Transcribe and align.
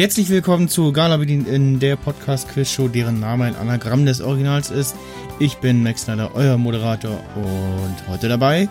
Herzlich 0.00 0.30
willkommen 0.30 0.66
zu 0.66 0.94
Gala 0.94 1.18
Bedien 1.18 1.44
in 1.44 1.78
der 1.78 1.94
Podcast-Quiz-Show, 1.94 2.88
deren 2.88 3.20
Name 3.20 3.44
ein 3.44 3.54
Anagramm 3.54 4.06
des 4.06 4.22
Originals 4.22 4.70
ist. 4.70 4.96
Ich 5.38 5.58
bin 5.58 5.82
Max 5.82 6.04
Snyder, 6.04 6.30
euer 6.32 6.56
Moderator 6.56 7.20
und 7.36 8.08
heute 8.08 8.30
dabei 8.30 8.70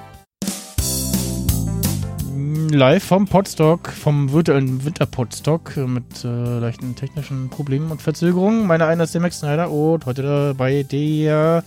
live 2.71 3.03
vom 3.03 3.27
Podstock, 3.27 3.89
vom 3.89 4.31
virtuellen 4.31 4.83
Winter-Podstock 4.83 5.77
mit 5.77 6.25
äh, 6.25 6.27
leichten 6.57 6.95
technischen 6.95 7.51
Problemen 7.51 7.91
und 7.91 8.01
Verzögerungen. 8.01 8.65
Meine 8.65 8.87
eine 8.87 9.03
ist 9.03 9.13
der 9.13 9.21
Max 9.21 9.37
Snyder 9.37 9.69
und 9.69 10.07
heute 10.07 10.23
dabei 10.23 10.81
der 10.81 11.63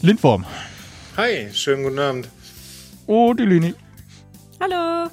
Lindworm. 0.00 0.46
Hi, 1.18 1.48
schönen 1.52 1.82
guten 1.82 1.98
Abend. 1.98 2.28
Und 3.06 3.38
die 3.38 3.44
Lini. 3.44 3.74
Hallo. 4.58 5.10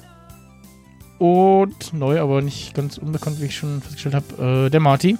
Und 1.18 1.92
neu, 1.92 2.20
aber 2.20 2.42
nicht 2.42 2.74
ganz 2.74 2.98
unbekannt, 2.98 3.40
wie 3.40 3.46
ich 3.46 3.56
schon 3.56 3.80
festgestellt 3.80 4.14
habe, 4.14 4.66
äh, 4.66 4.70
der 4.70 4.80
Marty. 4.80 5.16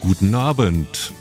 Guten 0.00 0.34
Abend. 0.34 1.12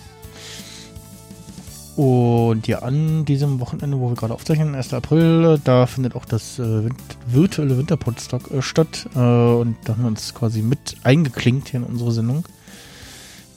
Und 1.95 2.67
ja, 2.67 2.79
an 2.79 3.25
diesem 3.25 3.59
Wochenende, 3.59 3.99
wo 3.99 4.09
wir 4.09 4.15
gerade 4.15 4.33
aufzeichnen, 4.33 4.73
1. 4.73 4.93
April, 4.93 5.59
da 5.63 5.85
findet 5.85 6.15
auch 6.15 6.25
das 6.25 6.57
äh, 6.57 6.89
virtuelle 7.27 7.77
Winterpodstock 7.77 8.49
äh, 8.49 8.61
statt. 8.61 9.07
Äh, 9.13 9.19
und 9.19 9.75
da 9.83 9.93
haben 9.93 10.03
wir 10.03 10.07
uns 10.07 10.33
quasi 10.33 10.61
mit 10.61 10.95
eingeklinkt 11.03 11.69
hier 11.69 11.81
in 11.81 11.85
unsere 11.85 12.11
Sendung. 12.11 12.45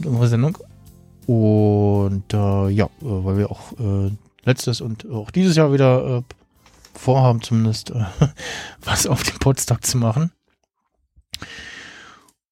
In 0.00 0.06
unsere 0.06 0.28
Sendung. 0.28 0.58
Und 1.26 2.34
äh, 2.34 2.68
ja, 2.68 2.86
äh, 2.86 2.90
weil 3.00 3.38
wir 3.38 3.50
auch 3.50 3.72
äh, 3.78 4.10
letztes 4.44 4.82
und 4.82 5.08
auch 5.10 5.30
dieses 5.30 5.56
Jahr 5.56 5.72
wieder 5.72 6.22
vorhaben, 6.94 7.42
zumindest 7.42 7.92
was 8.82 9.06
auf 9.06 9.22
dem 9.22 9.38
Podstock 9.38 9.84
zu 9.84 9.98
machen. 9.98 10.32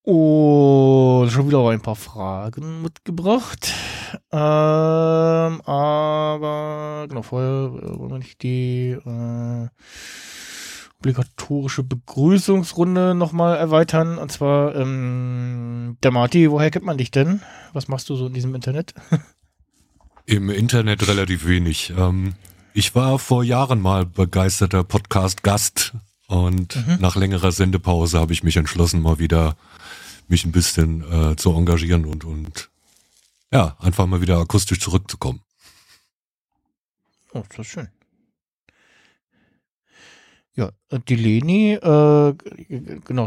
Und 0.04 1.30
schon 1.30 1.46
wieder 1.46 1.68
ein 1.70 1.80
paar 1.80 1.96
Fragen 1.96 2.82
mitgebracht. 2.82 3.72
Ähm, 4.32 5.60
aber 5.62 7.06
genau, 7.08 7.22
vorher 7.22 7.66
äh, 7.66 7.98
wollen 7.98 8.10
wir 8.10 8.18
nicht 8.18 8.42
die 8.42 8.90
äh, 8.90 9.68
obligatorische 10.98 11.84
Begrüßungsrunde 11.84 13.14
nochmal 13.14 13.56
erweitern. 13.56 14.18
Und 14.18 14.32
zwar, 14.32 14.74
ähm, 14.74 15.98
der 16.02 16.10
Marti, 16.10 16.50
woher 16.50 16.70
kennt 16.70 16.84
man 16.84 16.98
dich 16.98 17.12
denn? 17.12 17.40
Was 17.72 17.86
machst 17.86 18.08
du 18.08 18.16
so 18.16 18.26
in 18.26 18.32
diesem 18.32 18.54
Internet? 18.54 18.94
Im 20.26 20.50
Internet 20.50 21.06
relativ 21.08 21.46
wenig. 21.46 21.92
Ähm, 21.96 22.34
ich 22.74 22.94
war 22.94 23.18
vor 23.18 23.44
Jahren 23.44 23.80
mal 23.80 24.06
begeisterter 24.06 24.84
Podcast-Gast 24.84 25.92
und 26.28 26.76
mhm. 26.76 26.98
nach 27.00 27.16
längerer 27.16 27.52
Sendepause 27.52 28.18
habe 28.18 28.32
ich 28.32 28.42
mich 28.42 28.56
entschlossen, 28.56 29.02
mal 29.02 29.18
wieder 29.18 29.56
mich 30.28 30.44
ein 30.44 30.52
bisschen 30.52 31.02
äh, 31.32 31.36
zu 31.36 31.52
engagieren 31.52 32.06
und, 32.06 32.24
und 32.24 32.70
ja, 33.52 33.76
einfach 33.80 34.06
mal 34.06 34.20
wieder 34.20 34.38
akustisch 34.38 34.80
zurückzukommen. 34.80 35.40
Oh, 37.34 37.40
ist 37.40 37.58
das 37.58 37.66
schön. 37.66 37.88
Ja, 40.54 40.70
äh, 40.90 40.98
die 41.08 41.16
Leni, 41.16 41.72
äh, 41.72 42.34
genau, 43.04 43.26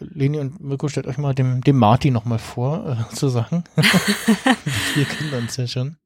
Leni 0.00 0.38
und 0.38 0.60
Mirko, 0.60 0.88
stellt 0.88 1.06
euch 1.06 1.18
mal 1.18 1.34
dem, 1.34 1.60
dem 1.62 1.76
Martin 1.76 2.12
nochmal 2.12 2.38
vor, 2.40 3.06
äh, 3.10 3.14
zu 3.14 3.28
sagen. 3.28 3.64
Wir 4.94 5.04
kennen 5.04 5.34
uns 5.34 5.56
ja 5.56 5.66
schon. 5.66 5.96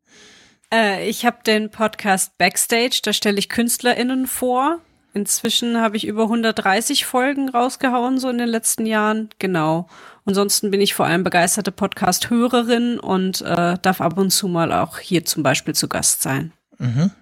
Äh, 0.74 1.08
ich 1.08 1.24
habe 1.24 1.38
den 1.46 1.70
Podcast 1.70 2.36
Backstage, 2.36 3.00
da 3.02 3.12
stelle 3.12 3.38
ich 3.38 3.48
KünstlerInnen 3.48 4.26
vor. 4.26 4.80
Inzwischen 5.12 5.80
habe 5.80 5.96
ich 5.96 6.04
über 6.04 6.24
130 6.24 7.06
Folgen 7.06 7.48
rausgehauen, 7.48 8.18
so 8.18 8.28
in 8.28 8.38
den 8.38 8.48
letzten 8.48 8.84
Jahren. 8.84 9.30
Genau. 9.38 9.88
Ansonsten 10.24 10.72
bin 10.72 10.80
ich 10.80 10.94
vor 10.94 11.06
allem 11.06 11.22
begeisterte 11.22 11.70
Podcast-Hörerin 11.70 12.98
und 12.98 13.42
äh, 13.42 13.76
darf 13.80 14.00
ab 14.00 14.18
und 14.18 14.30
zu 14.30 14.48
mal 14.48 14.72
auch 14.72 14.98
hier 14.98 15.24
zum 15.24 15.44
Beispiel 15.44 15.74
zu 15.74 15.86
Gast 15.86 16.22
sein. 16.22 16.52
Mhm. 16.78 17.12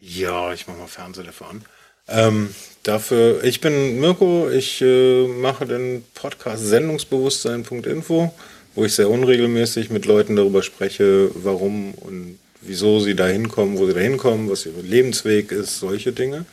Ja, 0.00 0.52
ich 0.52 0.66
mache 0.66 0.78
mal 0.78 0.88
Fernseher 0.88 1.24
dafür 1.24 1.48
an. 1.48 1.64
Ähm, 2.08 2.54
dafür, 2.82 3.42
ich 3.44 3.60
bin 3.62 4.00
Mirko, 4.00 4.50
ich 4.50 4.82
äh, 4.82 5.26
mache 5.28 5.64
den 5.64 6.04
Podcast 6.14 6.66
Sendungsbewusstsein.info, 6.66 8.34
wo 8.74 8.84
ich 8.84 8.94
sehr 8.94 9.10
unregelmäßig 9.10 9.90
mit 9.90 10.06
Leuten 10.06 10.36
darüber 10.36 10.62
spreche, 10.62 11.30
warum 11.34 11.94
und 11.94 12.38
wieso 12.60 13.00
sie 13.00 13.14
da 13.14 13.26
hinkommen, 13.26 13.78
wo 13.78 13.86
sie 13.86 13.94
da 13.94 14.00
hinkommen, 14.00 14.50
was 14.50 14.66
ihr 14.66 14.72
Lebensweg 14.82 15.52
ist, 15.52 15.78
solche 15.78 16.12
Dinge. 16.12 16.46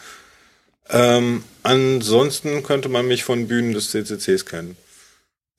Ähm, 0.90 1.44
ansonsten 1.64 2.64
könnte 2.64 2.90
man 2.90 3.08
mich 3.08 3.24
von 3.24 3.48
Bühnen 3.48 3.74
des 3.74 3.92
CCCs 3.92 4.46
kennen. 4.46 4.76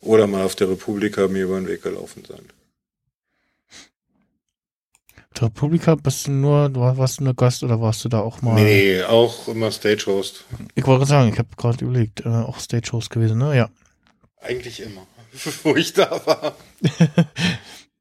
Oder 0.00 0.26
mal 0.26 0.44
auf 0.44 0.56
der 0.56 0.71
Republika 0.71 1.28
mir 1.28 1.44
über 1.44 1.60
den 1.60 1.69
Weg 1.69 1.82
gelaufen 1.82 2.25
sein. 2.26 2.48
Der 5.37 5.42
Republika 5.44 5.94
bist 5.94 6.27
du 6.27 6.32
nur, 6.32 6.69
du 6.69 6.81
warst 6.81 7.21
du 7.21 7.25
nur 7.25 7.34
Gast 7.34 7.62
oder 7.62 7.81
warst 7.81 8.04
du 8.04 8.09
da 8.09 8.21
auch 8.21 8.42
mal? 8.42 8.54
Nee, 8.54 9.03
auch 9.03 9.47
immer 9.47 9.71
Stagehost. 9.71 10.44
Ich 10.75 10.87
wollte 10.87 11.06
sagen, 11.06 11.31
ich 11.32 11.38
habe 11.38 11.48
gerade 11.56 11.84
überlegt, 11.84 12.25
äh, 12.25 12.28
auch 12.28 12.59
Stagehost 12.59 13.10
gewesen, 13.10 13.38
ne? 13.38 13.56
Ja. 13.56 13.71
Eigentlich 14.41 14.81
immer, 14.81 15.06
wo 15.62 15.76
ich 15.76 15.92
da 15.92 16.10
war. 16.24 16.56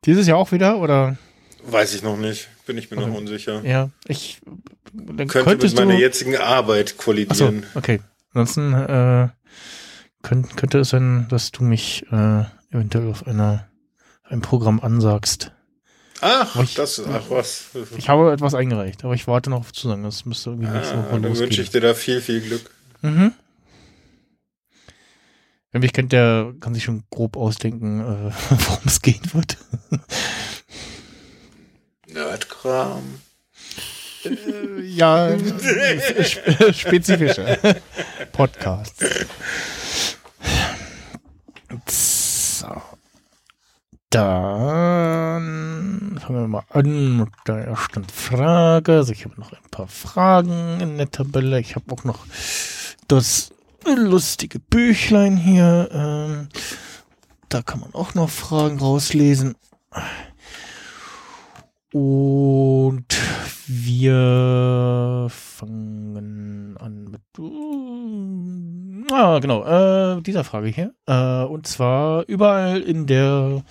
Dieses 0.06 0.28
Jahr 0.28 0.38
auch 0.38 0.51
wieder, 0.51 0.78
oder? 0.78 1.17
Weiß 1.63 1.94
ich 1.94 2.03
noch 2.03 2.17
nicht. 2.17 2.47
Bin 2.66 2.78
ich 2.78 2.90
mir 2.90 2.97
okay. 2.97 3.07
noch 3.07 3.17
unsicher. 3.17 3.62
Ja, 3.63 3.90
ich 4.07 4.40
dann 4.94 5.28
könnte 5.28 5.66
mit 5.66 5.75
meiner 5.75 5.97
jetzigen 5.97 6.38
Arbeit 6.38 6.97
kollidieren. 6.97 7.63
So, 7.73 7.78
okay. 7.78 8.00
Ansonsten 8.34 8.73
äh, 8.73 9.29
könnt, 10.22 10.56
könnte 10.57 10.79
es 10.79 10.90
sein, 10.90 11.28
dass 11.29 11.51
du 11.51 11.63
mich 11.63 12.06
äh, 12.12 12.44
eventuell 12.72 13.09
auf 13.09 13.28
einer 13.28 13.67
ein 14.23 14.41
Programm 14.41 14.79
ansagst. 14.79 15.51
Ach, 16.22 16.61
ich, 16.61 16.75
das, 16.75 17.01
ach 17.06 17.29
was. 17.29 17.69
Ich 17.97 18.09
habe 18.09 18.31
etwas 18.31 18.53
eingereicht, 18.53 19.06
aber 19.06 19.13
ich 19.13 19.28
warte 19.28 19.50
noch 19.50 19.59
auf 19.59 19.73
Zusagen. 19.73 20.03
Das 20.03 20.25
müsste 20.25 20.51
irgendwie 20.51 20.67
ah, 20.67 20.73
nicht 20.73 20.85
so 20.85 20.96
ah, 20.96 21.07
Dann 21.11 21.38
wünsche 21.38 21.61
ich 21.61 21.69
dir 21.69 21.81
da 21.81 21.94
viel, 21.94 22.22
viel 22.22 22.41
Glück. 22.41 22.69
Mhm. 23.01 23.34
Mich 25.72 25.94
kennt, 25.94 26.12
der 26.12 26.53
kann 26.59 26.74
sich 26.74 26.84
schon 26.84 27.03
grob 27.12 27.38
ausdenken, 27.38 28.00
äh, 28.00 28.31
worum 28.50 28.81
es 28.85 29.02
gehen 29.02 29.22
wird. 29.34 29.57
Nerdkram. 32.07 33.19
Äh, 34.25 34.81
ja, 34.81 35.38
spezifischer 36.74 37.58
Podcast. 38.31 38.96
So. 41.88 42.81
Dann 44.09 45.40
fangen 46.19 46.40
wir 46.41 46.47
mal 46.47 46.63
an 46.69 47.18
mit 47.18 47.29
der 47.47 47.68
ersten 47.68 48.06
Frage. 48.06 48.94
Also 48.94 49.13
ich 49.13 49.24
habe 49.25 49.40
noch 49.40 49.52
ein 49.52 49.69
paar 49.69 49.88
Fragen 49.88 50.79
in 50.81 50.97
der 50.97 51.12
Tabelle. 51.12 51.59
Ich 51.59 51.75
habe 51.75 51.91
auch 51.94 52.03
noch 52.03 52.25
das 53.08 53.52
lustige 53.85 54.59
Büchlein 54.59 55.38
hier. 55.38 55.90
Ähm, 55.91 56.50
da 57.50 57.62
kann 57.62 57.79
man 57.79 57.94
auch 57.94 58.13
noch 58.13 58.29
Fragen 58.29 58.79
rauslesen. 58.79 59.56
Und 61.91 63.17
wir 63.66 65.28
fangen 65.29 66.78
an 66.79 67.06
mit. 67.06 67.22
Uh, 67.40 69.06
ah, 69.12 69.40
genau, 69.40 69.66
äh, 69.66 70.22
dieser 70.22 70.44
Frage 70.44 70.67
hier. 70.67 70.94
Äh, 71.07 71.44
und 71.46 71.66
zwar 71.66 72.28
überall 72.28 72.81
in 72.81 73.07
der. 73.07 73.63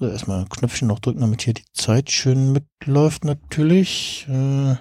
Also 0.00 0.12
erstmal 0.12 0.46
Knöpfchen 0.46 0.88
noch 0.88 0.98
drücken, 0.98 1.20
damit 1.20 1.42
hier 1.42 1.54
die 1.54 1.70
Zeit 1.72 2.10
schön 2.10 2.52
mitläuft, 2.52 3.24
natürlich. 3.24 4.26
Äh, 4.28 4.72
ihr 4.72 4.78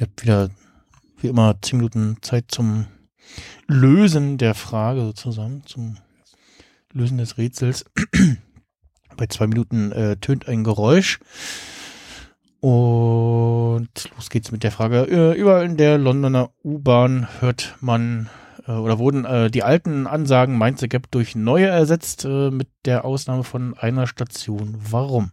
habt 0.00 0.22
wieder, 0.22 0.50
wie 1.20 1.28
immer, 1.28 1.56
10 1.62 1.78
Minuten 1.78 2.18
Zeit 2.20 2.44
zum 2.48 2.86
Lösen 3.66 4.38
der 4.38 4.54
Frage 4.54 5.00
sozusagen, 5.02 5.62
zum 5.66 5.96
Lösen 6.92 7.18
des 7.18 7.38
Rätsels. 7.38 7.84
Bei 9.16 9.26
zwei 9.26 9.46
Minuten 9.46 9.92
äh, 9.92 10.16
tönt 10.16 10.48
ein 10.48 10.64
Geräusch. 10.64 11.20
Und 12.60 13.88
los 14.16 14.30
geht's 14.30 14.50
mit 14.50 14.62
der 14.62 14.72
Frage. 14.72 15.02
Äh, 15.02 15.38
überall 15.38 15.64
in 15.66 15.76
der 15.76 15.98
Londoner 15.98 16.50
U-Bahn 16.64 17.28
hört 17.40 17.76
man 17.80 18.30
äh, 18.66 18.72
oder 18.72 18.98
wurden 18.98 19.24
äh, 19.24 19.50
die 19.50 19.62
alten 19.62 20.06
Ansagen 20.06 20.60
the 20.78 20.88
Gap 20.88 21.10
durch 21.10 21.34
neue 21.34 21.66
ersetzt, 21.66 22.24
äh, 22.24 22.50
mit 22.50 22.68
der 22.84 23.04
Ausnahme 23.04 23.44
von 23.44 23.76
einer 23.76 24.06
Station. 24.06 24.76
Warum? 24.90 25.32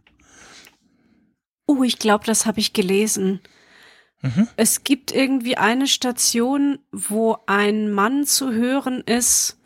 Oh, 1.66 1.82
ich 1.82 1.98
glaube, 1.98 2.24
das 2.26 2.44
habe 2.44 2.60
ich 2.60 2.72
gelesen. 2.72 3.40
Mhm. 4.22 4.48
Es 4.56 4.84
gibt 4.84 5.12
irgendwie 5.12 5.56
eine 5.56 5.86
Station, 5.86 6.78
wo 6.92 7.36
ein 7.46 7.90
Mann 7.90 8.24
zu 8.24 8.52
hören 8.52 9.00
ist, 9.00 9.58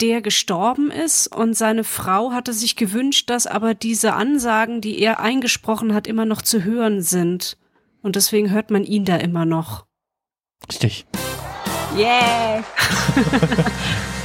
der 0.00 0.20
gestorben 0.20 0.90
ist 0.90 1.26
und 1.28 1.54
seine 1.54 1.82
Frau 1.82 2.32
hatte 2.32 2.52
sich 2.52 2.76
gewünscht, 2.76 3.30
dass 3.30 3.46
aber 3.46 3.74
diese 3.74 4.12
Ansagen, 4.14 4.80
die 4.80 4.98
er 5.00 5.20
eingesprochen 5.20 5.94
hat, 5.94 6.06
immer 6.06 6.26
noch 6.26 6.42
zu 6.42 6.64
hören 6.64 7.02
sind. 7.02 7.56
Und 8.02 8.14
deswegen 8.14 8.50
hört 8.50 8.70
man 8.70 8.84
ihn 8.84 9.04
da 9.04 9.16
immer 9.16 9.44
noch. 9.44 9.86
Richtig. 10.68 11.06
Yeah! 11.96 12.62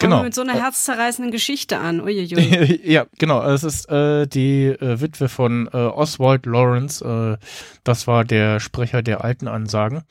fangen 0.00 0.10
genau. 0.12 0.22
wir 0.22 0.24
mit 0.24 0.34
so 0.34 0.40
einer 0.42 0.54
herzzerreißenden 0.54 1.30
Geschichte 1.30 1.78
an. 1.78 2.00
Uiuiui. 2.00 2.80
ja, 2.84 3.06
genau. 3.18 3.42
Es 3.42 3.64
ist 3.64 3.88
äh, 3.90 4.26
die 4.26 4.66
äh, 4.66 5.00
Witwe 5.00 5.28
von 5.28 5.68
äh, 5.72 5.76
Oswald 5.76 6.46
Lawrence. 6.46 7.04
Äh, 7.04 7.44
das 7.84 8.06
war 8.06 8.24
der 8.24 8.60
Sprecher 8.60 9.02
der 9.02 9.22
alten 9.24 9.48
Ansagen. 9.48 10.02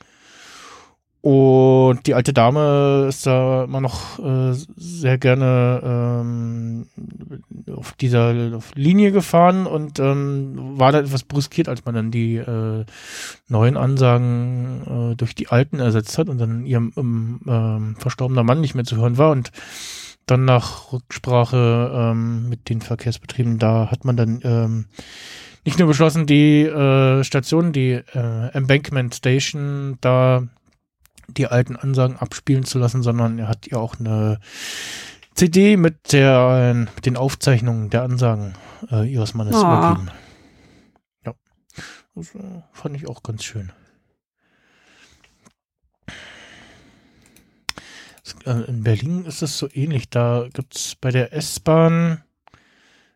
Und 1.22 2.06
die 2.06 2.14
alte 2.14 2.32
Dame 2.32 3.06
ist 3.08 3.26
da 3.26 3.64
immer 3.64 3.82
noch 3.82 4.18
äh, 4.18 4.54
sehr 4.76 5.18
gerne 5.18 5.80
ähm, 5.84 6.86
auf 7.76 7.92
dieser 7.92 8.56
auf 8.56 8.72
Linie 8.74 9.12
gefahren 9.12 9.66
und 9.66 9.98
ähm, 9.98 10.78
war 10.78 10.92
da 10.92 11.00
etwas 11.00 11.24
brüskiert, 11.24 11.68
als 11.68 11.84
man 11.84 11.94
dann 11.94 12.10
die 12.10 12.36
äh, 12.36 12.86
neuen 13.48 13.76
Ansagen 13.76 15.12
äh, 15.12 15.16
durch 15.16 15.34
die 15.34 15.48
alten 15.48 15.78
ersetzt 15.78 16.16
hat 16.16 16.30
und 16.30 16.38
dann 16.38 16.64
ihrem 16.64 16.92
ähm, 16.96 17.96
verstorbener 17.98 18.42
Mann 18.42 18.62
nicht 18.62 18.74
mehr 18.74 18.84
zu 18.84 18.96
hören 18.96 19.18
war. 19.18 19.30
Und 19.30 19.52
dann 20.24 20.46
nach 20.46 20.92
Rücksprache 20.92 21.92
ähm, 21.94 22.48
mit 22.48 22.70
den 22.70 22.80
Verkehrsbetrieben, 22.80 23.58
da 23.58 23.90
hat 23.90 24.06
man 24.06 24.16
dann 24.16 24.40
ähm, 24.42 24.86
nicht 25.64 25.78
nur 25.78 25.88
beschlossen, 25.88 26.26
die 26.26 26.62
äh, 26.62 27.22
Station, 27.24 27.72
die 27.72 27.90
äh, 27.92 28.48
Embankment 28.52 29.14
Station, 29.14 29.98
da 30.00 30.44
die 31.34 31.46
alten 31.46 31.76
Ansagen 31.76 32.16
abspielen 32.16 32.64
zu 32.64 32.78
lassen, 32.78 33.02
sondern 33.02 33.38
er 33.38 33.48
hat 33.48 33.66
ja 33.66 33.78
auch 33.78 33.98
eine 33.98 34.38
CD 35.34 35.76
mit, 35.76 36.12
der, 36.12 36.74
mit 36.94 37.06
den 37.06 37.16
Aufzeichnungen 37.16 37.90
der 37.90 38.02
Ansagen 38.02 38.54
äh, 38.90 39.10
ihres 39.10 39.34
Mannes 39.34 39.56
oh. 39.56 39.60
übergeben. 39.60 40.10
Ja, 41.24 41.34
das 42.14 42.34
äh, 42.34 42.62
fand 42.72 42.96
ich 42.96 43.08
auch 43.08 43.22
ganz 43.22 43.44
schön. 43.44 43.72
Äh, 48.44 48.64
in 48.68 48.82
Berlin 48.82 49.24
ist 49.24 49.42
es 49.42 49.58
so 49.58 49.68
ähnlich. 49.72 50.10
Da 50.10 50.48
gibt 50.52 50.76
es 50.76 50.94
bei 50.94 51.10
der 51.10 51.32
S-Bahn, 51.32 52.22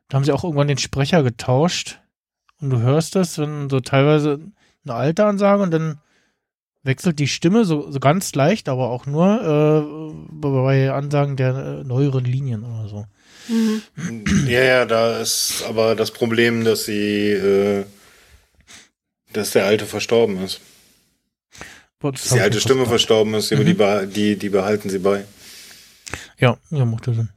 da 0.08 0.16
haben 0.16 0.24
sie 0.24 0.32
auch 0.32 0.44
irgendwann 0.44 0.68
den 0.68 0.78
Sprecher 0.78 1.22
getauscht. 1.22 2.00
Und 2.60 2.70
du 2.70 2.78
hörst 2.78 3.14
das, 3.14 3.38
wenn 3.38 3.68
so 3.68 3.80
teilweise 3.80 4.40
eine 4.84 4.94
alte 4.94 5.26
Ansage 5.26 5.62
und 5.62 5.70
dann 5.70 5.98
wechselt 6.84 7.18
die 7.18 7.28
Stimme 7.28 7.64
so, 7.64 7.90
so 7.90 7.98
ganz 7.98 8.34
leicht, 8.34 8.68
aber 8.68 8.90
auch 8.90 9.06
nur 9.06 10.12
äh, 10.12 10.14
bei 10.30 10.92
Ansagen 10.92 11.36
der 11.36 11.80
äh, 11.80 11.84
neueren 11.84 12.24
Linien 12.24 12.64
oder 12.64 12.88
so. 12.88 13.06
Mhm. 13.48 13.82
Ja, 14.46 14.62
ja, 14.62 14.84
da 14.86 15.18
ist 15.18 15.64
aber 15.68 15.94
das 15.96 16.10
Problem, 16.10 16.64
dass 16.64 16.84
sie, 16.84 17.30
äh, 17.30 17.84
dass 19.32 19.50
der 19.50 19.66
Alte 19.66 19.86
verstorben 19.86 20.42
ist. 20.42 20.60
dass 22.00 22.30
die 22.30 22.40
alte 22.40 22.60
Stimme 22.60 22.86
verstorben 22.86 23.34
ist, 23.34 23.50
mhm. 23.50 23.64
die, 23.64 24.06
die, 24.06 24.36
die 24.36 24.48
behalten 24.48 24.88
sie 24.88 24.98
bei. 24.98 25.24
Ja, 26.38 26.56
ja, 26.70 26.84
macht 26.84 27.04
Sinn. 27.06 27.30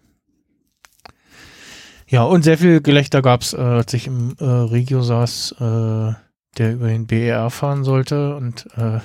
Ja, 2.10 2.24
und 2.24 2.44
sehr 2.44 2.58
viel 2.58 2.82
Gelächter 2.82 3.22
gab 3.22 3.42
es, 3.42 3.54
äh, 3.54 3.58
als 3.58 3.94
ich 3.94 4.08
im 4.08 4.36
äh, 4.40 4.46
Regio 4.46 5.02
saß, 5.02 5.56
äh, 5.60 6.14
der 6.58 6.74
über 6.74 6.88
den 6.88 7.08
BER 7.08 7.50
fahren 7.50 7.84
sollte 7.84 8.36
und 8.36 8.68
äh, 8.76 9.00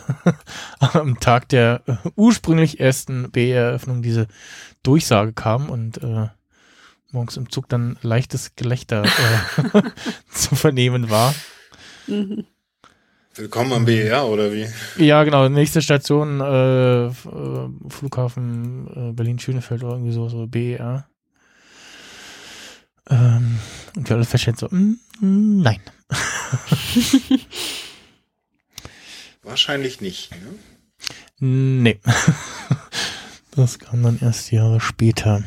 am 0.99 1.21
Tag 1.21 1.49
der 1.49 1.83
äh, 1.87 1.97
ursprünglich 2.17 2.81
ersten 2.81 3.31
BER-Eröffnung 3.31 4.03
diese 4.03 4.27
Durchsage 4.83 5.33
kam 5.33 5.71
und 5.71 6.03
äh, 6.03 6.29
morgens 7.13 7.37
im 7.37 7.51
Zug 7.51 7.69
dann 7.69 7.99
leichtes 8.03 8.57
Gelächter 8.57 9.05
äh, 9.05 9.83
zu 10.33 10.55
vernehmen 10.55 11.11
war. 11.11 11.35
Mhm. 12.07 12.47
Willkommen 13.35 13.73
am 13.73 13.85
BER 13.87 14.27
oder 14.27 14.53
wie? 14.53 14.67
Ja, 14.99 15.25
genau. 15.25 15.49
Nächste 15.49 15.81
Station 15.81 16.41
äh, 16.41 17.07
äh 17.07 17.13
Flughafen 17.89 19.11
äh, 19.11 19.13
Berlin-Schönefeld 19.13 19.83
oder 19.85 19.95
irgendwie 19.95 20.13
so, 20.13 20.29
so 20.29 20.47
BER. 20.47 21.07
Ähm, 23.09 23.59
und 23.97 24.09
wir 24.09 24.17
alle 24.17 24.27
feststellen 24.27 24.59
so, 24.59 24.69
mm, 24.71 24.99
mm, 25.21 25.63
nein. 25.63 25.81
Wahrscheinlich 29.43 30.01
nicht, 30.01 30.31
ne? 30.31 30.59
Nee. 31.39 32.01
Das 33.55 33.79
kam 33.79 34.03
dann 34.03 34.19
erst 34.19 34.51
Jahre 34.51 34.81
später. 34.81 35.45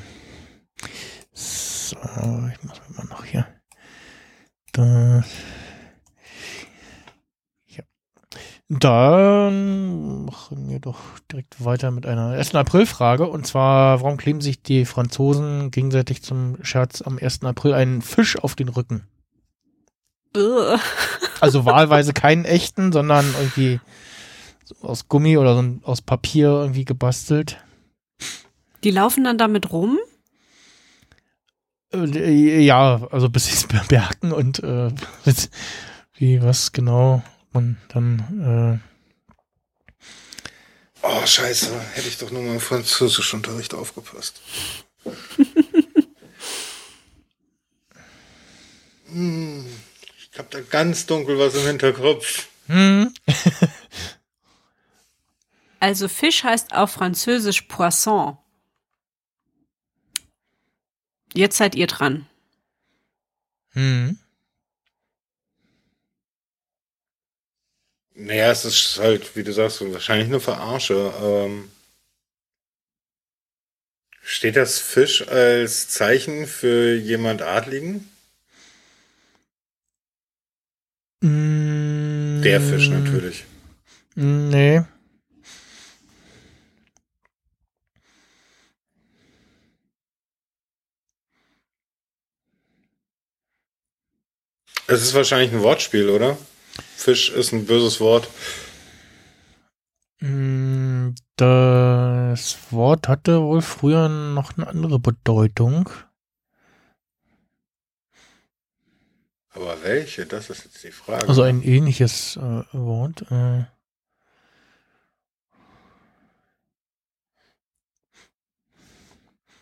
So, 1.34 1.96
ich 2.54 2.64
muss 2.64 2.80
mal 2.96 3.06
noch 3.10 3.26
hier. 3.26 3.48
Das. 4.74 5.26
Ja. 7.66 7.84
Dann 8.70 10.26
machen 10.26 10.70
wir 10.70 10.80
doch 10.80 11.00
direkt 11.32 11.66
weiter 11.66 11.90
mit 11.90 12.06
einer 12.06 12.30
1. 12.30 12.54
April-Frage. 12.54 13.26
Und 13.26 13.48
zwar, 13.48 14.02
warum 14.02 14.18
kleben 14.18 14.42
sich 14.42 14.62
die 14.62 14.86
Franzosen 14.86 15.72
gegenseitig 15.72 16.22
zum 16.22 16.64
Scherz 16.64 17.02
am 17.02 17.18
1. 17.18 17.44
April 17.44 17.74
einen 17.74 18.04
Fisch 18.04 18.38
auf 18.38 18.54
den 18.54 18.70
Rücken? 18.70 19.08
Also 21.42 21.66
wahlweise 21.66 22.14
keinen 22.14 22.46
echten, 22.46 22.92
sondern 22.92 23.26
irgendwie 23.38 23.80
aus 24.82 25.08
Gummi 25.08 25.38
oder 25.38 25.56
so 25.56 25.64
aus 25.84 26.02
Papier 26.02 26.48
irgendwie 26.48 26.86
gebastelt. 26.86 27.58
Die 28.84 28.92
laufen 28.92 29.24
dann 29.24 29.38
damit 29.38 29.72
rum? 29.72 29.98
Äh, 31.94 32.62
ja, 32.62 33.08
also 33.12 33.30
bis 33.30 33.46
sie 33.48 33.54
es 33.54 33.68
bemerken 33.68 34.32
und 34.32 34.60
äh, 34.64 34.92
wie 36.16 36.42
was 36.42 36.72
genau 36.72 37.24
man 37.52 37.78
dann 37.90 38.82
äh 38.82 38.96
Oh, 41.08 41.26
scheiße, 41.26 41.70
hätte 41.94 42.08
ich 42.08 42.18
doch 42.18 42.32
nur 42.32 42.42
mal 42.42 42.54
im 42.54 42.60
Französischunterricht 42.60 43.76
aufgepasst. 43.76 44.42
hm. 49.12 49.66
Ich 50.36 50.40
hab 50.40 50.52
da 50.52 50.60
ganz 50.60 51.06
dunkel 51.06 51.40
was 51.40 51.56
im 51.56 51.66
Hinterkopf. 51.66 52.50
Hm. 52.68 53.14
also 55.80 56.10
Fisch 56.10 56.44
heißt 56.44 56.74
auf 56.74 56.92
Französisch 56.92 57.62
Poisson. 57.62 58.38
Jetzt 61.34 61.56
seid 61.56 61.74
ihr 61.74 61.88
dran. 61.88 62.28
Hm. 63.70 64.20
Naja, 68.16 68.52
es 68.52 68.66
ist 68.66 69.00
halt, 69.00 69.38
wie 69.38 69.44
du 69.44 69.54
sagst, 69.54 69.80
wahrscheinlich 69.94 70.28
eine 70.28 70.42
Verarsche. 70.42 71.14
Ähm, 71.24 71.72
steht 74.22 74.58
das 74.58 74.80
Fisch 74.80 75.26
als 75.30 75.88
Zeichen 75.88 76.46
für 76.46 76.94
jemand 76.94 77.42
Adligen? 77.42 78.12
Der 81.28 82.62
Fisch 82.62 82.90
natürlich. 82.90 83.46
Nee. 84.14 84.84
Es 94.86 95.02
ist 95.02 95.16
wahrscheinlich 95.16 95.52
ein 95.52 95.64
Wortspiel, 95.64 96.10
oder? 96.10 96.38
Fisch 96.96 97.32
ist 97.32 97.54
ein 97.54 97.66
böses 97.66 98.00
Wort. 98.00 98.30
Mm, 100.20 101.16
das 101.38 102.58
Wort 102.70 103.08
hatte 103.08 103.42
wohl 103.42 103.64
früher 103.64 104.10
noch 104.10 104.56
eine 104.58 104.68
andere 104.68 105.00
Bedeutung. 105.00 105.90
Aber 109.56 109.82
welche? 109.84 110.26
Das 110.26 110.50
ist 110.50 110.66
jetzt 110.66 110.84
die 110.84 110.92
Frage. 110.92 111.30
Also 111.30 111.42
ein 111.42 111.64
ähnliches 111.64 112.36
äh, 112.36 112.64
Wort. 112.74 113.24
Äh. 113.32 113.64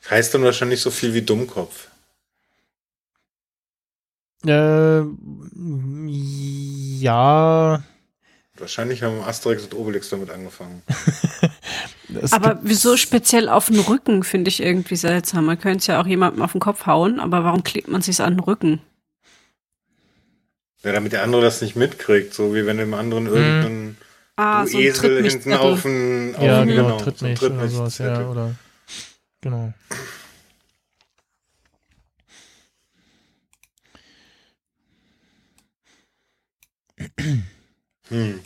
Heißt 0.09 0.33
dann 0.33 0.43
wahrscheinlich 0.43 0.81
so 0.81 0.89
viel 0.89 1.13
wie 1.13 1.21
Dummkopf. 1.21 1.89
Äh, 4.45 5.03
ja. 6.99 7.83
Wahrscheinlich 8.57 9.03
haben 9.03 9.21
Asterix 9.21 9.63
und 9.63 9.75
Obelix 9.75 10.09
damit 10.09 10.31
angefangen. 10.31 10.81
aber 12.31 12.59
wieso 12.63 12.97
speziell 12.97 13.47
auf 13.47 13.67
den 13.67 13.79
Rücken, 13.79 14.23
finde 14.23 14.49
ich 14.49 14.61
irgendwie 14.61 14.95
seltsam. 14.95 15.45
Man 15.45 15.59
könnte 15.59 15.79
es 15.79 15.87
ja 15.87 16.01
auch 16.01 16.07
jemandem 16.07 16.41
auf 16.41 16.51
den 16.51 16.61
Kopf 16.61 16.85
hauen, 16.87 17.19
aber 17.19 17.43
warum 17.43 17.63
klebt 17.63 17.87
man 17.87 18.01
sich 18.01 18.19
an 18.21 18.35
den 18.35 18.39
Rücken? 18.41 18.81
Ja, 20.83 20.91
damit 20.91 21.13
der 21.13 21.23
andere 21.23 21.41
das 21.41 21.61
nicht 21.61 21.75
mitkriegt, 21.75 22.33
so 22.33 22.53
wie 22.53 22.65
wenn 22.65 22.77
dem 22.77 22.93
anderen 22.93 23.23
mhm. 23.25 23.35
irgendein 23.35 23.97
ah, 24.35 24.65
so 24.65 24.79
Esel 24.79 25.23
hinten 25.23 25.53
auf 25.53 25.85
einen, 25.85 26.35
auf 26.35 26.43
ja, 26.43 26.63
genau, 26.65 26.83
genau, 26.83 26.97
tritt 26.97 27.17
so 27.17 27.33
Tritt 27.33 27.51
oder 27.53 27.69
sowas, 27.69 27.97
ja, 27.99 28.27
oder 28.27 28.55
genau. 29.41 29.73
Hm. 38.09 38.41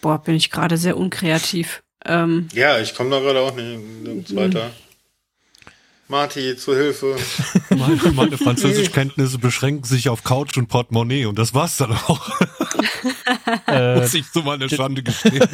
Boah, 0.00 0.22
bin 0.22 0.34
ich 0.34 0.50
gerade 0.50 0.76
sehr 0.76 0.96
unkreativ. 0.96 1.82
Ähm, 2.04 2.48
Ja, 2.52 2.78
ich 2.78 2.94
komme 2.94 3.10
da 3.10 3.20
gerade 3.20 3.40
auch 3.40 3.54
nicht 3.54 4.36
weiter. 4.36 4.70
Marty, 6.08 6.56
zu 6.56 6.74
Hilfe. 6.74 7.16
Meine, 7.70 8.12
meine 8.12 8.38
Französischkenntnisse 8.38 9.38
beschränken 9.38 9.84
sich 9.84 10.08
auf 10.08 10.22
Couch 10.22 10.56
und 10.58 10.68
Portemonnaie 10.68 11.24
und 11.26 11.38
das 11.38 11.54
war's 11.54 11.76
dann 11.78 11.92
auch. 11.92 12.30
Äh, 13.66 14.00
Muss 14.00 14.14
ich 14.14 14.30
zu 14.30 14.42
meiner 14.42 14.68
Schande 14.68 15.02
gestehen. 15.02 15.48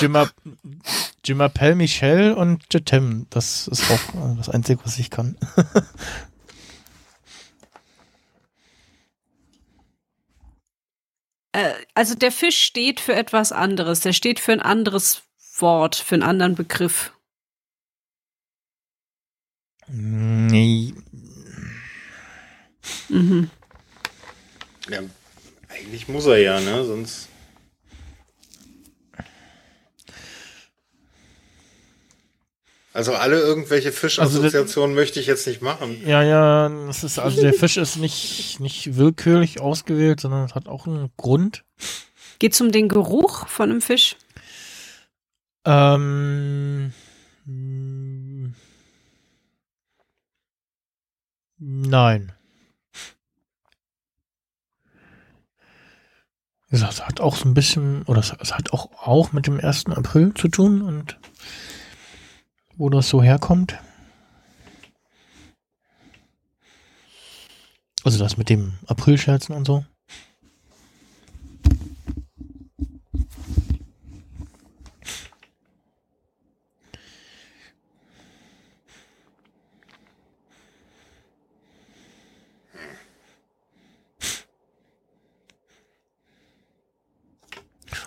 Je 0.00 1.34
m'appelle 1.34 1.74
Michel 1.74 2.32
und 2.32 2.64
Je 2.72 2.80
t'aime. 2.80 3.26
Das 3.30 3.68
ist 3.68 3.90
auch 3.90 4.36
das 4.36 4.48
Einzige, 4.48 4.84
was 4.84 4.98
ich 4.98 5.10
kann. 5.10 5.36
äh, 11.52 11.72
also 11.94 12.14
der 12.14 12.32
Fisch 12.32 12.62
steht 12.62 13.00
für 13.00 13.14
etwas 13.14 13.52
anderes. 13.52 14.00
Der 14.00 14.12
steht 14.12 14.40
für 14.40 14.52
ein 14.52 14.62
anderes 14.62 15.22
Wort, 15.58 15.96
für 15.96 16.14
einen 16.14 16.22
anderen 16.22 16.54
Begriff. 16.54 17.12
Nee. 19.88 20.94
Mhm. 23.08 23.50
Ja, 24.88 25.00
eigentlich 25.68 26.08
muss 26.08 26.26
er 26.26 26.38
ja, 26.38 26.60
ne? 26.60 26.84
Sonst. 26.84 27.28
Also 32.96 33.12
alle 33.12 33.38
irgendwelche 33.38 33.92
Fischassoziationen 33.92 34.96
möchte 34.96 35.20
ich 35.20 35.26
jetzt 35.26 35.46
nicht 35.46 35.60
machen. 35.60 36.00
Ja, 36.06 36.22
ja, 36.22 36.70
das 36.86 37.04
ist, 37.04 37.18
also 37.18 37.42
der 37.42 37.52
Fisch 37.52 37.76
ist 37.76 37.96
nicht, 37.96 38.58
nicht 38.58 38.96
willkürlich 38.96 39.60
ausgewählt, 39.60 40.20
sondern 40.20 40.46
es 40.46 40.54
hat 40.54 40.66
auch 40.66 40.86
einen 40.86 41.10
Grund. 41.18 41.62
Geht's 42.38 42.58
um 42.58 42.72
den 42.72 42.88
Geruch 42.88 43.48
von 43.48 43.70
einem 43.70 43.82
Fisch? 43.82 44.16
Ähm, 45.66 46.94
nein. 51.66 52.32
Es 56.68 56.82
hat 56.82 57.20
auch 57.20 57.36
so 57.36 57.48
ein 57.48 57.54
bisschen, 57.54 58.02
oder 58.02 58.20
es 58.20 58.32
hat 58.32 58.72
auch, 58.72 58.90
auch 59.06 59.32
mit 59.32 59.46
dem 59.46 59.58
1. 59.58 59.86
April 59.86 60.32
zu 60.34 60.48
tun 60.48 60.82
und 60.82 61.18
wo 62.76 62.88
das 62.88 63.08
so 63.08 63.22
herkommt. 63.22 63.78
Also 68.04 68.18
das 68.18 68.36
mit 68.36 68.48
dem 68.48 68.74
Aprilscherzen 68.86 69.54
und 69.54 69.66
so. 69.66 69.84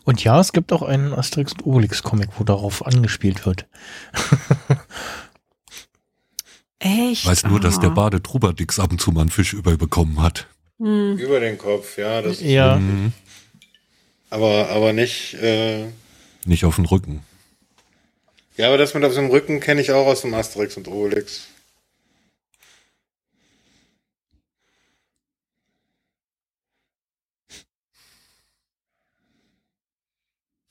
Und 0.09 0.23
ja, 0.23 0.39
es 0.39 0.53
gibt 0.53 0.71
auch 0.73 0.81
einen 0.81 1.13
Asterix 1.13 1.53
und 1.53 1.67
Obelix 1.67 2.01
Comic, 2.01 2.29
wo 2.39 2.43
darauf 2.43 2.83
angespielt 2.83 3.45
wird. 3.45 3.67
Echt? 6.79 7.21
Ich 7.23 7.25
weiß 7.27 7.43
nur, 7.45 7.59
dass 7.59 7.79
der 7.79 7.91
Ah. 7.91 7.93
Bade 7.93 8.23
Trubadix 8.23 8.79
ab 8.79 8.89
und 8.91 8.99
zu 8.99 9.11
mal 9.11 9.21
einen 9.21 9.29
Fisch 9.29 9.53
überbekommen 9.53 10.19
hat. 10.19 10.47
Hm. 10.79 11.15
Über 11.19 11.39
den 11.39 11.59
Kopf, 11.59 11.99
ja. 11.99 12.23
Das 12.23 12.41
Ja, 12.41 12.77
Mhm. 12.77 13.13
aber, 14.31 14.69
aber 14.69 14.93
nicht. 14.93 15.35
Äh, 15.35 15.85
Nicht 16.43 16.65
auf 16.65 16.77
den 16.77 16.85
Rücken. 16.85 17.21
ja, 18.57 18.67
aber 18.69 18.79
das 18.79 18.95
mit 18.95 19.03
auf 19.03 19.13
dem 19.13 19.27
Rücken 19.29 19.59
kenne 19.59 19.81
ich 19.81 19.91
auch 19.91 20.07
aus 20.07 20.21
dem 20.21 20.33
Asterix 20.33 20.75
und 20.75 20.87
Obelix. 20.87 21.43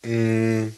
Mm. 0.08 0.72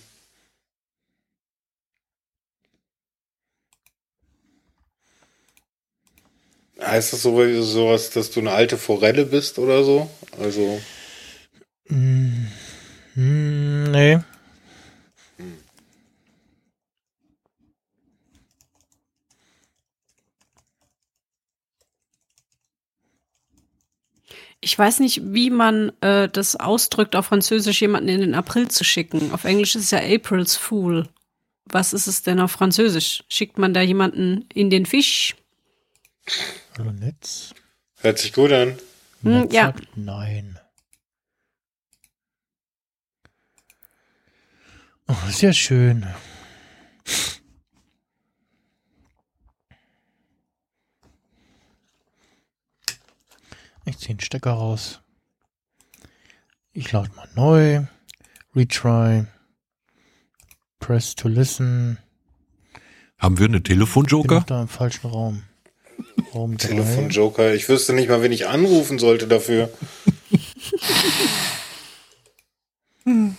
Heißt 6.82 7.12
das 7.12 7.22
so, 7.22 7.62
sowas, 7.62 8.10
dass 8.10 8.30
du 8.30 8.40
eine 8.40 8.52
alte 8.52 8.76
Forelle 8.76 9.26
bist 9.26 9.58
oder 9.58 9.84
so? 9.84 10.10
Also, 10.40 10.80
Mm, 11.90 12.46
mm, 13.16 13.90
nee. 13.90 14.18
Ich 24.60 24.78
weiß 24.78 25.00
nicht, 25.00 25.22
wie 25.24 25.48
man 25.50 25.90
äh, 26.02 26.28
das 26.28 26.56
ausdrückt, 26.56 27.16
auf 27.16 27.26
Französisch 27.26 27.80
jemanden 27.80 28.10
in 28.10 28.20
den 28.20 28.34
April 28.34 28.68
zu 28.68 28.84
schicken. 28.84 29.32
Auf 29.32 29.44
Englisch 29.44 29.74
ist 29.74 29.84
es 29.84 29.90
ja 29.90 30.00
April's 30.00 30.56
Fool. 30.56 31.08
Was 31.64 31.92
ist 31.92 32.06
es 32.06 32.22
denn 32.22 32.40
auf 32.40 32.52
Französisch? 32.52 33.24
Schickt 33.28 33.58
man 33.58 33.72
da 33.72 33.80
jemanden 33.80 34.46
in 34.52 34.68
den 34.68 34.84
Fisch? 34.84 35.36
Hallo 36.76 36.92
Netz. 36.92 37.54
hört 38.00 38.18
sich 38.18 38.32
gut 38.32 38.52
an. 38.52 38.78
Hm, 39.22 39.40
Netz 39.42 39.54
ja. 39.54 39.66
sagt 39.66 39.96
nein. 39.96 40.58
Oh, 45.08 45.16
ja 45.40 45.52
schön. 45.52 46.06
Ich 53.84 53.98
ziehe 53.98 54.14
den 54.14 54.20
Stecker 54.20 54.52
raus. 54.52 55.00
Ich 56.72 56.90
lade 56.92 57.10
mal 57.16 57.28
neu. 57.34 57.84
Retry. 58.54 59.26
Press 60.78 61.14
to 61.14 61.28
listen. 61.28 61.98
Haben 63.18 63.38
wir 63.38 63.46
eine 63.46 63.58
Ich 63.58 63.62
bin 63.64 63.74
Telefonjoker? 63.74 64.44
da 64.46 64.62
im 64.62 64.68
falschen 64.68 65.08
Raum. 65.08 65.42
Raum 66.34 66.56
3. 66.56 66.68
Telefonjoker. 66.68 67.54
Ich 67.54 67.68
wüsste 67.68 67.92
nicht 67.92 68.08
mal, 68.08 68.22
wen 68.22 68.32
ich 68.32 68.46
anrufen 68.48 68.98
sollte 68.98 69.26
dafür. 69.28 69.70
Wenn 73.04 73.36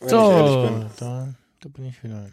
ich 0.00 0.12
ehrlich 0.12 0.52
So, 0.52 0.62
bin. 0.68 0.90
da, 0.98 1.34
da 1.60 1.68
bin 1.68 1.84
ich 1.86 2.02
wieder. 2.02 2.30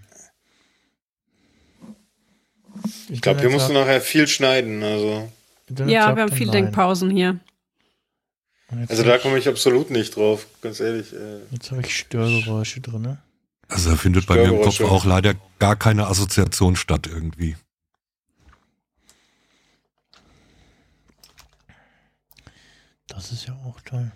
Ich 3.09 3.21
glaube, 3.21 3.39
hier 3.41 3.49
musst 3.49 3.69
du 3.69 3.73
nachher 3.73 4.01
viel 4.01 4.27
schneiden. 4.27 4.83
Also, 4.83 5.31
Ja, 5.69 6.15
wir 6.15 6.23
haben 6.23 6.31
viele 6.31 6.51
Denkpausen 6.51 7.09
hier. 7.09 7.39
also 8.87 9.03
da 9.03 9.17
komme 9.17 9.37
ich 9.37 9.47
absolut 9.47 9.89
nicht 9.89 10.15
drauf, 10.15 10.47
ganz 10.61 10.79
ehrlich. 10.79 11.13
Äh, 11.13 11.39
Jetzt 11.51 11.71
habe 11.71 11.81
ich 11.81 11.97
Störgeräusche 11.97 12.81
drin. 12.81 13.17
Also 13.67 13.91
da 13.91 13.95
findet 13.95 14.27
bei 14.27 14.35
mir 14.35 14.49
im 14.55 14.61
Kopf 14.61 14.81
auch 14.81 15.05
leider 15.05 15.33
gar 15.59 15.75
keine 15.75 16.07
Assoziation 16.07 16.75
statt 16.75 17.07
irgendwie. 17.07 17.55
Das 23.07 23.31
ist 23.31 23.47
ja 23.47 23.53
auch 23.65 23.79
toll. 23.81 24.11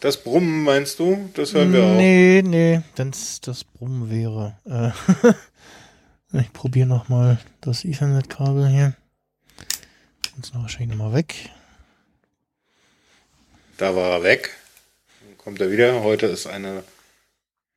Das 0.00 0.22
Brummen 0.22 0.64
meinst 0.64 0.98
du? 0.98 1.30
Das 1.34 1.54
hören 1.54 1.72
wir 1.72 1.84
auch. 1.84 1.96
Nee, 1.96 2.42
nee, 2.44 2.82
wenn 2.96 3.10
es 3.10 3.40
das 3.40 3.62
Brummen 3.62 4.10
wäre. 4.10 4.56
Äh, 4.64 4.90
ich 6.40 6.52
probiere 6.52 6.88
nochmal 6.88 7.38
das 7.60 7.84
Ethernet-Kabel 7.84 8.68
hier. 8.68 8.94
Ist 10.42 10.54
noch 10.54 10.62
wahrscheinlich 10.62 10.90
nochmal 10.96 11.14
weg. 11.14 11.50
Da 13.76 13.94
war 13.94 14.10
er 14.10 14.22
weg. 14.22 14.50
Dann 15.20 15.38
kommt 15.38 15.60
er 15.60 15.70
wieder. 15.70 16.02
Heute 16.02 16.26
ist 16.26 16.46
eine 16.46 16.84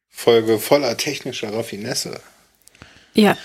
Folge 0.09 0.59
voller 0.59 0.97
technischer 0.97 1.53
Raffinesse. 1.53 2.19
Ja, 3.13 3.37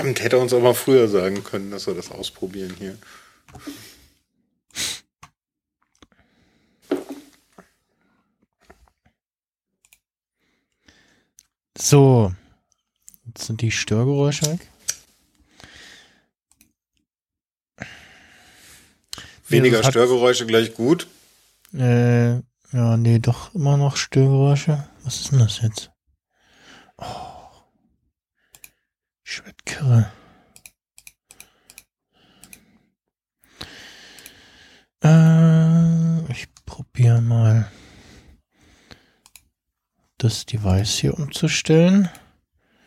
Damit 0.00 0.22
hätte 0.22 0.36
er 0.36 0.42
uns 0.42 0.52
auch 0.54 0.62
mal 0.62 0.72
früher 0.72 1.08
sagen 1.08 1.44
können, 1.44 1.70
dass 1.70 1.86
wir 1.86 1.94
das 1.94 2.10
ausprobieren 2.10 2.74
hier. 2.78 2.96
So. 11.76 12.32
Jetzt 13.26 13.46
sind 13.46 13.60
die 13.60 13.70
Störgeräusche 13.70 14.46
weg. 14.46 14.69
Weniger 19.50 19.82
Störgeräusche 19.82 20.46
gleich 20.46 20.74
gut. 20.74 21.06
Äh, 21.74 22.34
ja, 22.72 22.96
nee, 22.96 23.18
doch 23.18 23.54
immer 23.54 23.76
noch 23.76 23.96
Störgeräusche. 23.96 24.88
Was 25.04 25.20
ist 25.20 25.32
denn 25.32 25.40
das 25.40 25.60
jetzt? 25.60 25.90
Oh. 26.98 27.04
Schwettkirre. 29.24 30.10
Äh, 35.02 36.32
ich 36.32 36.46
probiere 36.66 37.20
mal. 37.20 37.70
das 40.18 40.44
Device 40.44 40.98
hier 40.98 41.14
umzustellen. 41.14 42.10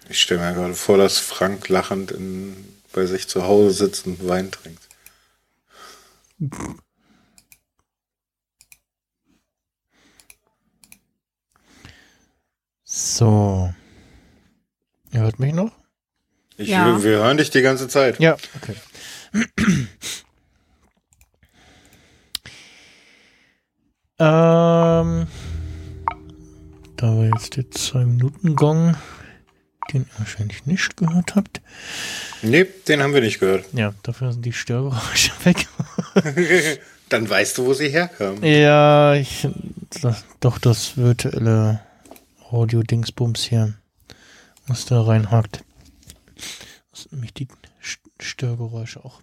Ich 0.08 0.22
stelle 0.22 0.42
mir 0.42 0.54
gerade 0.54 0.76
vor, 0.76 0.98
dass 0.98 1.18
Frank 1.18 1.68
lachend 1.70 2.12
in, 2.12 2.56
bei 2.94 3.06
sich 3.08 3.28
zu 3.28 3.44
Hause 3.44 3.72
sitzt 3.72 4.06
und 4.06 4.28
Wein 4.28 4.52
trinkt. 4.52 4.88
So. 12.84 13.74
Ihr 15.12 15.22
hört 15.22 15.40
mich 15.40 15.54
noch? 15.54 15.72
Ich, 16.58 16.70
Ja. 16.70 16.86
wir, 16.86 17.04
wir 17.04 17.18
hören 17.18 17.38
dich 17.38 17.50
die 17.50 17.62
ganze 17.62 17.88
Zeit. 17.88 18.20
Ja, 18.20 18.36
okay. 18.56 18.76
ähm, 24.20 25.28
da 26.98 27.08
war 27.18 27.26
jetzt 27.36 27.56
der 27.58 27.64
2-Minuten-Gong, 27.66 28.96
den 29.92 30.02
ihr 30.04 30.20
wahrscheinlich 30.20 30.66
nicht 30.66 30.96
gehört 30.98 31.36
habt. 31.36 31.62
Nee, 32.42 32.66
den 32.88 33.02
haben 33.02 33.14
wir 33.14 33.22
nicht 33.22 33.40
gehört. 33.40 33.66
Ja, 33.74 33.94
dafür 34.04 34.32
sind 34.32 34.46
die 34.46 34.54
Störgeräusche 34.54 35.32
weg. 35.46 35.68
Dann 37.10 37.30
weißt 37.30 37.58
du, 37.58 37.66
wo 37.66 37.74
sie 37.74 37.90
herkamen. 37.90 38.44
ja, 38.44 39.14
ich, 39.16 39.48
das, 40.02 40.24
doch 40.40 40.58
das 40.58 40.98
virtuelle 40.98 41.82
Audio-Dingsbums 42.50 43.44
hier, 43.44 43.74
was 44.68 44.86
da 44.86 45.02
reinhakt. 45.02 45.64
Das 46.92 47.02
sind 47.04 47.14
nämlich 47.14 47.34
die 47.34 47.48
St- 47.84 48.00
Störgeräusche 48.20 49.04
auch. 49.04 49.22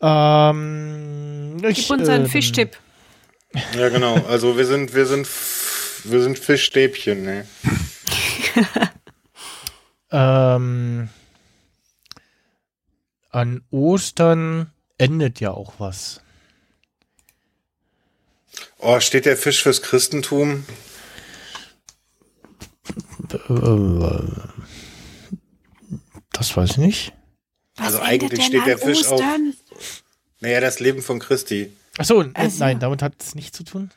Ähm, 0.00 1.56
ich, 1.68 1.76
Gib 1.88 1.90
uns 1.90 2.08
einen 2.08 2.24
äh, 2.26 2.28
Fischtipp. 2.28 2.76
Ja, 3.76 3.88
genau. 3.90 4.14
Also 4.26 4.56
wir 4.56 4.64
sind, 4.66 4.94
wir 4.94 5.06
sind, 5.06 5.28
wir 6.04 6.22
sind 6.22 6.38
Fischstäbchen, 6.38 7.22
ne? 7.22 7.46
Ähm, 10.12 11.08
an 13.30 13.62
Ostern 13.70 14.72
endet 15.00 15.40
ja 15.40 15.50
auch 15.52 15.74
was. 15.78 16.20
Oh, 18.78 18.98
steht 19.00 19.26
der 19.26 19.36
Fisch 19.36 19.62
fürs 19.62 19.82
Christentum? 19.82 20.64
Das 26.32 26.56
weiß 26.56 26.70
ich 26.72 26.76
nicht. 26.78 27.12
Also 27.78 27.98
Was 27.98 28.06
eigentlich 28.06 28.22
endet 28.32 28.38
denn 28.38 28.44
steht 28.46 28.66
der 28.66 28.78
Fisch 28.78 29.06
auf- 29.06 29.12
Ostern? 29.12 29.54
Naja, 30.40 30.60
das 30.60 30.80
Leben 30.80 31.02
von 31.02 31.18
Christi. 31.18 31.72
Achso, 31.98 32.22
äh, 32.22 32.30
Also- 32.34 32.58
nein, 32.60 32.78
damit 32.80 33.02
hat 33.02 33.14
es 33.20 33.34
nichts 33.34 33.56
zu 33.56 33.64
tun. 33.64 33.90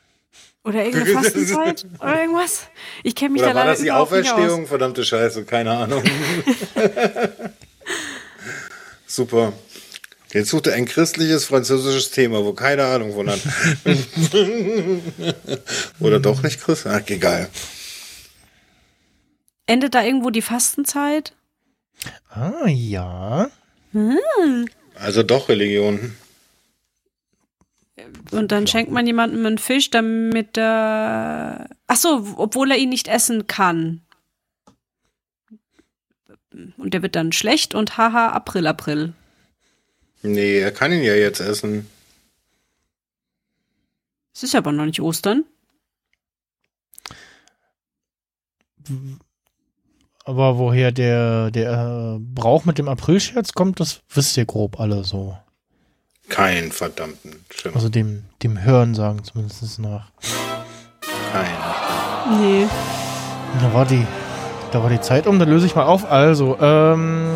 Oder 0.66 0.86
irgendeine 0.86 1.14
Fastenzeit? 1.24 1.86
Oder 2.00 2.22
irgendwas? 2.22 2.68
Ich 3.04 3.16
kenne 3.16 3.34
mich 3.34 3.42
Oder 3.42 3.50
da 3.52 3.56
war 3.56 3.64
leider 3.66 3.74
das 3.76 3.82
die 3.84 3.92
Auferstehung? 3.92 4.68
Verdammte 4.68 5.04
Scheiße, 5.04 5.46
keine 5.46 5.72
Ahnung. 5.72 6.04
Super. 9.08 9.54
Jetzt 10.34 10.50
sucht 10.50 10.66
er 10.66 10.74
ein 10.74 10.86
christliches 10.86 11.46
französisches 11.46 12.10
Thema, 12.10 12.44
wo 12.44 12.54
keine 12.54 12.86
Ahnung 12.86 13.13
von 13.13 13.30
hat. 13.30 13.40
Oder 16.00 16.20
doch 16.20 16.42
nicht 16.42 16.60
Christ? 16.60 16.88
Ach, 16.88 17.08
egal. 17.08 17.50
Endet 19.68 19.94
da 19.94 20.04
irgendwo 20.04 20.32
die 20.32 20.42
Fastenzeit? 20.42 21.36
Ah, 22.30 22.68
ja. 22.68 23.52
Also 24.96 25.22
doch 25.22 25.50
Religion. 25.50 26.16
Und 28.32 28.52
dann 28.52 28.66
schenkt 28.66 28.92
man 28.92 29.06
jemandem 29.06 29.46
einen 29.46 29.60
Fisch, 29.60 29.92
damit 29.92 30.58
er. 30.58 31.70
Ach 31.86 31.96
so, 31.96 32.34
obwohl 32.38 32.72
er 32.72 32.78
ihn 32.78 32.90
nicht 32.90 33.08
essen 33.08 33.46
kann. 33.46 34.02
Und 36.78 36.96
der 36.96 37.04
wird 37.04 37.15
dann 37.15 37.32
schlecht 37.32 37.76
und 37.76 37.98
haha, 37.98 38.30
April, 38.30 38.65
April. 38.65 39.13
Nee, 40.24 40.60
er 40.60 40.72
kann 40.72 40.92
ihn 40.92 41.04
ja 41.04 41.14
jetzt 41.14 41.42
essen. 41.42 41.88
Es 44.34 44.44
ist 44.44 44.56
aber 44.56 44.72
noch 44.72 44.86
nicht 44.86 45.02
Ostern. 45.02 45.44
Aber 50.26 50.58
woher 50.58 50.92
der, 50.92 51.52
der 51.52 52.18
äh, 52.18 52.20
Brauch 52.20 52.66
mit 52.66 52.78
dem 52.78 52.88
Aprilscherz 52.88 53.54
kommt, 53.54 53.80
das 53.80 54.02
wisst 54.10 54.38
ihr 54.38 54.46
grob 54.46 54.80
alle 54.80 55.04
so. 55.04 55.38
Kein 56.30 56.72
verdammten 56.72 57.44
Schimmer. 57.54 57.76
Also 57.76 57.90
dem, 57.90 58.24
dem 58.42 58.64
Hören 58.64 58.96
sagen 58.96 59.24
zumindest 59.24 59.80
nach. 59.80 60.10
Kein. 61.32 62.40
Nee. 62.40 62.68
Da 63.62 63.74
war 63.74 63.86
die, 63.86 64.06
da 64.72 64.82
war 64.82 64.90
die 64.90 65.02
Zeit 65.02 65.28
um, 65.28 65.38
dann 65.38 65.50
löse 65.50 65.66
ich 65.66 65.76
mal 65.76 65.84
auf. 65.84 66.10
Also, 66.10 66.58
ähm, 66.60 67.28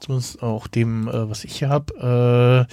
zumindest 0.00 0.42
auch 0.42 0.66
dem, 0.66 1.08
äh, 1.08 1.28
was 1.28 1.44
ich 1.44 1.56
hier 1.56 1.68
habe, 1.68 2.66
äh, 2.68 2.72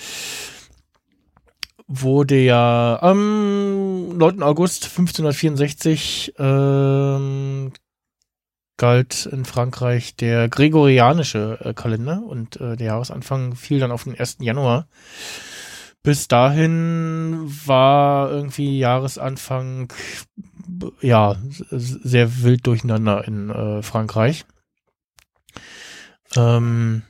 wurde 1.88 2.38
ja 2.38 2.97
am 3.01 4.17
9. 4.17 4.41
August 4.41 4.86
1564 4.86 6.34
ähm, 6.38 7.71
galt 8.77 9.25
in 9.27 9.45
Frankreich 9.45 10.15
der 10.15 10.49
gregorianische 10.49 11.60
äh, 11.62 11.73
Kalender 11.73 12.23
und 12.25 12.60
äh, 12.60 12.75
der 12.75 12.88
Jahresanfang 12.88 13.55
fiel 13.55 13.79
dann 13.79 13.91
auf 13.91 14.03
den 14.03 14.19
1. 14.19 14.38
Januar. 14.41 14.88
Bis 16.03 16.27
dahin 16.27 17.51
war 17.65 18.29
irgendwie 18.29 18.77
Jahresanfang 18.77 19.91
ja 21.01 21.36
sehr 21.71 22.43
wild 22.43 22.67
durcheinander 22.67 23.27
in 23.27 23.49
äh, 23.49 23.81
Frankreich. 23.81 24.45
Ähm, 26.38 27.04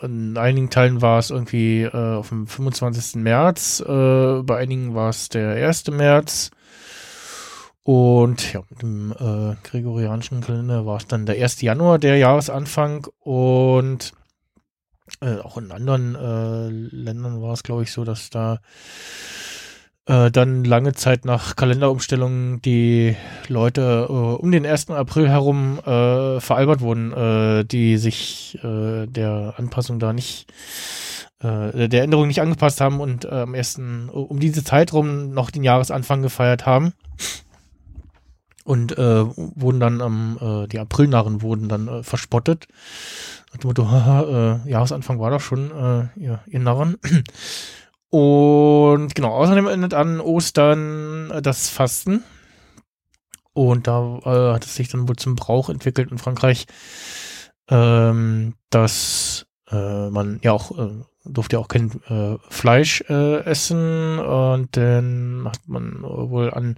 in 0.00 0.36
einigen 0.36 0.70
Teilen 0.70 1.02
war 1.02 1.18
es 1.18 1.30
irgendwie 1.30 1.82
äh, 1.82 2.14
auf 2.14 2.30
dem 2.30 2.46
25. 2.46 3.22
März, 3.22 3.80
äh, 3.80 4.42
bei 4.42 4.56
einigen 4.56 4.94
war 4.94 5.10
es 5.10 5.28
der 5.28 5.50
1. 5.50 5.88
März. 5.88 6.50
Und 7.84 8.52
ja, 8.52 8.62
mit 8.70 8.82
dem 8.82 9.12
äh, 9.12 9.56
gregorianischen 9.64 10.40
Kalender 10.40 10.86
war 10.86 10.98
es 10.98 11.06
dann 11.06 11.26
der 11.26 11.42
1. 11.42 11.60
Januar, 11.62 11.98
der 11.98 12.16
Jahresanfang. 12.16 13.08
Und 13.20 14.12
äh, 15.20 15.38
auch 15.38 15.58
in 15.58 15.72
anderen 15.72 16.14
äh, 16.14 16.68
Ländern 16.68 17.42
war 17.42 17.52
es, 17.52 17.62
glaube 17.62 17.82
ich, 17.82 17.92
so, 17.92 18.04
dass 18.04 18.30
da 18.30 18.60
äh, 20.06 20.30
dann 20.30 20.64
lange 20.64 20.94
Zeit 20.94 21.24
nach 21.24 21.54
Kalenderumstellungen 21.54 22.60
die 22.62 23.16
Leute 23.48 24.06
äh, 24.08 24.12
um 24.12 24.50
den 24.50 24.66
1. 24.66 24.90
April 24.90 25.28
herum 25.28 25.78
äh, 25.78 26.40
veralbert 26.40 26.80
wurden, 26.80 27.12
äh, 27.12 27.64
die 27.64 27.96
sich 27.98 28.58
äh, 28.64 29.06
der 29.06 29.54
Anpassung 29.56 29.98
da 29.98 30.12
nicht 30.12 30.52
der 31.44 32.04
Änderung 32.04 32.28
nicht 32.28 32.40
angepasst 32.40 32.80
haben 32.80 33.00
und 33.00 33.26
am 33.26 33.56
1. 33.56 33.80
um 34.12 34.38
diese 34.38 34.62
Zeit 34.62 34.92
rum 34.92 35.34
noch 35.34 35.50
den 35.50 35.64
Jahresanfang 35.64 36.22
gefeiert 36.22 36.66
haben. 36.66 36.92
Und 38.62 38.96
wurden 38.96 39.80
dann 39.80 40.00
am, 40.02 40.38
äh, 40.40 40.68
die 40.68 40.78
Aprilnarren 40.78 41.42
wurden 41.42 41.68
dann 41.68 42.04
verspottet. 42.04 42.68
Nach 43.50 43.58
dem 43.58 43.66
Motto, 43.66 43.90
haha, 43.90 44.60
Jahresanfang 44.66 45.18
war 45.18 45.32
doch 45.32 45.40
schon, 45.40 45.72
ihr, 46.14 46.38
ihr 46.46 46.60
Narren. 46.60 46.96
Und 48.12 49.14
genau, 49.14 49.30
außerdem 49.30 49.68
endet 49.68 49.94
an 49.94 50.20
Ostern 50.20 51.32
das 51.42 51.70
Fasten. 51.70 52.22
Und 53.54 53.86
da 53.86 54.18
äh, 54.18 54.52
hat 54.52 54.66
es 54.66 54.74
sich 54.74 54.90
dann 54.90 55.08
wohl 55.08 55.16
zum 55.16 55.34
Brauch 55.34 55.70
entwickelt 55.70 56.12
in 56.12 56.18
Frankreich, 56.18 56.66
ähm, 57.70 58.52
dass 58.68 59.46
äh, 59.70 60.10
man 60.10 60.40
ja 60.42 60.52
auch, 60.52 60.78
äh, 60.78 60.90
durfte 61.24 61.56
ja 61.56 61.60
auch 61.60 61.68
kein 61.68 61.90
äh, 62.06 62.36
Fleisch 62.50 63.02
äh, 63.08 63.44
essen. 63.44 64.18
Und 64.18 64.76
dann 64.76 65.44
hat 65.46 65.66
man 65.66 66.02
wohl 66.02 66.52
an 66.52 66.76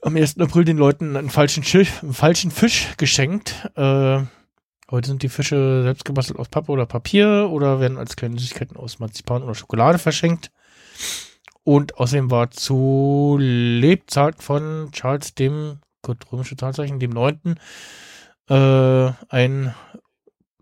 am 0.00 0.16
1. 0.16 0.40
April 0.40 0.64
den 0.64 0.78
Leuten 0.78 1.18
einen 1.18 1.28
falschen, 1.28 1.64
Schiff, 1.64 2.02
einen 2.02 2.14
falschen 2.14 2.50
Fisch 2.50 2.94
geschenkt. 2.96 3.68
Äh, 3.76 4.22
heute 4.90 5.08
sind 5.08 5.22
die 5.22 5.28
Fische 5.28 5.82
selbst 5.82 6.04
gebastelt 6.04 6.38
aus 6.38 6.48
Pappe 6.48 6.72
oder 6.72 6.86
Papier 6.86 7.48
oder 7.50 7.80
werden 7.80 7.98
als 7.98 8.16
kleine 8.16 8.38
Süßigkeiten 8.38 8.76
aus 8.76 8.98
Marzipan 8.98 9.42
oder 9.42 9.54
Schokolade 9.54 9.98
verschenkt. 9.98 10.50
Und 11.64 11.98
außerdem 11.98 12.30
war 12.30 12.50
zu 12.50 13.36
Lebzeiten 13.38 14.40
von 14.40 14.88
Charles 14.92 15.34
dem, 15.34 15.80
Gott, 16.02 16.24
römische 16.32 16.56
Zahlzeichen, 16.56 16.98
dem 16.98 17.10
Neunten, 17.10 17.56
äh, 18.48 19.12
ein, 19.28 19.74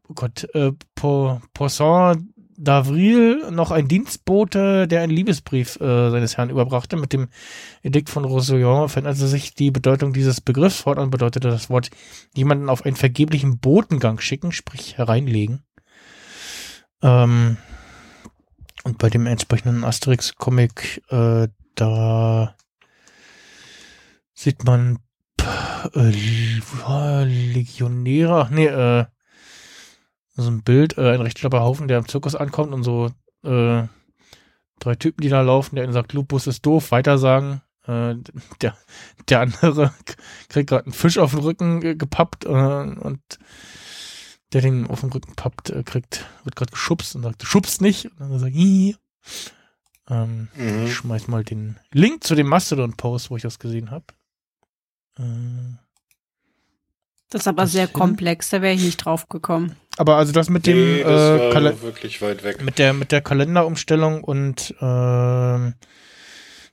oh 0.08 0.14
Gott, 0.14 0.48
äh, 0.54 0.72
Po- 0.96 1.40
Poisson 1.54 2.32
d'Avril 2.58 3.50
noch 3.50 3.70
ein 3.70 3.88
Dienstbote, 3.88 4.88
der 4.88 5.02
einen 5.02 5.12
Liebesbrief 5.12 5.76
äh, 5.80 6.10
seines 6.10 6.36
Herrn 6.36 6.50
überbrachte. 6.50 6.96
Mit 6.96 7.12
dem 7.12 7.28
Edikt 7.82 8.08
von 8.08 8.24
Roussillon 8.24 8.88
veränderte 8.88 9.26
sich 9.26 9.54
die 9.54 9.70
Bedeutung 9.70 10.12
dieses 10.12 10.40
Begriffs. 10.40 10.80
Fortan 10.80 11.10
bedeutete 11.10 11.48
das 11.48 11.70
Wort 11.70 11.90
jemanden 12.34 12.68
auf 12.68 12.84
einen 12.84 12.96
vergeblichen 12.96 13.58
Botengang 13.58 14.18
schicken, 14.20 14.52
sprich 14.52 14.98
hereinlegen. 14.98 15.62
Ähm, 17.02 17.56
und 18.84 18.98
bei 18.98 19.10
dem 19.10 19.26
entsprechenden 19.26 19.84
Asterix-Comic, 19.84 21.02
äh, 21.10 21.48
da 21.74 22.54
sieht 24.32 24.64
man 24.64 24.98
äh, 25.94 27.24
Legionäre, 27.24 28.42
ach 28.42 28.50
nee, 28.50 28.66
äh, 28.66 29.06
so 30.36 30.50
ein 30.50 30.62
Bild, 30.62 30.98
äh, 30.98 31.12
ein 31.12 31.20
recht 31.20 31.38
schlapper 31.38 31.60
Haufen, 31.60 31.88
der 31.88 31.98
im 31.98 32.08
Zirkus 32.08 32.34
ankommt 32.34 32.72
und 32.72 32.82
so 32.82 33.10
äh, 33.42 33.84
drei 34.78 34.94
Typen, 34.96 35.22
die 35.22 35.28
da 35.28 35.40
laufen, 35.40 35.76
der 35.76 35.84
einen 35.84 35.92
sagt, 35.92 36.12
Lupus 36.12 36.46
ist 36.46 36.64
doof, 36.64 36.90
weitersagen. 36.90 37.62
Äh, 37.86 38.16
der, 38.60 38.76
der 39.28 39.40
andere 39.40 39.92
kriegt 40.48 40.68
gerade 40.68 40.84
einen 40.84 40.92
Fisch 40.92 41.18
auf 41.18 41.30
den 41.30 41.40
Rücken 41.40 41.80
gepappt 41.98 42.44
äh, 42.44 42.48
und 42.48 43.20
der 44.52 44.60
den 44.60 44.86
auf 44.86 45.00
den 45.00 45.10
Rücken 45.10 45.34
pappt, 45.34 45.70
äh, 45.70 45.82
kriegt, 45.82 46.24
wird 46.44 46.56
gerade 46.56 46.70
geschubst 46.70 47.16
und 47.16 47.22
sagt, 47.22 47.42
schubst 47.42 47.80
nicht. 47.80 48.06
Und 48.12 48.30
dann 48.30 48.38
sagt, 48.38 48.54
ähm, 50.08 50.48
mhm. 50.54 50.86
ich 50.86 50.94
schmeiß 50.94 51.28
mal 51.28 51.44
den 51.44 51.78
Link 51.90 52.22
zu 52.22 52.34
dem 52.34 52.46
Mastodon-Post, 52.46 53.30
wo 53.30 53.36
ich 53.36 53.42
das 53.42 53.58
gesehen 53.58 53.90
habe. 53.90 54.04
Äh, 55.18 55.76
das 57.30 57.42
ist 57.42 57.48
aber 57.48 57.62
das 57.62 57.72
sehr 57.72 57.88
komplex, 57.88 58.50
da 58.50 58.62
wäre 58.62 58.74
ich 58.74 58.82
nicht 58.82 58.98
drauf 58.98 59.28
gekommen. 59.28 59.74
Aber 59.98 60.16
also 60.16 60.32
das 60.32 60.50
mit 60.50 60.66
dem 60.66 60.76
nee, 60.76 61.02
das 61.02 61.40
äh, 61.40 61.82
wirklich 61.82 62.20
weit 62.20 62.44
weg. 62.44 62.62
Mit 62.62 62.78
der 62.78 62.92
mit 62.92 63.12
der 63.12 63.22
Kalenderumstellung 63.22 64.22
und 64.22 64.74
äh, 64.80 65.72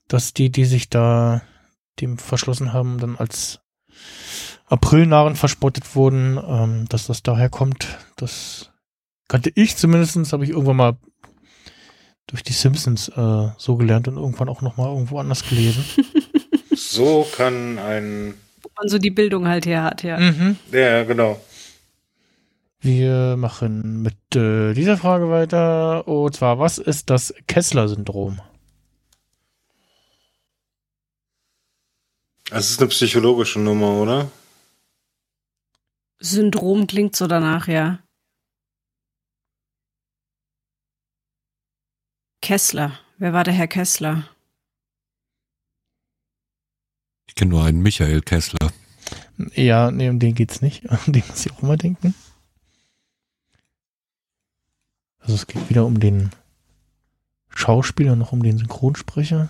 dass 0.07 0.33
die, 0.33 0.51
die 0.51 0.65
sich 0.65 0.89
da 0.89 1.41
dem 2.01 2.17
verschlossen 2.17 2.73
haben, 2.73 2.99
dann 2.99 3.17
als 3.17 3.59
Aprilnarren 4.67 5.36
verspottet 5.36 5.95
wurden, 5.95 6.39
ähm, 6.45 6.86
dass 6.89 7.07
das 7.07 7.23
daher 7.23 7.49
kommt, 7.49 7.88
das 8.15 8.71
kannte 9.27 9.51
ich 9.55 9.77
zumindest, 9.77 10.33
habe 10.33 10.43
ich 10.43 10.51
irgendwann 10.51 10.77
mal 10.77 10.97
durch 12.27 12.43
die 12.43 12.53
Simpsons 12.53 13.09
äh, 13.09 13.47
so 13.57 13.75
gelernt 13.75 14.07
und 14.07 14.17
irgendwann 14.17 14.49
auch 14.49 14.62
noch 14.62 14.77
mal 14.77 14.88
irgendwo 14.88 15.19
anders 15.19 15.47
gelesen. 15.47 15.83
so 16.75 17.27
kann 17.36 17.77
ein 17.77 18.33
Wo 18.62 18.69
man 18.77 18.89
so 18.89 18.97
die 18.97 19.12
Bildung 19.12 19.47
halt 19.47 19.65
her 19.65 19.83
hat, 19.83 20.03
ja. 20.03 20.17
Mhm. 20.17 20.57
Ja, 20.71 21.03
genau. 21.03 21.39
Wir 22.84 23.38
machen 23.38 24.02
mit 24.02 24.36
äh, 24.36 24.74
dieser 24.74 24.98
Frage 24.98 25.30
weiter. 25.30 26.06
Und 26.06 26.36
zwar, 26.36 26.60
was 26.60 26.80
ist 26.80 27.10
das 27.10 27.34
Kessler-Syndrom? 27.48 28.41
Das 32.50 32.69
ist 32.69 32.82
eine 32.82 32.89
psychologische 32.89 33.62
Nummer, 33.62 34.02
oder? 34.02 34.30
Syndrom 36.19 36.86
klingt 36.86 37.15
so 37.15 37.26
danach, 37.26 37.69
ja. 37.69 38.00
Kessler. 42.41 43.00
Wer 43.17 43.32
war 43.32 43.46
der 43.46 43.54
Herr 43.54 43.67
Kessler? 43.69 44.28
Ich 47.30 47.36
kenne 47.36 47.52
nur 47.52 47.63
einen 47.63 47.82
Michael 47.82 48.22
Kessler. 48.22 48.74
Ja, 49.56 49.89
nee, 49.89 50.10
um 50.10 50.19
den 50.19 50.36
geht's 50.36 50.62
nicht. 50.62 50.84
Um 51.08 51.13
den 51.13 51.24
muss 51.30 51.46
ich 51.46 51.54
auch 51.54 51.63
immer 51.63 51.78
denken. 51.78 52.13
Also 55.23 55.36
es 55.36 55.47
geht 55.47 55.69
wieder 55.69 55.86
um 55.86 55.99
den 55.99 56.29
Schauspieler, 57.49 58.15
noch 58.15 58.31
um 58.31 58.43
den 58.43 58.57
Synchronsprecher. 58.57 59.49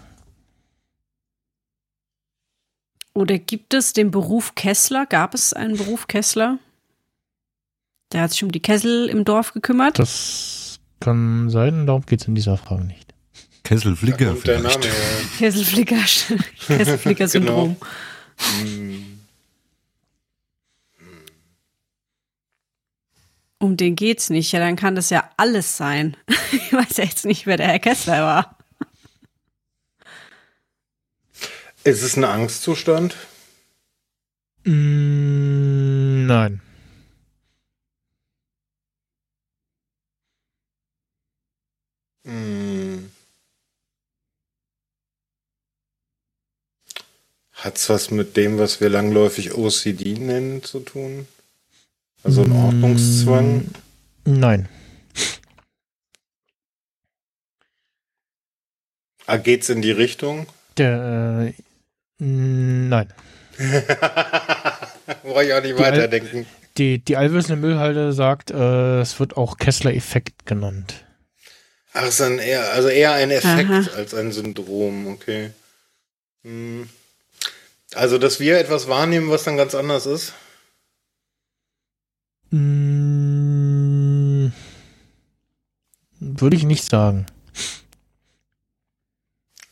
Oder 3.14 3.38
gibt 3.38 3.74
es 3.74 3.94
den 3.94 4.12
Beruf 4.12 4.56
Kessler? 4.56 5.06
Gab 5.06 5.34
es 5.34 5.54
einen 5.54 5.78
Beruf 5.78 6.08
Kessler? 6.08 6.58
Der 8.12 8.22
hat 8.22 8.32
sich 8.32 8.44
um 8.44 8.52
die 8.52 8.62
Kessel 8.62 9.08
im 9.08 9.26
Dorf 9.26 9.54
gekümmert? 9.54 10.00
Das 10.00 10.80
kann 11.00 11.50
sein, 11.50 11.86
darum 11.88 12.06
geht 12.06 12.22
es 12.22 12.28
in 12.28 12.36
dieser 12.36 12.58
Frage 12.58 12.86
nicht. 12.86 13.14
Kesselflicker 13.64 14.36
vielleicht. 14.36 14.64
Name, 14.64 14.86
ja. 14.86 14.92
Kesselflicker, 15.38 15.96
Kesselflicker-Syndrom. 16.68 17.78
genau. 17.78 19.13
Um 23.64 23.78
den 23.78 23.96
geht's 23.96 24.30
nicht. 24.30 24.52
Ja, 24.52 24.60
dann 24.60 24.76
kann 24.76 24.94
das 24.94 25.10
ja 25.10 25.30
alles 25.38 25.78
sein. 25.78 26.18
ich 26.52 26.74
weiß 26.74 26.98
ja 26.98 27.06
jetzt 27.06 27.24
nicht, 27.24 27.46
wer 27.46 27.56
der 27.56 27.70
Herr 27.70 27.80
Kessler 27.80 28.22
war. 28.22 28.58
Ist 31.86 32.04
es 32.04 32.18
ein 32.18 32.26
Angstzustand? 32.26 33.16
Mm, 34.66 36.26
nein. 36.26 36.62
Mm. 42.26 43.06
Hat 47.54 47.78
es 47.78 47.88
was 47.88 48.12
mit 48.12 48.36
dem, 48.36 48.58
was 48.58 48.82
wir 48.82 48.90
langläufig 48.90 49.54
OCD 49.54 50.16
nennen, 50.20 50.64
zu 50.64 50.82
tun? 50.82 51.30
Also 52.24 52.44
ein 52.44 52.52
Ordnungszwang? 52.52 53.66
Nein. 54.26 54.70
Ah, 59.26 59.38
geht's 59.38 59.70
in 59.70 59.82
die 59.82 59.92
Richtung? 59.92 60.48
Der, 60.78 61.54
äh, 61.54 61.64
nein. 62.20 63.14
Brauche 65.24 65.46
ich 65.46 65.54
auch 65.54 65.62
nicht 65.62 65.78
weiterdenken. 65.78 66.46
Die, 66.78 67.00
die 67.00 67.18
allwissende 67.18 67.56
Müllhalde 67.56 68.14
sagt, 68.14 68.52
äh, 68.52 69.02
es 69.02 69.20
wird 69.20 69.38
auch 69.38 69.58
Kessler-Effekt 69.58 70.46
genannt. 70.46 71.06
Ach, 71.94 72.08
ist 72.08 72.20
dann 72.20 72.40
eher, 72.40 72.72
also 72.74 72.88
eher 72.88 73.14
ein 73.14 73.30
Effekt 73.30 73.70
Aha. 73.70 73.84
als 73.96 74.14
ein 74.14 74.32
Syndrom, 74.32 75.08
okay. 75.08 75.52
Hm. 76.44 76.90
Also, 77.94 78.18
dass 78.18 78.40
wir 78.40 78.58
etwas 78.58 78.88
wahrnehmen, 78.88 79.30
was 79.30 79.44
dann 79.44 79.58
ganz 79.58 79.76
anders 79.76 80.08
ist? 80.08 80.34
Hm, 82.54 84.52
würde 86.20 86.56
ich 86.56 86.66
nicht 86.66 86.88
sagen. 86.88 87.26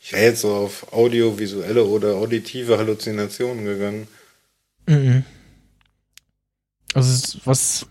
Ich 0.00 0.12
wäre 0.12 0.24
jetzt 0.24 0.40
so 0.40 0.52
auf 0.52 0.92
audiovisuelle 0.92 1.84
oder 1.84 2.16
auditive 2.16 2.78
Halluzinationen 2.78 3.64
gegangen. 3.64 4.08
Mhm. 4.88 5.22
Also 6.92 7.38
was, 7.44 7.86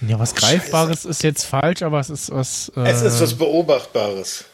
ja, 0.00 0.18
was 0.18 0.32
oh, 0.32 0.36
Greifbares 0.36 1.00
Scheiße. 1.00 1.10
ist 1.10 1.22
jetzt 1.22 1.44
falsch, 1.44 1.82
aber 1.82 2.00
es 2.00 2.08
ist 2.08 2.30
was. 2.30 2.72
Äh, 2.76 2.88
es 2.88 3.02
ist 3.02 3.20
was 3.20 3.34
Beobachtbares. 3.34 4.46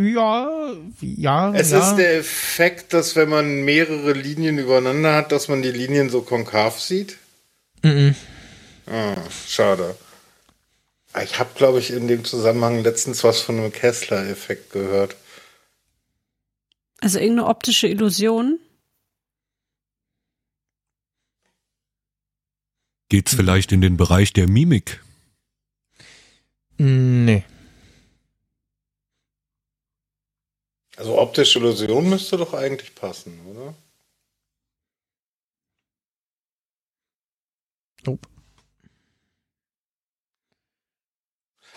Ja, 0.00 0.72
ja. 1.00 1.54
Es 1.54 1.70
ja. 1.70 1.78
ist 1.78 1.94
der 1.94 2.18
Effekt, 2.18 2.92
dass 2.92 3.14
wenn 3.14 3.28
man 3.28 3.62
mehrere 3.62 4.14
Linien 4.14 4.58
übereinander 4.58 5.14
hat, 5.14 5.30
dass 5.30 5.46
man 5.46 5.62
die 5.62 5.70
Linien 5.70 6.10
so 6.10 6.22
konkav 6.22 6.80
sieht. 6.80 7.18
Mhm. 7.84 8.16
Ah, 8.90 9.16
schade. 9.46 9.96
Ich 11.22 11.38
habe, 11.38 11.50
glaube 11.54 11.78
ich, 11.78 11.90
in 11.90 12.08
dem 12.08 12.24
Zusammenhang 12.24 12.82
letztens 12.82 13.22
was 13.24 13.40
von 13.40 13.58
einem 13.58 13.72
Kessler-Effekt 13.72 14.72
gehört. 14.72 15.16
Also 17.00 17.18
irgendeine 17.18 17.48
optische 17.48 17.86
Illusion? 17.86 18.58
Geht's 23.08 23.34
vielleicht 23.34 23.72
in 23.72 23.80
den 23.80 23.96
Bereich 23.96 24.32
der 24.32 24.48
Mimik? 24.48 25.02
Nee. 26.78 27.44
Also 30.96 31.18
optische 31.18 31.58
Illusion 31.58 32.08
müsste 32.08 32.36
doch 32.36 32.54
eigentlich 32.54 32.94
passen, 32.94 33.40
oder? 33.46 33.74
Nope. 38.04 38.28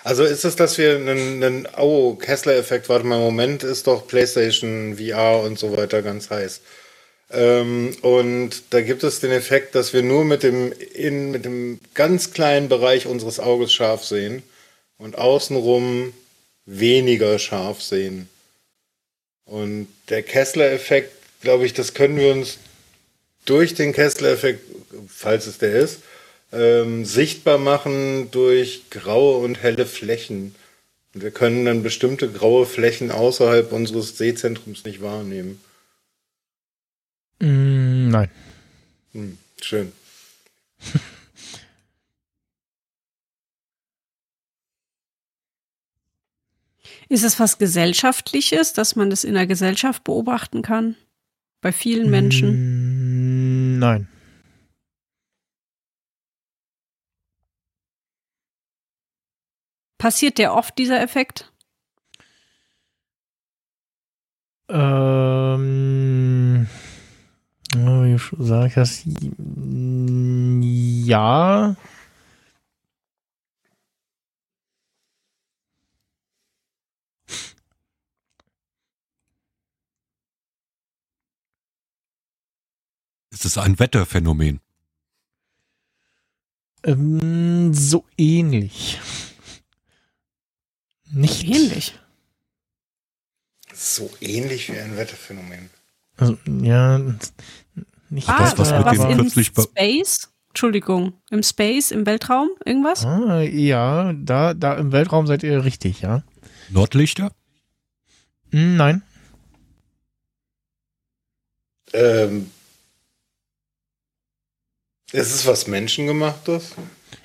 Also 0.03 0.23
ist 0.23 0.45
es, 0.45 0.55
dass 0.55 0.77
wir 0.77 0.95
einen, 0.95 1.43
einen 1.43 1.67
oh, 1.77 2.15
Kessler-Effekt, 2.15 2.89
warte 2.89 3.05
mal, 3.05 3.17
im 3.17 3.21
Moment 3.21 3.63
ist 3.63 3.87
doch 3.87 4.07
PlayStation 4.07 4.97
VR 4.97 5.41
und 5.41 5.59
so 5.59 5.75
weiter 5.75 6.01
ganz 6.01 6.29
heiß. 6.29 6.61
Ähm, 7.31 7.95
und 8.01 8.63
da 8.71 8.81
gibt 8.81 9.03
es 9.03 9.19
den 9.19 9.31
Effekt, 9.31 9.75
dass 9.75 9.93
wir 9.93 10.01
nur 10.01 10.25
mit 10.25 10.43
dem, 10.43 10.73
in, 10.93 11.31
mit 11.31 11.45
dem 11.45 11.79
ganz 11.93 12.33
kleinen 12.33 12.67
Bereich 12.67 13.05
unseres 13.05 13.39
Auges 13.39 13.71
scharf 13.73 14.03
sehen 14.03 14.43
und 14.97 15.17
außenrum 15.17 16.13
weniger 16.65 17.37
scharf 17.39 17.81
sehen. 17.81 18.27
Und 19.45 19.87
der 20.09 20.23
Kessler-Effekt, 20.23 21.11
glaube 21.41 21.65
ich, 21.65 21.73
das 21.73 21.93
können 21.93 22.17
wir 22.17 22.31
uns 22.31 22.57
durch 23.45 23.75
den 23.75 23.93
Kessler-Effekt, 23.93 24.61
falls 25.07 25.47
es 25.47 25.57
der 25.57 25.73
ist, 25.73 25.99
ähm, 26.51 27.05
sichtbar 27.05 27.57
machen 27.57 28.29
durch 28.31 28.89
graue 28.89 29.43
und 29.43 29.61
helle 29.61 29.85
Flächen. 29.85 30.55
Und 31.13 31.23
wir 31.23 31.31
können 31.31 31.65
dann 31.65 31.83
bestimmte 31.83 32.29
graue 32.31 32.65
Flächen 32.65 33.11
außerhalb 33.11 33.71
unseres 33.71 34.17
Sehzentrums 34.17 34.85
nicht 34.85 35.01
wahrnehmen. 35.01 35.61
Mm, 37.39 38.09
nein. 38.09 38.29
Hm, 39.13 39.37
schön. 39.61 39.91
Ist 47.09 47.23
es 47.25 47.39
was 47.41 47.57
Gesellschaftliches, 47.57 48.71
dass 48.71 48.95
man 48.95 49.09
das 49.09 49.25
in 49.25 49.33
der 49.33 49.45
Gesellschaft 49.45 50.05
beobachten 50.05 50.61
kann? 50.61 50.95
Bei 51.59 51.73
vielen 51.73 52.09
Menschen? 52.09 53.75
Mm, 53.75 53.79
Nein. 53.79 54.07
Passiert 60.01 60.39
der 60.39 60.55
oft, 60.55 60.79
dieser 60.79 60.99
Effekt? 60.99 61.53
Ähm, 64.67 66.67
wie 67.75 68.43
sage 68.43 68.65
ich 68.65 68.73
das? 68.73 69.03
Ja. 71.05 71.75
Ist 83.29 83.45
es 83.45 83.59
ein 83.59 83.77
Wetterphänomen? 83.77 84.61
Ähm, 86.83 87.71
so 87.75 88.03
ähnlich. 88.17 88.99
Nicht. 91.12 91.43
Ähnlich. 91.43 92.00
So 93.74 94.10
ähnlich 94.19 94.71
wie 94.71 94.80
ein 94.80 94.97
Wetterphänomen. 94.97 95.69
Also, 96.17 96.38
ja, 96.45 97.00
nicht 98.10 98.28
Ah, 98.30 98.39
weiß, 98.39 98.58
was 98.58 98.71
was, 98.71 98.97
mit 99.17 99.26
was 99.26 99.34
dem 99.34 99.63
Space? 99.63 100.28
Entschuldigung, 100.50 101.13
im 101.30 101.43
Space, 101.43 101.91
im 101.91 102.06
Weltraum, 102.06 102.50
irgendwas? 102.65 103.06
Ah, 103.06 103.39
ja, 103.41 104.12
da, 104.13 104.54
da 104.54 104.74
im 104.76 104.91
Weltraum 104.91 105.26
seid 105.26 105.43
ihr 105.43 105.63
richtig, 105.63 106.02
ja. 106.02 106.24
Nordlichter? 106.69 107.32
Hm, 108.52 108.76
Nein. 108.76 109.02
Ähm, 111.93 112.52
ist 115.13 115.34
es 115.34 115.45
was 115.45 115.67
Menschengemachtes? 115.67 116.74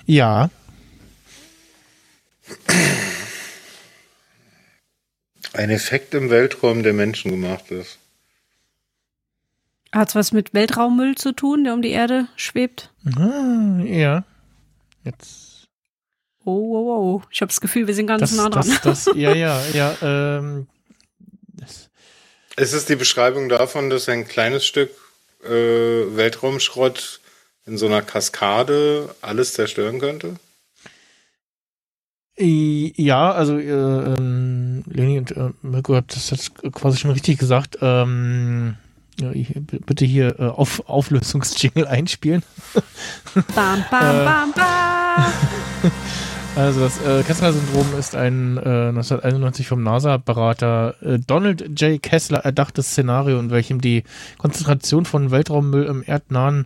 Ja. 0.05 0.49
Ein 5.53 5.69
Effekt 5.69 6.13
im 6.13 6.29
Weltraum, 6.29 6.83
der 6.83 6.93
menschengemacht 6.93 7.71
ist. 7.71 7.97
Hat's 9.93 10.15
was 10.15 10.31
mit 10.31 10.53
Weltraummüll 10.53 11.15
zu 11.15 11.31
tun, 11.31 11.63
der 11.63 11.73
um 11.73 11.81
die 11.81 11.91
Erde 11.91 12.27
schwebt? 12.35 12.91
Ah, 13.17 13.79
ja. 13.83 14.23
Jetzt. 15.03 15.67
Oh, 16.43 16.51
oh, 16.51 17.15
oh. 17.15 17.21
Ich 17.31 17.41
habe 17.41 17.49
das 17.49 17.61
Gefühl, 17.61 17.87
wir 17.87 17.93
sind 17.93 18.07
ganz 18.07 18.21
Das, 18.21 18.33
nah 18.33 18.49
dran. 18.49 18.67
das, 18.67 19.05
das, 19.05 19.09
ja, 19.15 19.33
ja, 19.33 19.61
ja, 19.73 19.95
ähm, 20.01 20.67
das, 21.53 21.89
Ist 22.57 22.73
es 22.73 22.85
die 22.85 22.95
Beschreibung 22.95 23.49
davon, 23.49 23.89
dass 23.89 24.07
ein 24.09 24.27
kleines 24.27 24.65
Stück 24.65 24.91
äh, 25.43 25.49
Weltraumschrott 25.49 27.21
in 27.65 27.77
so 27.77 27.85
einer 27.85 28.01
Kaskade 28.01 29.13
alles 29.21 29.53
zerstören 29.53 29.99
könnte? 29.99 30.35
Ja, 32.39 33.31
also 33.31 33.57
äh, 33.57 33.71
ähm, 33.71 34.83
Leni 34.85 35.17
und 35.17 35.31
äh, 35.31 35.49
Mirko 35.63 35.95
hat 35.95 36.15
das 36.15 36.29
jetzt 36.29 36.53
quasi 36.71 36.99
schon 36.99 37.11
richtig 37.11 37.39
gesagt. 37.39 37.79
Ähm, 37.81 38.75
ja, 39.19 39.31
ich, 39.31 39.53
bitte 39.55 40.05
hier 40.05 40.39
äh, 40.39 40.43
auf 40.43 40.87
Auflösungsjingle 40.87 41.89
einspielen. 41.89 42.43
Bam, 43.55 43.83
bam, 43.89 44.25
bam, 44.25 44.53
bam. 44.53 45.25
Also 46.55 46.79
das 46.79 46.99
äh, 47.05 47.21
Kessler-Syndrom 47.21 47.85
ist 47.99 48.15
ein 48.15 48.57
äh, 48.57 48.87
1991 48.89 49.67
vom 49.67 49.83
NASA-Berater 49.83 50.95
äh, 51.03 51.19
Donald 51.19 51.79
J. 51.79 52.01
Kessler 52.01 52.39
erdachtes 52.39 52.87
Szenario, 52.87 53.39
in 53.39 53.51
welchem 53.51 53.79
die 53.79 54.03
Konzentration 54.39 55.05
von 55.05 55.29
Weltraummüll 55.29 55.85
im 55.85 56.01
erdnahen 56.01 56.65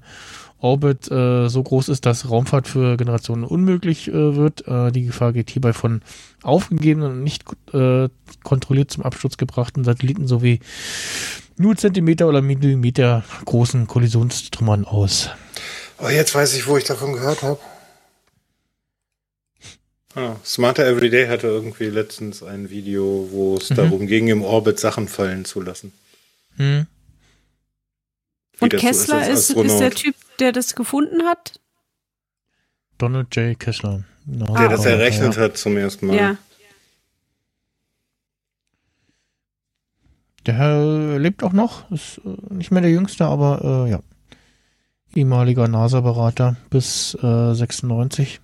Orbit 0.61 1.09
äh, 1.11 1.47
so 1.49 1.63
groß 1.63 1.89
ist, 1.89 2.05
dass 2.05 2.29
Raumfahrt 2.29 2.67
für 2.67 2.95
Generationen 2.97 3.43
unmöglich 3.43 4.07
äh, 4.07 4.35
wird. 4.35 4.67
Äh, 4.67 4.91
die 4.91 5.05
Gefahr 5.05 5.33
geht 5.33 5.49
hierbei 5.49 5.73
von 5.73 6.01
aufgegebenen 6.43 7.11
und 7.11 7.23
nicht 7.23 7.43
äh, 7.73 8.09
kontrolliert 8.43 8.91
zum 8.91 9.03
Absturz 9.03 9.37
gebrachten 9.37 9.83
Satelliten 9.83 10.27
sowie 10.27 10.59
nur 11.57 11.75
Zentimeter 11.75 12.27
oder 12.27 12.41
Millimeter 12.41 13.23
großen 13.45 13.87
Kollisionstrümmern 13.87 14.85
aus. 14.85 15.29
Oh, 15.97 16.09
jetzt 16.09 16.33
weiß 16.33 16.53
ich, 16.55 16.67
wo 16.67 16.77
ich 16.77 16.83
davon 16.83 17.13
gehört 17.13 17.43
habe. 17.43 17.59
Ah, 20.15 20.35
Smarter 20.43 20.85
Everyday 20.85 21.27
hatte 21.27 21.47
irgendwie 21.47 21.85
letztens 21.85 22.43
ein 22.43 22.69
Video, 22.69 23.29
wo 23.31 23.57
es 23.57 23.69
Mhm. 23.69 23.75
darum 23.75 24.07
ging, 24.07 24.27
im 24.27 24.41
Orbit 24.41 24.79
Sachen 24.79 25.07
fallen 25.07 25.45
zu 25.45 25.61
lassen. 25.61 25.93
Hm? 26.57 26.85
Wie 28.57 28.63
Und 28.65 28.75
Kessler 28.75 29.29
ist, 29.29 29.51
ist, 29.51 29.79
der 29.79 29.91
Typ, 29.91 30.15
der 30.39 30.51
das 30.51 30.75
gefunden 30.75 31.23
hat? 31.23 31.59
Donald 32.97 33.35
J. 33.35 33.59
Kessler. 33.59 34.03
Genau. 34.25 34.55
der 34.55 34.69
das 34.69 34.85
errechnet 34.85 35.35
ja. 35.35 35.41
hat 35.41 35.57
zum 35.57 35.77
ersten 35.77 36.07
Mal. 36.07 36.15
Ja. 36.15 36.37
Der 40.45 40.55
Herr 40.55 41.19
lebt 41.19 41.43
auch 41.43 41.53
noch, 41.53 41.89
ist 41.91 42.19
äh, 42.25 42.53
nicht 42.53 42.71
mehr 42.71 42.81
der 42.81 42.91
Jüngste, 42.91 43.25
aber 43.25 43.85
äh, 43.85 43.91
ja. 43.91 43.99
Ehemaliger 45.13 45.67
NASA-Berater 45.67 46.55
bis 46.69 47.15
äh, 47.21 47.53
96. 47.53 48.39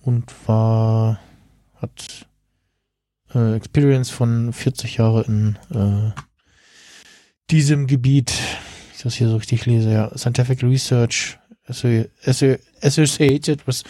Und 0.00 0.32
war, 0.46 1.20
hat 1.74 2.26
äh, 3.34 3.54
Experience 3.56 4.10
von 4.10 4.52
40 4.52 4.96
Jahre 4.96 5.22
in 5.24 5.58
äh, 5.74 6.12
diesem 7.50 7.86
Gebiet, 7.86 8.32
das 9.04 9.14
hier 9.14 9.28
so 9.28 9.36
richtig 9.36 9.66
lese, 9.66 9.92
ja, 9.92 10.16
Scientific 10.16 10.62
Research 10.62 11.38
Associ- 11.68 12.08
Associ- 12.24 12.58
Associated 12.82 13.66
with 13.66 13.82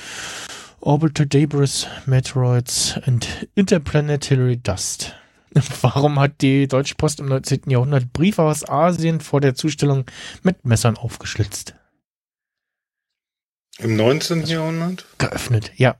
Orbital 0.81 1.27
Debris, 1.27 1.87
Meteoroids 2.07 2.98
and 3.07 3.27
Interplanetary 3.55 4.57
Dust. 4.59 5.14
Warum 5.81 6.18
hat 6.18 6.40
die 6.42 6.66
Deutsche 6.68 6.94
Post 6.96 7.20
im 7.20 7.27
19. 7.27 7.62
Jahrhundert 7.68 8.12
Briefe 8.12 8.42
aus 8.42 8.68
Asien 8.68 9.20
vor 9.20 9.40
der 9.40 9.55
Zustellung 9.55 10.05
mit 10.42 10.64
Messern 10.64 10.96
aufgeschlitzt? 10.96 11.74
Im 13.79 13.96
19. 13.96 14.44
Jahrhundert? 14.46 15.07
Geöffnet, 15.18 15.72
ja. 15.77 15.96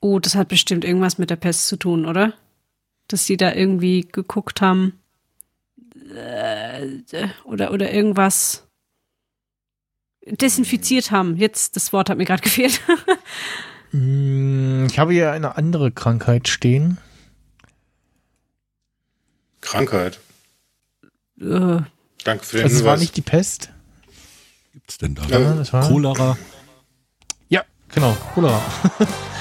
Oh, 0.00 0.18
das 0.18 0.34
hat 0.36 0.48
bestimmt 0.48 0.84
irgendwas 0.84 1.18
mit 1.18 1.30
der 1.30 1.36
Pest 1.36 1.66
zu 1.66 1.76
tun, 1.76 2.06
oder? 2.06 2.34
Dass 3.08 3.26
sie 3.26 3.36
da 3.36 3.52
irgendwie 3.52 4.02
geguckt 4.10 4.60
haben. 4.60 5.00
Äh, 6.10 7.28
Oder, 7.44 7.72
oder 7.72 7.92
irgendwas 7.92 8.66
desinfiziert 10.26 11.10
haben. 11.10 11.36
Jetzt, 11.36 11.76
das 11.76 11.92
Wort 11.92 12.10
hat 12.10 12.18
mir 12.18 12.24
gerade 12.24 12.42
gefehlt. 12.42 12.80
Hm, 13.90 14.86
Ich 14.90 14.98
habe 14.98 15.12
hier 15.12 15.32
eine 15.32 15.56
andere 15.56 15.90
Krankheit 15.92 16.48
stehen. 16.48 16.98
Krankheit. 19.60 20.18
Äh, 21.40 21.80
Danke 22.24 22.44
für 22.44 22.56
den 22.58 22.64
Also 22.64 22.76
es 22.76 22.84
war 22.84 22.92
Hinweis. 22.92 23.00
nicht 23.00 23.16
die 23.16 23.22
Pest. 23.22 23.70
Gibt's 24.72 24.98
denn 24.98 25.14
da? 25.14 25.22
Ja, 25.26 25.54
das 25.54 25.72
war. 25.72 25.86
Cholera? 25.86 26.36
Ja, 27.48 27.64
genau, 27.88 28.16
Cholera. 28.34 28.60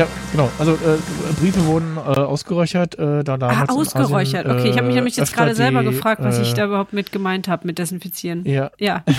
ja, 0.00 0.06
genau. 0.32 0.50
Also 0.58 0.72
äh, 0.72 0.98
Briefe 1.38 1.66
wurden 1.66 1.96
äh, 1.96 2.00
ausgeräuchert, 2.00 2.98
äh, 2.98 3.22
da 3.22 3.34
ah, 3.34 3.36
damals. 3.36 3.70
in 3.70 3.76
ausgeräuchert. 3.76 4.46
Asien, 4.46 4.58
okay, 4.58 4.70
ich 4.70 4.76
habe 4.76 4.86
mich 4.86 4.96
äh, 4.96 4.98
nämlich 4.98 5.16
jetzt 5.16 5.34
gerade 5.34 5.54
selber 5.54 5.82
die, 5.82 5.90
gefragt, 5.90 6.22
was 6.24 6.38
ich 6.38 6.52
äh, 6.52 6.54
da 6.54 6.64
überhaupt 6.64 6.92
mit 6.92 7.12
gemeint 7.12 7.48
habe, 7.48 7.66
mit 7.66 7.78
desinfizieren. 7.78 8.44
Ja, 8.46 8.70
Ja. 8.78 9.04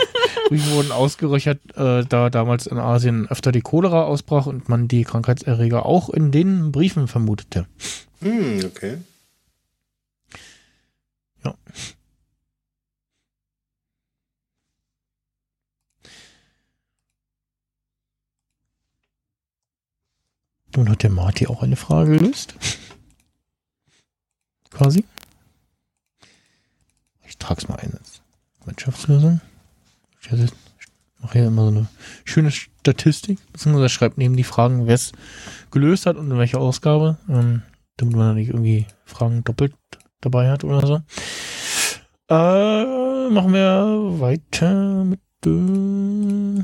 Briefe 0.48 0.70
wurden 0.72 0.92
ausgeröchert, 0.92 1.58
äh, 1.76 2.04
da 2.04 2.28
damals 2.28 2.66
in 2.66 2.78
Asien 2.78 3.28
öfter 3.30 3.52
die 3.52 3.62
Cholera 3.62 4.02
ausbrach 4.02 4.46
und 4.46 4.68
man 4.68 4.88
die 4.88 5.04
Krankheitserreger 5.04 5.86
auch 5.86 6.10
in 6.10 6.32
den 6.32 6.72
Briefen 6.72 7.08
vermutete. 7.08 7.66
Hm, 8.20 8.60
okay. 8.66 8.98
Nun 20.76 20.88
hat 20.88 21.02
der 21.02 21.10
Marty 21.10 21.46
auch 21.46 21.62
eine 21.62 21.76
Frage 21.76 22.18
gelöst. 22.18 22.54
Quasi. 24.70 25.04
Ich 27.26 27.38
trage 27.38 27.60
es 27.60 27.68
mal 27.68 27.76
ein 27.76 27.94
als 27.94 28.22
Mannschaftslösung. 28.64 29.40
Ich 30.20 30.30
mache 31.18 31.38
hier 31.38 31.48
immer 31.48 31.62
so 31.62 31.68
eine 31.68 31.88
schöne 32.24 32.50
Statistik, 32.50 33.38
beziehungsweise 33.52 33.88
schreibt 33.88 34.18
neben 34.18 34.36
die 34.36 34.44
Fragen, 34.44 34.86
wer 34.86 34.94
es 34.94 35.12
gelöst 35.70 36.06
hat 36.06 36.16
und 36.16 36.30
in 36.30 36.38
welcher 36.38 36.60
Ausgabe, 36.60 37.18
ähm, 37.28 37.62
damit 37.96 38.16
man 38.16 38.36
nicht 38.36 38.48
irgendwie 38.48 38.86
Fragen 39.04 39.44
doppelt 39.44 39.74
dabei 40.20 40.50
hat 40.50 40.64
oder 40.64 40.86
so. 40.86 41.00
Äh, 42.28 43.30
machen 43.30 43.52
wir 43.52 44.20
weiter 44.20 45.04
mit 45.04 45.20
äh, 45.44 46.62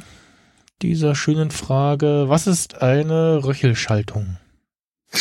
dieser 0.83 1.15
schönen 1.15 1.51
Frage. 1.51 2.25
Was 2.29 2.47
ist 2.47 2.83
eine 2.83 3.45
Röchelschaltung? 3.45 4.39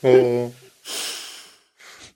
Oh. 0.00 0.52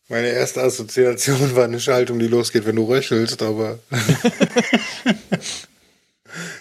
Meine 0.08 0.28
erste 0.28 0.62
Assoziation 0.62 1.56
war 1.56 1.64
eine 1.64 1.80
Schaltung, 1.80 2.18
die 2.18 2.28
losgeht, 2.28 2.66
wenn 2.66 2.76
du 2.76 2.84
röchelst, 2.84 3.42
aber 3.42 3.78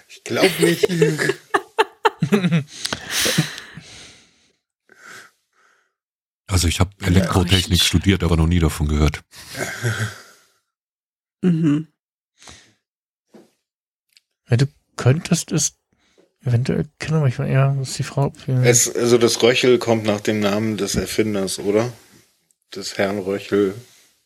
ich 0.07 0.23
glaube 0.23 0.49
nicht. 0.59 0.87
Also 6.47 6.67
ich 6.67 6.79
habe 6.79 6.91
Elektrotechnik 7.01 7.79
ja, 7.79 7.85
studiert, 7.85 8.23
aber 8.23 8.37
noch 8.37 8.47
nie 8.47 8.59
davon 8.59 8.87
gehört. 8.87 9.21
mhm. 11.41 11.87
Ja, 14.51 14.57
du 14.57 14.67
könntest 14.97 15.53
es 15.53 15.77
eventuell 16.43 16.85
kennen, 16.99 17.17
aber 17.17 17.27
ich 17.27 17.39
war 17.39 17.47
eher, 17.47 17.73
was 17.77 17.91
ist 17.91 17.99
die 17.99 18.03
Frau? 18.03 18.33
Es, 18.63 18.93
also 18.93 19.17
das 19.17 19.41
Röchel 19.41 19.79
kommt 19.79 20.03
nach 20.03 20.19
dem 20.19 20.41
Namen 20.41 20.75
des 20.75 20.95
Erfinders, 20.95 21.57
oder? 21.57 21.93
Des 22.75 22.97
Herrn 22.97 23.19
Röchel. 23.19 23.75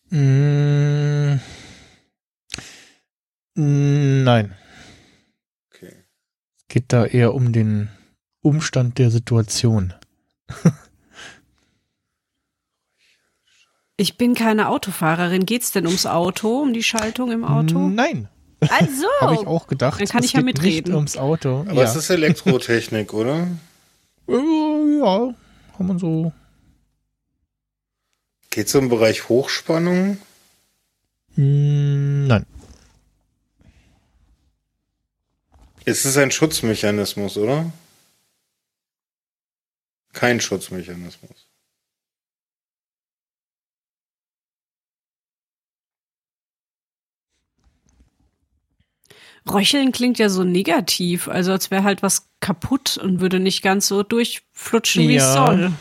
Mm, 0.10 1.36
nein. 3.54 4.56
Okay. 5.70 5.94
Es 6.58 6.68
geht 6.70 6.92
da 6.92 7.06
eher 7.06 7.36
um 7.36 7.54
den 7.54 7.90
Umstand 8.42 8.98
der 8.98 9.12
Situation. 9.12 9.94
Ich 13.98 14.18
bin 14.18 14.34
keine 14.34 14.68
Autofahrerin. 14.68 15.46
Geht's 15.46 15.72
denn 15.72 15.86
ums 15.86 16.06
Auto, 16.06 16.62
um 16.62 16.74
die 16.74 16.84
Schaltung 16.84 17.32
im 17.32 17.46
Auto? 17.46 17.88
Nein. 17.88 18.28
Also. 18.62 19.06
Habe 19.22 19.36
ich 19.36 19.48
auch 19.48 19.68
gedacht. 19.68 20.00
Dann 20.00 20.08
kann 20.08 20.24
ich 20.24 20.34
ja 20.34 20.42
mitreden. 20.42 20.96
Ums 20.96 21.18
Auto. 21.18 21.62
Aber 21.62 21.74
ja. 21.74 21.84
es 21.84 21.96
ist 21.96 22.10
Elektrotechnik, 22.10 23.14
oder? 23.14 23.48
Ja, 24.28 25.36
kann 25.78 25.88
man 25.88 26.00
so. 26.00 26.34
Geht 28.50 28.68
es 28.68 28.74
um 28.74 28.90
Bereich 28.90 29.30
Hochspannung? 29.30 30.18
Hm, 31.36 32.26
nein. 32.26 32.46
Ist 35.84 36.06
es 36.06 36.18
ein 36.18 36.32
Schutzmechanismus, 36.32 37.38
oder? 37.38 37.72
Kein 40.14 40.42
Schutzmechanismus. 40.42 41.46
Röcheln 49.48 49.92
klingt 49.92 50.18
ja 50.18 50.30
so 50.30 50.44
negativ, 50.44 51.28
also 51.28 51.52
als 51.52 51.70
wäre 51.70 51.84
halt 51.84 52.02
was 52.02 52.28
kaputt 52.40 52.98
und 52.98 53.20
würde 53.20 53.40
nicht 53.40 53.62
ganz 53.62 53.88
so 53.88 54.04
durchflutschen, 54.04 55.08
wie 55.08 55.16
ja, 55.16 55.28
es 55.28 55.34
soll. 55.34 55.72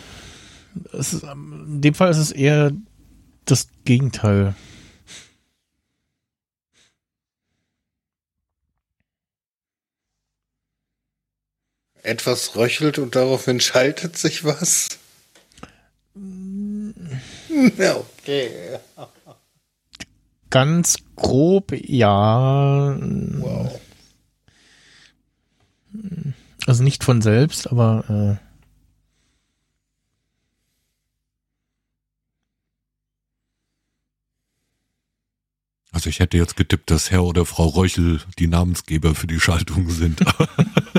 Es 0.93 1.13
ist, 1.15 1.23
in 1.23 1.81
dem 1.81 1.95
Fall 1.95 2.11
ist 2.11 2.19
es 2.19 2.33
eher 2.33 2.73
das 3.45 3.69
Gegenteil. 3.85 4.55
Etwas 12.03 12.55
röchelt 12.55 12.99
und 12.99 13.17
daraufhin 13.17 13.61
schaltet 13.61 14.19
sich 14.19 14.45
was? 14.45 14.99
Ja, 17.79 17.97
okay 18.19 18.51
ganz 20.55 20.99
grob, 21.17 21.73
ja. 21.73 22.97
Wow. 22.97 23.81
Also 26.65 26.85
nicht 26.85 27.03
von 27.03 27.21
selbst, 27.21 27.73
aber 27.73 28.39
äh, 28.39 28.45
Also 35.91 36.09
ich 36.11 36.21
hätte 36.21 36.37
jetzt 36.37 36.57
getippt, 36.57 36.91
dass 36.91 37.11
Herr 37.11 37.25
oder 37.25 37.47
Frau 37.47 37.69
Röchel 37.69 38.21
die 38.39 38.49
Namensgeber 38.49 39.15
für 39.15 39.29
die 39.29 39.39
Schaltung 39.39 39.91
sind. 39.91 40.21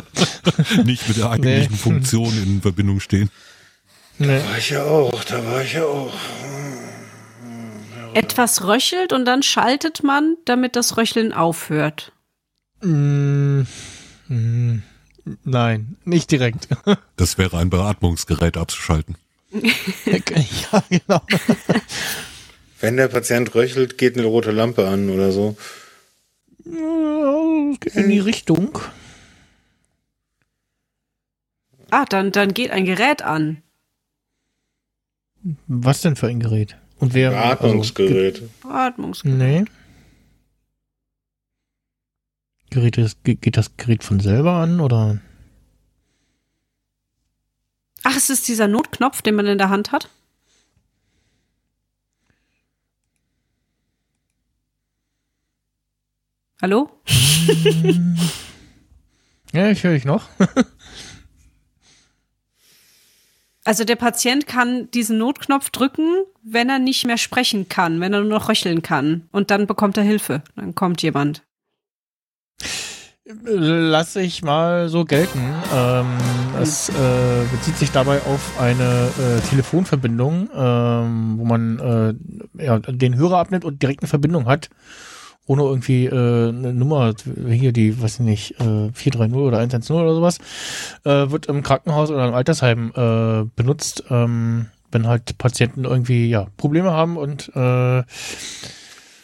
Nicht 0.86 1.08
mit 1.10 1.18
der 1.18 1.32
eigentlichen 1.32 1.74
nee. 1.74 1.78
Funktion 1.78 2.34
in 2.44 2.62
Verbindung 2.62 3.02
stehen. 3.02 3.30
Da 4.20 4.28
war 4.28 4.58
ich 4.58 4.70
ja 4.70 4.84
auch, 4.84 5.24
da 5.26 5.46
war 5.46 5.62
ich 5.62 5.74
ja 5.74 5.84
auch 5.84 6.14
etwas 8.16 8.66
röchelt 8.66 9.14
und 9.14 9.26
dann 9.26 9.44
schaltet 9.44 10.04
man, 10.04 10.38
damit 10.46 10.76
das 10.76 10.98
Röcheln 10.98 11.34
aufhört. 11.34 12.14
Mm, 12.82 13.62
mm, 14.28 14.84
nein, 15.44 15.98
nicht 16.06 16.32
direkt. 16.32 16.68
Das 17.18 17.38
wäre 17.38 17.58
ein 17.58 17.70
Beatmungsgerät 17.70 18.58
abzuschalten. 18.58 19.16
ja, 19.52 20.84
genau. 20.90 21.22
Wenn 22.82 22.98
der 22.98 23.08
Patient 23.08 23.56
röchelt, 23.56 23.98
geht 23.98 24.18
eine 24.18 24.28
rote 24.28 24.52
Lampe 24.52 24.88
an 24.88 25.10
oder 25.10 25.32
so. 25.32 25.56
In 26.66 28.10
die 28.10 28.20
Richtung. 28.20 28.78
Ah, 31.90 32.06
dann, 32.06 32.34
dann 32.34 32.54
geht 32.54 32.72
ein 32.72 32.84
Gerät 32.86 33.22
an. 33.22 33.62
Was 35.68 36.02
denn 36.02 36.18
für 36.18 36.28
ein 36.28 36.42
Gerät? 36.42 36.76
Und 37.00 37.14
wer, 37.14 37.32
Beatmungsgerät. 37.32 38.42
Also, 38.42 38.50
Beatmungsgerät. 38.64 39.38
Nee. 39.38 39.66
Gerät, 42.70 43.18
geht 43.24 43.58
das 43.58 43.78
Gerät 43.78 44.04
von 44.04 44.20
selber 44.20 44.54
an 44.54 44.80
oder? 44.80 45.20
Ach, 48.04 48.16
es 48.16 48.30
ist 48.30 48.48
dieser 48.48 48.68
Notknopf, 48.68 49.22
den 49.22 49.36
man 49.36 49.48
in 49.48 49.58
der 49.58 49.70
Hand 49.70 49.92
hat? 49.92 50.10
Hallo? 56.62 56.90
ja, 59.54 59.70
ich 59.70 59.84
höre 59.84 59.94
dich 59.94 60.06
noch. 60.06 60.30
Also 63.66 63.84
der 63.84 63.96
Patient 63.96 64.46
kann 64.46 64.90
diesen 64.92 65.18
Notknopf 65.18 65.72
drücken, 65.72 66.08
wenn 66.44 66.70
er 66.70 66.78
nicht 66.78 67.06
mehr 67.08 67.18
sprechen 67.18 67.68
kann, 67.68 68.00
wenn 68.00 68.14
er 68.14 68.22
nur 68.22 68.30
noch 68.30 68.48
röcheln 68.48 68.84
kann. 68.84 69.28
Und 69.32 69.50
dann 69.50 69.66
bekommt 69.66 69.98
er 69.98 70.04
Hilfe. 70.04 70.44
Dann 70.56 70.76
kommt 70.76 71.02
jemand. 71.02 71.44
Lass 73.44 74.16
ich 74.18 74.44
mal 74.44 74.88
so 74.88 75.04
gelten. 75.04 75.40
Ähm, 75.74 76.06
es 76.62 76.90
äh, 76.90 76.94
bezieht 77.52 77.78
sich 77.78 77.90
dabei 77.90 78.22
auf 78.22 78.60
eine 78.60 79.10
äh, 79.18 79.42
Telefonverbindung, 79.50 80.48
ähm, 80.56 81.40
wo 81.40 81.46
man 81.46 81.80
äh, 81.80 82.64
ja, 82.64 82.78
den 82.78 83.16
Hörer 83.16 83.40
abnimmt 83.40 83.66
und 83.66 83.82
direkt 83.82 84.04
eine 84.04 84.10
Verbindung 84.10 84.46
hat 84.46 84.70
ohne 85.48 85.64
irgendwie 85.64 86.06
äh, 86.06 86.50
eine 86.50 86.74
Nummer, 86.74 87.14
hier 87.48 87.72
die, 87.72 88.02
weiß 88.02 88.16
ich 88.16 88.20
nicht, 88.22 88.52
äh, 88.60 88.92
430 88.94 89.36
oder 89.36 89.58
110 89.60 89.96
oder 89.96 90.16
sowas, 90.16 90.40
äh, 91.04 91.30
wird 91.30 91.46
im 91.48 91.64
Krankenhaus 91.64 92.10
oder 92.10 92.28
im 92.28 92.34
Altersheim 92.34 92.92
äh, 92.96 93.46
benutzt, 93.56 94.04
ähm, 94.10 94.68
wenn 94.92 95.08
halt 95.08 95.38
Patienten 95.38 95.86
irgendwie 95.86 96.30
ja 96.30 96.48
Probleme 96.58 96.92
haben 96.92 97.18
und 97.18 97.52
äh, 97.56 98.04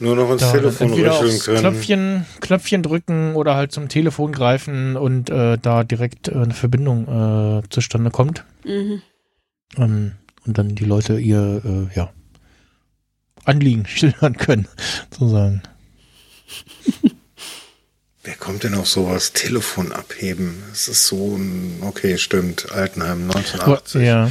nur 0.01 0.15
noch 0.15 0.31
ins 0.31 0.51
Telefon 0.51 0.93
röcheln 0.93 1.39
können. 1.39 1.59
Knöpfchen, 1.59 2.25
Knöpfchen 2.39 2.81
drücken 2.81 3.35
oder 3.35 3.55
halt 3.55 3.71
zum 3.71 3.87
Telefon 3.87 4.31
greifen 4.31 4.97
und 4.97 5.29
äh, 5.29 5.59
da 5.61 5.83
direkt 5.83 6.27
äh, 6.27 6.33
eine 6.33 6.53
Verbindung 6.53 7.59
äh, 7.59 7.69
zustande 7.69 8.09
kommt. 8.09 8.43
Mhm. 8.65 9.01
Ähm, 9.77 10.13
und 10.47 10.57
dann 10.57 10.73
die 10.73 10.85
Leute 10.85 11.19
ihr 11.19 11.61
äh, 11.63 11.95
ja, 11.95 12.09
Anliegen 13.45 13.85
schildern 13.85 14.37
können, 14.37 14.67
sozusagen. 15.11 15.61
Wer 18.23 18.35
kommt 18.35 18.63
denn 18.63 18.75
auf 18.75 18.87
sowas? 18.87 19.33
Telefon 19.33 19.91
abheben. 19.91 20.61
Das 20.69 20.87
ist 20.87 21.07
so 21.07 21.35
ein, 21.35 21.79
okay, 21.81 22.19
stimmt, 22.19 22.71
Altenheim 22.71 23.23
1980. 23.23 24.01
Ja. 24.03 24.29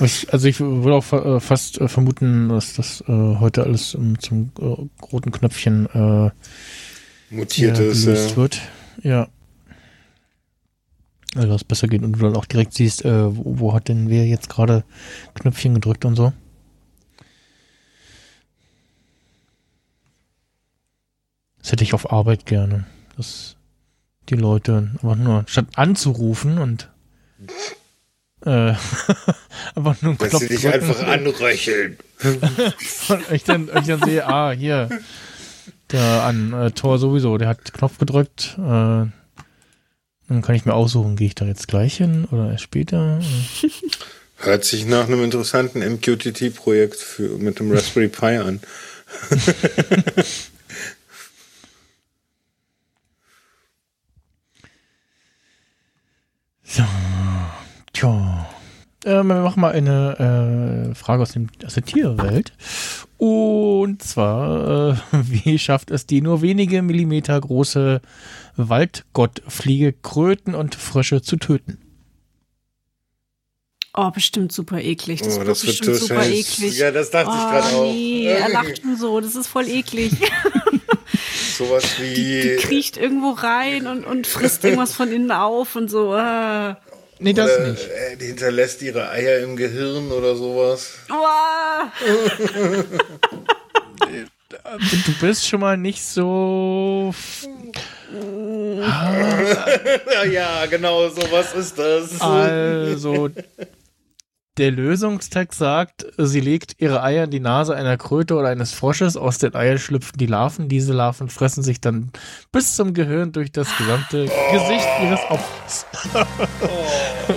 Ich, 0.00 0.32
also 0.32 0.48
ich 0.48 0.58
würde 0.58 0.94
auch 0.94 1.12
äh, 1.12 1.40
fast 1.40 1.80
äh, 1.80 1.86
vermuten, 1.86 2.48
dass 2.48 2.74
das 2.74 3.02
äh, 3.02 3.12
heute 3.12 3.62
alles 3.62 3.94
um, 3.94 4.18
zum 4.18 4.50
äh, 4.58 5.04
roten 5.04 5.30
Knöpfchen 5.30 5.88
mutiert 7.30 7.78
ist. 7.78 8.06
Ja. 8.06 8.36
wird. 8.36 8.60
Ja. 9.02 9.28
Also 11.34 11.50
was 11.50 11.64
besser 11.64 11.86
geht 11.86 12.02
und 12.02 12.12
du 12.12 12.18
dann 12.18 12.36
auch 12.36 12.44
direkt 12.44 12.74
siehst, 12.74 13.04
wo, 13.04 13.58
wo 13.58 13.72
hat 13.72 13.88
denn 13.88 14.10
wer 14.10 14.26
jetzt 14.26 14.50
gerade 14.50 14.84
Knöpfchen 15.34 15.72
gedrückt 15.72 16.04
und 16.04 16.14
so. 16.14 16.34
Das 21.62 21.72
hätte 21.72 21.84
ich 21.84 21.94
auf 21.94 22.12
Arbeit 22.12 22.46
gerne. 22.46 22.84
Dass 23.16 23.56
die 24.28 24.34
Leute 24.34 24.90
einfach 24.94 25.16
nur, 25.16 25.44
statt 25.46 25.66
anzurufen 25.76 26.58
und 26.58 26.88
äh, 28.44 28.74
einfach 29.74 30.02
nur 30.02 30.14
Dass 30.16 30.38
sie 30.38 30.48
dich 30.48 30.66
einfach 30.68 31.06
anröcheln. 31.06 31.98
ich, 33.30 33.44
dann, 33.44 33.70
ich 33.76 33.86
dann 33.86 34.02
sehe, 34.02 34.26
ah, 34.26 34.52
hier, 34.52 34.88
der 35.90 36.24
an 36.24 36.52
äh, 36.52 36.70
Tor 36.72 36.98
sowieso, 36.98 37.38
der 37.38 37.48
hat 37.48 37.72
Knopf 37.72 37.98
gedrückt. 37.98 38.56
Äh, 38.58 39.06
dann 40.28 40.40
kann 40.42 40.54
ich 40.54 40.64
mir 40.64 40.74
aussuchen, 40.74 41.16
gehe 41.16 41.28
ich 41.28 41.34
da 41.34 41.44
jetzt 41.44 41.68
gleich 41.68 41.96
hin 41.96 42.26
oder 42.30 42.50
erst 42.50 42.64
später? 42.64 43.20
Hört 44.36 44.64
sich 44.64 44.86
nach 44.86 45.06
einem 45.06 45.22
interessanten 45.22 45.80
MQTT-Projekt 45.80 47.20
mit 47.38 47.58
dem 47.58 47.70
Raspberry 47.70 48.08
Pi 48.08 48.38
an. 48.38 48.60
so, 56.72 56.82
tja. 57.92 58.48
Ähm, 59.04 59.26
wir 59.26 59.42
machen 59.42 59.60
mal 59.60 59.72
eine 59.72 60.90
äh, 60.90 60.94
Frage 60.94 61.22
aus, 61.22 61.32
dem, 61.32 61.48
aus 61.66 61.74
der 61.74 61.84
Tierwelt. 61.84 62.54
Und 63.18 64.02
zwar, 64.02 64.92
äh, 64.92 64.96
wie 65.12 65.58
schafft 65.58 65.90
es 65.90 66.06
die 66.06 66.22
nur 66.22 66.40
wenige 66.40 66.80
Millimeter 66.80 67.38
große 67.38 68.00
Waldgottfliege, 68.56 69.92
Kröten 69.92 70.54
und 70.54 70.74
Frösche 70.74 71.20
zu 71.20 71.36
töten? 71.36 71.76
Oh, 73.94 74.10
bestimmt 74.10 74.52
super 74.52 74.80
eklig. 74.80 75.20
Das, 75.20 75.38
oh, 75.38 75.44
das 75.44 75.66
wird 75.66 75.78
bestimmt 75.78 75.96
super 75.98 76.26
eklig. 76.26 76.78
Ja, 76.78 76.90
das 76.90 77.10
dachte 77.10 77.28
oh, 77.28 77.34
ich 77.34 77.50
gerade 77.50 77.76
auch. 77.76 77.92
Nee, 77.92 78.24
er 78.24 78.48
lacht 78.48 78.80
schon 78.80 78.96
so. 78.96 79.20
Das 79.20 79.34
ist 79.34 79.48
voll 79.48 79.68
eklig. 79.68 80.12
Sowas 81.56 82.00
wie. 82.00 82.14
Die, 82.14 82.42
die, 82.42 82.56
kriecht 82.56 82.96
irgendwo 82.96 83.30
rein 83.30 83.86
und, 83.86 84.04
und 84.04 84.26
frisst 84.26 84.64
irgendwas 84.64 84.94
von 84.94 85.12
innen 85.12 85.30
auf 85.30 85.76
und 85.76 85.88
so. 85.88 86.12
Ah. 86.12 86.78
Nee, 87.18 87.34
das 87.34 87.56
oder, 87.56 87.68
nicht. 87.68 87.88
Äh, 87.88 88.16
die 88.16 88.26
hinterlässt 88.26 88.82
ihre 88.82 89.10
Eier 89.10 89.38
im 89.40 89.56
Gehirn 89.56 90.10
oder 90.10 90.34
sowas. 90.34 90.94
du 94.78 95.12
bist 95.20 95.46
schon 95.46 95.60
mal 95.60 95.76
nicht 95.76 96.04
so. 96.04 97.14
ja, 100.30 100.66
genau, 100.66 101.08
so 101.08 101.22
was 101.30 101.54
ist 101.54 101.78
das. 101.78 102.20
Also, 102.20 103.30
der 104.62 104.70
Lösungstext 104.70 105.58
sagt, 105.58 106.06
sie 106.18 106.38
legt 106.38 106.76
ihre 106.78 107.02
Eier 107.02 107.24
in 107.24 107.32
die 107.32 107.40
Nase 107.40 107.74
einer 107.74 107.96
Kröte 107.96 108.36
oder 108.36 108.46
eines 108.46 108.72
Frosches, 108.72 109.16
aus 109.16 109.38
den 109.38 109.56
Eiern 109.56 109.78
schlüpfen 109.78 110.16
die 110.18 110.26
Larven. 110.26 110.68
Diese 110.68 110.92
Larven 110.92 111.28
fressen 111.28 111.64
sich 111.64 111.80
dann 111.80 112.12
bis 112.52 112.76
zum 112.76 112.94
Gehirn 112.94 113.32
durch 113.32 113.50
das 113.50 113.76
gesamte 113.76 114.30
oh. 114.30 114.52
Gesicht 114.52 114.86
ihres 115.02 115.18
Opfers. 115.28 115.84
Oh. 116.14 116.24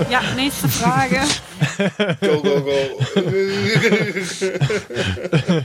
Ja, 0.10 0.20
nächste 0.36 0.68
Frage. 0.68 1.22
Go, 2.20 2.42
go, 2.42 2.60
go. 2.62 2.74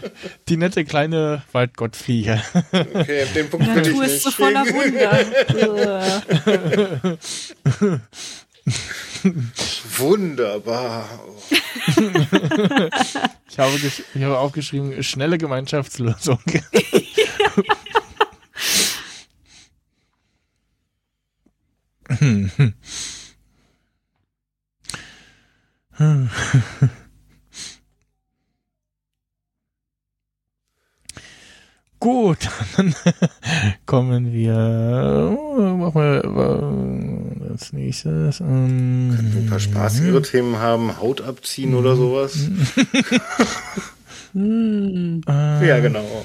Die 0.48 0.56
nette 0.56 0.84
kleine 0.84 1.42
Waldgottfliege. 1.52 2.40
Okay, 2.70 3.24
auf 3.24 3.32
den 3.32 3.50
Punkt 3.50 3.74
bin 3.74 3.84
ich 3.84 3.92
nicht. 3.92 4.02
ist 4.02 4.22
so 4.22 4.30
voller 4.30 4.64
Wunder. 4.66 5.18
Wunderbar. 9.98 11.08
ich, 11.50 11.98
habe 13.58 13.76
ich 13.76 14.04
habe 14.22 14.38
aufgeschrieben, 14.38 15.02
schnelle 15.02 15.38
Gemeinschaftslösung. 15.38 16.38
Gut, 32.00 32.48
dann 32.76 32.94
kommen 33.84 34.32
wir. 34.32 35.36
Machen 35.76 35.94
wir 35.94 37.29
als 37.60 37.72
nächstes. 37.72 38.40
Ähm, 38.40 39.12
Können 39.14 39.34
wir 39.34 39.40
ein 39.42 39.46
paar 39.48 39.60
spaßigere 39.60 40.22
Themen 40.22 40.56
haben? 40.56 40.98
Haut 40.98 41.20
abziehen 41.20 41.74
oder 41.74 41.96
sowas? 41.96 42.36
Ja, 45.62 45.80
genau. 45.80 46.24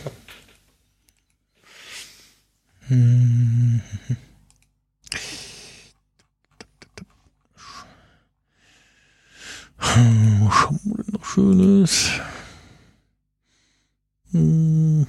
Was 9.80 9.96
haben 9.96 10.80
wir 10.84 11.04
denn 11.04 11.14
noch 11.14 11.26
Schönes? 11.26 12.12
Hm. 14.32 15.08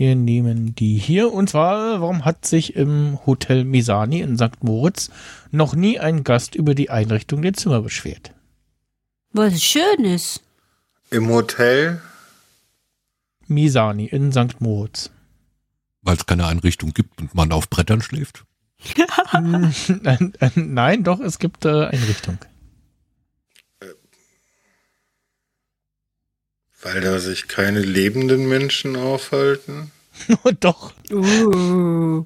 Wir 0.00 0.16
nehmen 0.16 0.74
die 0.74 0.96
hier. 0.96 1.30
Und 1.30 1.50
zwar, 1.50 2.00
warum 2.00 2.24
hat 2.24 2.46
sich 2.46 2.74
im 2.74 3.18
Hotel 3.26 3.64
Misani 3.64 4.20
in 4.20 4.38
St. 4.38 4.64
Moritz 4.64 5.10
noch 5.50 5.74
nie 5.74 5.98
ein 5.98 6.24
Gast 6.24 6.54
über 6.54 6.74
die 6.74 6.88
Einrichtung 6.88 7.42
der 7.42 7.52
Zimmer 7.52 7.82
beschwert? 7.82 8.32
Was 9.34 9.62
Schönes. 9.62 10.40
Im 11.10 11.28
Hotel? 11.28 12.00
Misani 13.46 14.06
in 14.06 14.32
St. 14.32 14.62
Moritz. 14.62 15.10
Weil 16.00 16.16
es 16.16 16.24
keine 16.24 16.46
Einrichtung 16.46 16.94
gibt 16.94 17.20
und 17.20 17.34
man 17.34 17.52
auf 17.52 17.68
Brettern 17.68 18.00
schläft? 18.00 18.46
Nein, 20.54 21.04
doch, 21.04 21.20
es 21.20 21.38
gibt 21.38 21.66
äh, 21.66 21.88
Einrichtung. 21.88 22.38
Weil 26.82 27.00
da 27.00 27.18
sich 27.18 27.48
keine 27.48 27.80
lebenden 27.80 28.48
Menschen 28.48 28.96
aufhalten? 28.96 29.90
Doch. 30.60 30.92
Uh. 31.10 32.24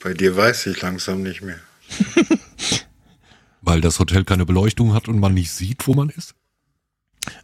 Bei 0.00 0.14
dir 0.14 0.36
weiß 0.36 0.66
ich 0.66 0.80
langsam 0.82 1.22
nicht 1.22 1.42
mehr. 1.42 1.58
Weil 3.62 3.80
das 3.80 3.98
Hotel 3.98 4.24
keine 4.24 4.46
Beleuchtung 4.46 4.94
hat 4.94 5.08
und 5.08 5.18
man 5.18 5.34
nicht 5.34 5.50
sieht, 5.50 5.86
wo 5.88 5.94
man 5.94 6.10
ist? 6.10 6.34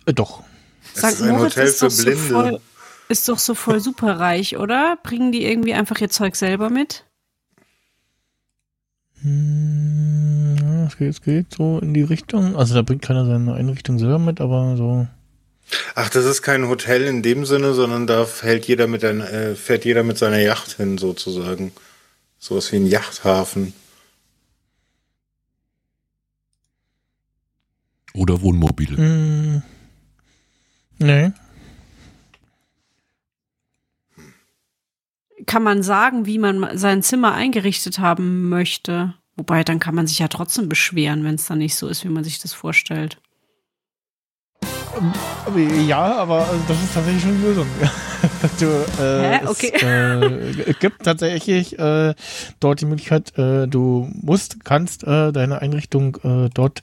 Äh, 0.07 0.15
doch. 0.15 0.45
Es 0.95 1.03
ist 1.03 1.23
ein 1.23 1.39
Hotel 1.39 1.67
ist 1.67 1.81
für 1.81 1.89
Blinde. 1.89 2.17
So 2.17 2.29
voll, 2.29 2.61
ist 3.09 3.29
doch 3.29 3.39
so 3.39 3.55
voll 3.55 3.81
superreich, 3.81 4.57
oder? 4.57 4.97
Bringen 5.03 5.33
die 5.33 5.45
irgendwie 5.45 5.75
einfach 5.75 6.01
ihr 6.01 6.11
Zeug 6.11 6.37
selber 6.37 6.71
mit? 6.71 7.05
Hm, 9.23 9.92
es 10.87 10.97
geht, 10.97 11.11
es 11.11 11.23
geht 11.23 11.55
so 11.55 11.79
in 11.79 11.95
die 11.95 12.03
Richtung. 12.03 12.57
Also 12.57 12.75
da 12.75 12.83
bringt 12.83 13.03
keiner 13.03 13.27
seine 13.27 13.55
Einrichtung 13.55 13.99
selber 13.99 14.19
mit, 14.19 14.41
aber 14.41 14.77
so. 14.77 15.07
Ach, 15.95 16.11
das 16.11 16.25
ist 16.25 16.43
kein 16.43 16.69
Hotel 16.69 17.03
in 17.03 17.23
dem 17.23 17.47
Sinne, 17.47 17.75
sondern 17.75 18.07
da 18.07 18.25
fährt 18.25 18.67
jeder 18.67 18.87
mit 18.87 19.05
ein, 19.05 19.21
äh, 19.21 19.55
fährt 19.55 19.85
jeder 19.85 20.03
mit 20.03 20.19
seiner 20.19 20.39
Yacht 20.39 20.77
hin, 20.77 20.99
sozusagen. 20.99 21.73
Sowas 22.39 22.73
wie 22.73 22.77
ein 22.77 22.87
Yachthafen. 22.87 23.73
Oder 28.15 28.43
Wohnmobil. 28.43 28.93
Mm, 28.99 29.63
nee. 30.99 31.33
kann 35.47 35.63
man 35.63 35.83
sagen, 35.83 36.27
wie 36.27 36.39
man 36.39 36.77
sein 36.79 37.03
Zimmer 37.03 37.35
eingerichtet 37.35 37.99
haben 37.99 38.49
möchte. 38.49 39.15
Wobei, 39.37 39.65
dann 39.65 39.79
kann 39.79 39.95
man 39.95 40.07
sich 40.07 40.19
ja 40.19 40.29
trotzdem 40.29 40.69
beschweren, 40.69 41.25
wenn 41.25 41.37
es 41.37 41.47
dann 41.47 41.59
nicht 41.59 41.75
so 41.75 41.89
ist, 41.89 42.05
wie 42.05 42.09
man 42.11 42.25
sich 42.25 42.39
das 42.39 42.53
vorstellt. 42.53 43.19
Ja, 45.89 46.17
aber 46.19 46.49
das 46.69 46.83
ist 46.83 46.95
tatsächlich 46.95 47.23
schon 47.23 47.37
die 47.39 47.43
Lösung. 47.43 47.67
du, 48.61 48.67
äh, 49.03 49.39
Hä? 49.39 49.47
Okay. 49.47 49.73
Es 49.75 50.67
äh, 50.67 50.75
gibt 50.79 51.03
tatsächlich 51.03 51.79
äh, 51.79 52.15
dort 52.61 52.81
die 52.81 52.85
Möglichkeit, 52.85 53.37
äh, 53.39 53.67
du 53.67 54.11
musst, 54.21 54.65
kannst 54.65 55.05
äh, 55.05 55.33
deine 55.33 55.63
Einrichtung 55.63 56.17
äh, 56.23 56.51
dort 56.53 56.83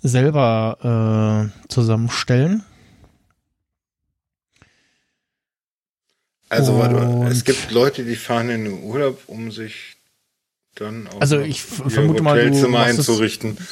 selber 0.00 1.50
äh, 1.66 1.68
zusammenstellen. 1.68 2.64
Also 6.48 6.78
warte, 6.78 7.28
es 7.28 7.44
gibt 7.44 7.72
Leute, 7.72 8.04
die 8.04 8.14
fahren 8.14 8.50
in 8.50 8.64
den 8.64 8.82
Urlaub, 8.84 9.22
um 9.26 9.50
sich 9.50 9.95
dann 10.76 11.08
auch 11.08 11.20
also 11.20 11.40
ich 11.40 11.62
vermute 11.62 12.22
mal, 12.22 12.50
du 12.50 12.68
machst 12.68 12.98
einzurichten. 12.98 13.56
Es, 13.58 13.66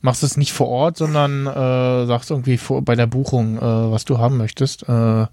machst 0.00 0.22
es 0.22 0.36
nicht 0.36 0.52
vor 0.52 0.68
Ort, 0.68 0.98
sondern 0.98 1.46
äh, 1.46 2.06
sagst 2.06 2.30
irgendwie 2.30 2.58
vor, 2.58 2.82
bei 2.82 2.94
der 2.94 3.06
Buchung, 3.06 3.56
äh, 3.56 3.60
was 3.60 4.04
du 4.04 4.18
haben 4.18 4.36
möchtest, 4.36 4.86
äh, 4.88 5.22
äh, 5.22 5.28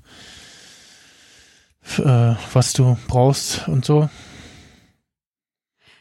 was 2.53 2.73
du 2.73 2.97
brauchst 3.07 3.67
und 3.67 3.83
so. 3.83 4.09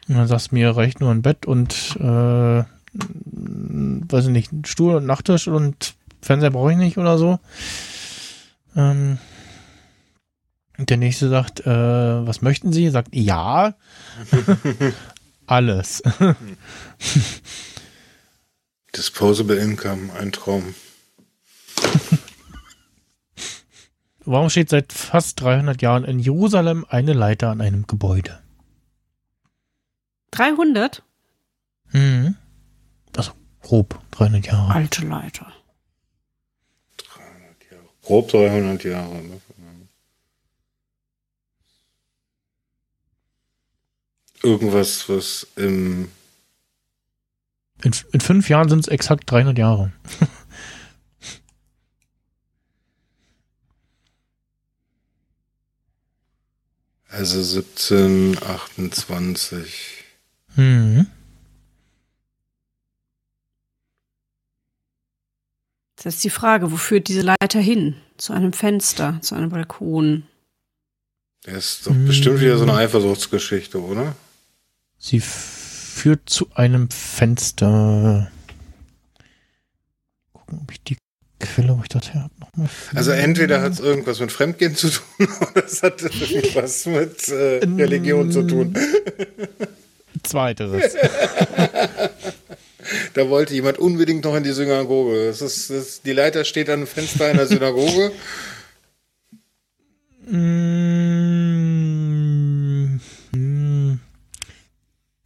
Und 0.08 0.16
dann 0.16 0.28
sagst 0.28 0.50
du 0.50 0.54
mir, 0.56 0.76
reicht 0.76 1.00
nur 1.00 1.10
ein 1.10 1.22
Bett 1.22 1.46
und 1.46 1.96
äh, 2.00 2.64
weiß 2.92 4.26
ich 4.26 4.30
nicht, 4.30 4.50
Stuhl 4.66 4.94
und 4.96 5.06
Nachttisch 5.06 5.48
und 5.48 5.94
Fernseher 6.22 6.50
brauche 6.50 6.72
ich 6.72 6.78
nicht 6.78 6.98
oder 6.98 7.18
so. 7.18 7.38
Ähm, 8.76 9.18
der 10.86 10.96
nächste 10.96 11.28
sagt, 11.28 11.60
äh, 11.60 12.26
was 12.26 12.42
möchten 12.42 12.72
Sie? 12.72 12.88
Sagt 12.90 13.14
ja. 13.14 13.74
Alles. 15.46 16.02
Disposable 18.96 19.56
Income, 19.56 20.12
ein 20.14 20.32
Traum. 20.32 20.74
Warum 24.24 24.50
steht 24.50 24.68
seit 24.68 24.92
fast 24.92 25.40
300 25.40 25.80
Jahren 25.82 26.04
in 26.04 26.18
Jerusalem 26.18 26.84
eine 26.88 27.12
Leiter 27.14 27.50
an 27.50 27.60
einem 27.60 27.86
Gebäude? 27.86 28.40
300? 30.32 31.02
Mhm. 31.92 32.36
Also 33.16 33.32
grob 33.62 34.00
300 34.12 34.46
Jahre. 34.46 34.74
Alte 34.74 35.04
Leiter. 35.04 35.52
300 36.98 37.70
Jahre. 37.70 37.84
Grob 38.02 38.28
300 38.28 38.84
Jahre. 38.84 39.22
Ne? 39.22 39.40
Irgendwas, 44.42 45.08
was 45.08 45.46
im. 45.56 46.08
In, 47.82 47.92
in 48.12 48.20
fünf 48.20 48.48
Jahren 48.48 48.68
sind 48.68 48.80
es 48.80 48.88
exakt 48.88 49.30
300 49.30 49.56
Jahre. 49.56 49.92
Also 57.12 57.40
1728. 57.40 60.04
Mhm. 60.54 61.08
Das 65.96 66.14
ist 66.14 66.22
die 66.24 66.30
Frage, 66.30 66.72
wo 66.72 66.76
führt 66.76 67.08
diese 67.08 67.20
Leiter 67.22 67.60
hin? 67.60 67.96
Zu 68.16 68.32
einem 68.32 68.54
Fenster, 68.54 69.18
zu 69.20 69.34
einem 69.34 69.50
Balkon. 69.50 70.22
Das 71.42 71.56
ist 71.56 71.86
doch 71.86 71.94
bestimmt 71.94 72.40
wieder 72.40 72.56
so 72.56 72.62
eine 72.62 72.72
Eifersuchtsgeschichte, 72.74 73.82
oder? 73.82 74.14
Sie 75.02 75.20
führt 75.20 76.28
zu 76.28 76.48
einem 76.54 76.90
Fenster. 76.90 78.30
Gucken, 80.34 80.60
ob 80.62 80.70
ich 80.70 80.82
die 80.82 80.98
Quelle, 81.40 81.76
wo 81.76 81.82
ich 81.82 81.88
das 81.88 82.12
her 82.12 82.24
habe, 82.24 82.34
nochmal 82.38 82.68
Also 82.94 83.12
entweder 83.12 83.62
hat 83.62 83.72
es 83.72 83.80
irgendwas 83.80 84.20
mit 84.20 84.30
Fremdgehen 84.30 84.76
zu 84.76 84.90
tun 84.90 85.26
oder 85.50 85.64
es 85.64 85.82
hat 85.82 86.02
irgendwas 86.02 86.84
mit 86.84 87.28
äh, 87.28 87.64
Religion 87.64 88.30
zu 88.30 88.46
tun. 88.46 88.74
Zweiteres. 90.22 90.94
Da 93.14 93.28
wollte 93.28 93.54
jemand 93.54 93.78
unbedingt 93.78 94.24
noch 94.24 94.34
in 94.34 94.42
die 94.42 94.52
Synagoge. 94.52 95.26
Das 95.26 95.42
ist, 95.42 95.70
das, 95.70 96.02
die 96.02 96.12
Leiter 96.12 96.44
steht 96.44 96.68
an 96.68 96.80
einem 96.80 96.86
Fenster 96.88 97.26
einer 97.26 97.46
Synagoge. 97.46 98.10
Mm, 100.26 101.79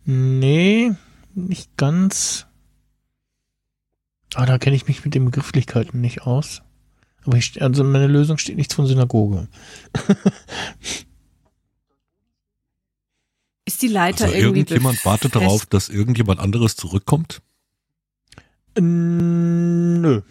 nee, 0.05 0.93
nicht 1.35 1.77
ganz. 1.77 2.47
Ah, 4.35 4.47
da 4.47 4.59
kenne 4.59 4.77
ich 4.77 4.87
mich 4.89 5.05
mit 5.05 5.15
den 5.15 5.25
Begrifflichkeiten 5.25 6.01
nicht 6.01 6.23
aus. 6.23 6.63
Aber 7.25 7.37
ich, 7.37 7.63
also 7.63 7.85
meine 7.85 8.09
Lösung 8.09 8.39
steht 8.39 8.57
nichts 8.57 8.75
von 8.75 8.87
Synagoge. 8.87 9.49
Ist 13.65 13.81
die 13.81 13.89
Leiter 13.89 14.25
Also 14.25 14.37
irgendwie 14.37 14.61
irgendjemand 14.61 15.05
wartet 15.07 15.35
darauf, 15.35 15.65
dass 15.67 15.89
irgendjemand 15.89 16.39
anderes 16.39 16.77
zurückkommt? 16.77 17.41
Mm, 18.79 20.01
Nö. 20.03 20.23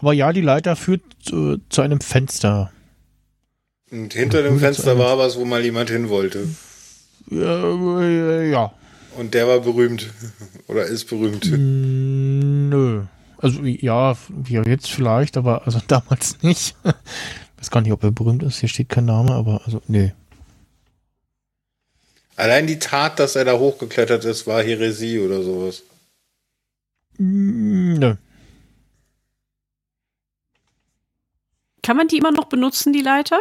Aber 0.00 0.12
ja, 0.12 0.32
die 0.32 0.42
Leiter 0.42 0.76
führt 0.76 1.02
zu, 1.22 1.58
zu 1.70 1.80
einem 1.80 2.00
Fenster. 2.00 2.70
Und 3.90 4.12
hinter 4.12 4.42
dem 4.42 4.58
Fenster 4.58 4.98
war 4.98 5.16
was, 5.16 5.36
wo 5.36 5.46
mal 5.46 5.64
jemand 5.64 5.88
hin 5.88 6.10
wollte. 6.10 6.48
Ja. 7.34 8.72
Und 9.16 9.34
der 9.34 9.46
war 9.48 9.60
berühmt. 9.60 10.10
Oder 10.66 10.84
ist 10.84 11.06
berühmt. 11.06 11.46
Mm, 11.50 12.68
Nö. 12.68 13.02
Also 13.38 13.62
ja, 13.62 14.16
ja, 14.48 14.62
jetzt 14.62 14.90
vielleicht, 14.90 15.36
aber 15.36 15.66
also 15.66 15.80
damals 15.88 16.42
nicht. 16.42 16.74
Ich 16.84 17.60
weiß 17.60 17.70
gar 17.70 17.80
nicht, 17.80 17.92
ob 17.92 18.02
er 18.02 18.10
berühmt 18.10 18.42
ist. 18.42 18.60
Hier 18.60 18.68
steht 18.68 18.88
kein 18.88 19.04
Name, 19.04 19.32
aber 19.32 19.62
also 19.64 19.82
nee. 19.86 20.12
Allein 22.36 22.66
die 22.66 22.78
Tat, 22.78 23.18
dass 23.18 23.36
er 23.36 23.44
da 23.44 23.58
hochgeklettert 23.58 24.24
ist, 24.24 24.46
war 24.46 24.62
Häresie 24.62 25.20
oder 25.20 25.42
sowas. 25.42 25.82
Mm, 27.18 27.94
Nö. 27.94 28.14
Kann 31.82 31.96
man 31.98 32.08
die 32.08 32.16
immer 32.16 32.32
noch 32.32 32.46
benutzen, 32.46 32.92
die 32.92 33.02
Leiter? 33.02 33.38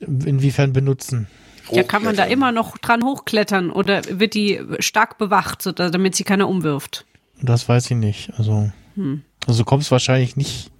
Inwiefern 0.00 0.72
benutzen? 0.72 1.26
Ja, 1.70 1.82
kann 1.82 2.04
man 2.04 2.14
da 2.16 2.24
immer 2.24 2.52
noch 2.52 2.78
dran 2.78 3.02
hochklettern 3.04 3.70
oder 3.70 4.02
wird 4.20 4.34
die 4.34 4.60
stark 4.78 5.18
bewacht, 5.18 5.62
so, 5.62 5.72
da- 5.72 5.90
damit 5.90 6.14
sie 6.14 6.22
keiner 6.24 6.48
umwirft? 6.48 7.06
Das 7.42 7.68
weiß 7.68 7.90
ich 7.90 7.96
nicht. 7.96 8.32
Also, 8.38 8.70
Hm. 8.94 9.22
also 9.46 9.60
du 9.60 9.64
kommst 9.64 9.90
wahrscheinlich 9.90 10.36
nicht, 10.36 10.70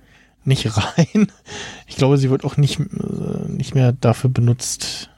nicht 0.44 0.64
rein. 0.76 1.32
Ich 1.88 1.96
glaube, 1.96 2.18
sie 2.18 2.30
wird 2.30 2.44
auch 2.44 2.56
nicht, 2.56 2.78
äh, 2.78 3.48
nicht 3.48 3.74
mehr 3.74 3.92
dafür 3.92 4.30
benutzt. 4.30 5.10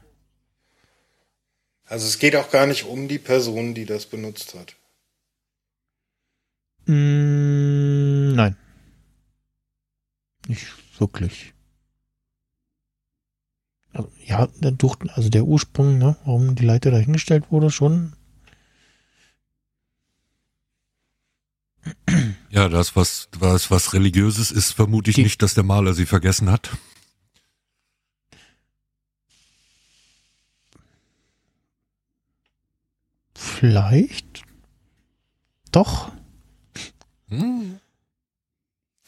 Also 1.84 2.06
es 2.06 2.18
geht 2.18 2.36
auch 2.36 2.50
gar 2.50 2.66
nicht 2.66 2.84
um 2.84 3.08
die 3.08 3.18
Person, 3.18 3.74
die 3.74 3.84
das 3.86 4.06
benutzt 4.06 4.54
hat. 4.54 4.74
Mm, 6.86 8.34
nein. 8.34 8.56
Nicht 10.46 10.66
wirklich. 10.98 11.52
Also, 13.98 14.12
ja, 14.24 14.46
der 14.60 14.70
durch, 14.70 14.96
also 15.14 15.28
der 15.28 15.44
Ursprung, 15.44 15.98
ne, 15.98 16.16
warum 16.24 16.54
die 16.54 16.64
Leiter 16.64 16.92
dahingestellt 16.92 17.50
wurde, 17.50 17.68
schon. 17.70 18.12
Ja, 22.50 22.68
das, 22.68 22.94
was, 22.94 23.28
was, 23.36 23.70
was 23.72 23.94
religiöses 23.94 24.52
ist, 24.52 24.70
vermute 24.72 25.10
ich 25.10 25.16
Die- 25.16 25.24
nicht, 25.24 25.42
dass 25.42 25.54
der 25.54 25.64
Maler 25.64 25.94
sie 25.94 26.06
vergessen 26.06 26.48
hat. 26.50 26.70
Vielleicht. 33.34 34.42
Doch. 35.72 36.10
Hm. 37.28 37.78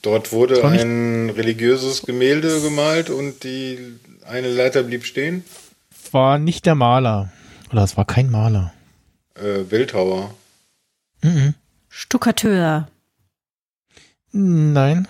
Dort 0.03 0.33
wurde 0.33 0.65
ein 0.65 1.31
religiöses 1.31 2.03
Gemälde 2.03 2.61
gemalt 2.63 3.11
und 3.11 3.45
die 3.45 3.99
eine 4.31 4.49
Leiter 4.49 4.83
blieb 4.83 5.05
stehen. 5.05 5.45
War 6.13 6.39
nicht 6.39 6.65
der 6.67 6.75
Maler. 6.75 7.33
Oder 7.71 7.85
es 7.85 7.97
war 7.97 8.05
kein 8.05 8.31
Maler. 8.31 8.73
Äh, 9.35 9.65
Bildhauer. 9.65 10.35
Mhm. 11.23 11.55
Stuckateur. 11.89 12.89
Nein. 14.33 15.09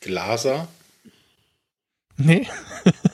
Glaser. 0.00 0.68
Nee. 2.16 2.46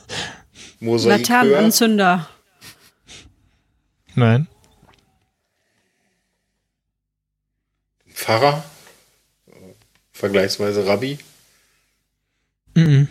Laternenanzünder. 0.81 2.29
Nein. 4.15 4.49
Pfarrer. 8.13 8.65
Vergleichsweise 10.15 10.87
Rabbi. 10.87 11.19
Mhm. 12.75 13.09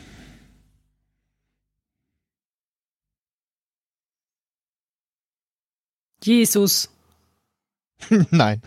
Jesus. 6.24 6.90
Nein. 8.32 8.62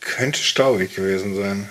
Könnte 0.00 0.38
staubig 0.38 0.94
gewesen 0.94 1.34
sein. 1.34 1.68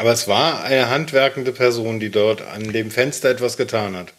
Aber 0.00 0.12
es 0.12 0.26
war 0.28 0.64
eine 0.64 0.88
handwerkende 0.88 1.52
Person, 1.52 2.00
die 2.00 2.08
dort 2.08 2.40
an 2.40 2.72
dem 2.72 2.90
Fenster 2.90 3.28
etwas 3.28 3.58
getan 3.58 3.94
hat. 3.94 4.14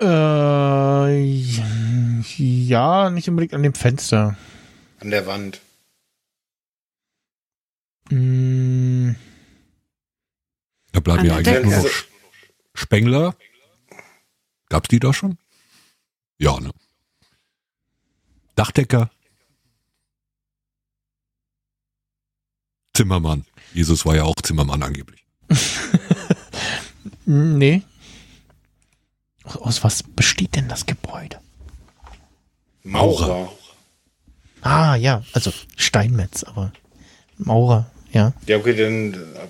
Äh, 0.00 1.18
ja, 2.38 3.10
nicht 3.10 3.28
unbedingt 3.28 3.54
an 3.54 3.64
dem 3.64 3.74
Fenster. 3.74 4.36
An 5.00 5.10
der 5.10 5.26
Wand. 5.26 5.60
Mm, 8.08 9.16
Da 10.92 11.00
bleiben 11.00 11.18
An 11.22 11.26
ja 11.26 11.36
eigentlich 11.38 11.64
nur 11.64 11.82
noch 11.82 11.90
Spengler. 12.72 13.34
Gab's 14.68 14.86
die 14.86 15.00
da 15.00 15.12
schon? 15.12 15.38
Ja, 16.38 16.60
ne? 16.60 16.70
Dachdecker. 18.54 19.10
Zimmermann. 22.96 23.44
Jesus 23.74 24.04
war 24.06 24.16
ja 24.16 24.24
auch 24.24 24.34
Zimmermann 24.42 24.82
angeblich. 24.82 25.24
nee. 27.24 27.82
Aus, 29.44 29.84
was 29.84 30.02
besteht 30.02 30.56
denn 30.56 30.68
das 30.68 30.86
Gebäude? 30.86 31.38
Maurer. 32.82 33.52
Ah, 34.62 34.96
ja, 34.96 35.22
also 35.32 35.52
Steinmetz, 35.76 36.42
aber 36.44 36.72
Maurer, 37.38 37.90
ja. 38.12 38.32
Ja, 38.46 38.56
okay, 38.56 38.74
dann. 38.74 39.14
äh, 39.14 39.48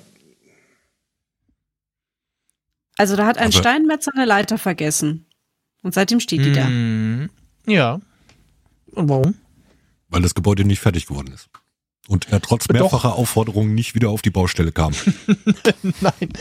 Also 2.98 3.16
da 3.16 3.26
hat 3.26 3.38
ein 3.38 3.44
Aber- 3.48 3.52
Steinmetz 3.52 4.06
seine 4.06 4.24
Leiter 4.26 4.58
vergessen. 4.58 5.26
Und 5.82 5.94
seitdem 5.94 6.18
steht 6.20 6.44
die 6.44 6.52
da. 6.52 6.64
Mm, 6.68 7.30
Ja. 7.66 8.00
Und 8.92 9.08
warum? 9.08 9.34
Weil 10.08 10.22
das 10.22 10.34
Gebäude 10.34 10.64
nicht 10.64 10.80
fertig 10.80 11.06
geworden 11.06 11.32
ist. 11.32 11.48
Und 12.08 12.32
er 12.32 12.40
trotz 12.40 12.66
Doch. 12.66 12.74
mehrfacher 12.74 13.14
Aufforderungen 13.14 13.74
nicht 13.74 13.94
wieder 13.94 14.10
auf 14.10 14.22
die 14.22 14.30
Baustelle 14.30 14.72
kam. 14.72 14.92
Nein. 16.00 16.32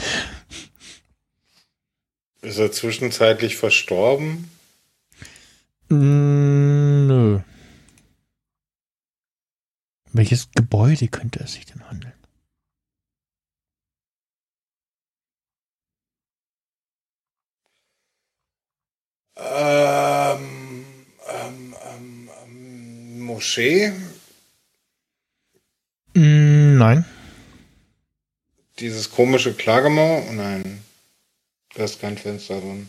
Ist 2.41 2.59
er 2.59 2.71
zwischenzeitlich 2.71 3.55
verstorben? 3.55 4.51
Mm, 5.89 7.07
Nö. 7.07 7.39
Welches 10.13 10.49
Gebäude 10.51 11.07
könnte 11.07 11.39
es 11.43 11.53
sich 11.53 11.65
denn 11.65 11.89
handeln? 11.89 12.13
Ähm, 19.37 20.85
ähm, 21.27 21.75
ähm, 21.83 22.29
ähm, 22.43 23.19
Moschee? 23.21 23.91
Mm, 26.15 26.77
Nein. 26.77 27.05
Dieses 28.79 29.11
komische 29.11 29.53
Klagemauer? 29.53 30.31
Nein. 30.31 30.81
Da 31.75 31.83
ist 31.83 31.99
kein 31.99 32.17
Fenster 32.17 32.59
drin. 32.59 32.87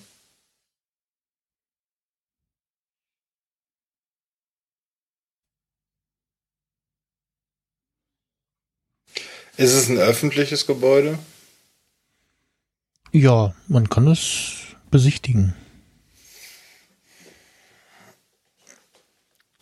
Ist 9.57 9.72
es 9.72 9.89
ein 9.89 9.99
öffentliches 9.99 10.66
Gebäude? 10.66 11.18
Ja, 13.11 13.55
man 13.68 13.89
kann 13.89 14.07
es 14.07 14.53
besichtigen. 14.91 15.55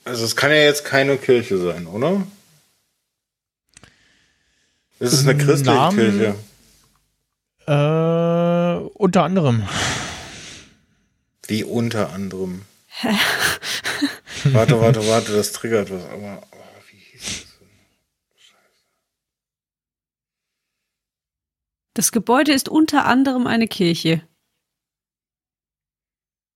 Also 0.05 0.25
es 0.25 0.37
kann 0.37 0.51
ja 0.51 0.57
jetzt 0.59 0.85
keine 0.85 1.17
Kirche 1.17 1.57
sein, 1.59 1.87
oder? 1.87 2.27
Ist 4.99 5.13
es 5.13 5.27
eine 5.27 5.37
christliche 5.37 5.75
Namen- 5.77 5.97
Kirche? 5.99 6.35
Äh, 7.67 8.89
unter 8.95 9.25
anderem. 9.25 9.67
Wie 11.47 11.65
unter 11.65 12.13
anderem. 12.13 12.63
warte, 14.45 14.81
warte, 14.81 15.07
warte, 15.07 15.33
das 15.35 15.53
triggert 15.53 15.91
was, 15.91 16.05
aber 16.05 16.43
oh, 16.53 16.57
wie 16.91 16.97
hieß 16.97 17.21
das? 17.23 17.47
Das 21.95 22.13
Gebäude 22.13 22.53
ist 22.53 22.69
unter 22.69 23.05
anderem 23.07 23.47
eine 23.47 23.67
Kirche. 23.69 24.23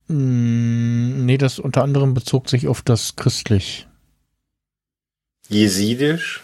Mm, 0.09 1.27
nee, 1.27 1.39
das 1.39 1.59
unter 1.59 1.83
anderem 1.83 2.15
bezog 2.15 2.49
sich 2.49 2.67
auf 2.69 2.83
das 2.83 3.17
christlich. 3.17 3.87
Jesidisch? 5.49 6.43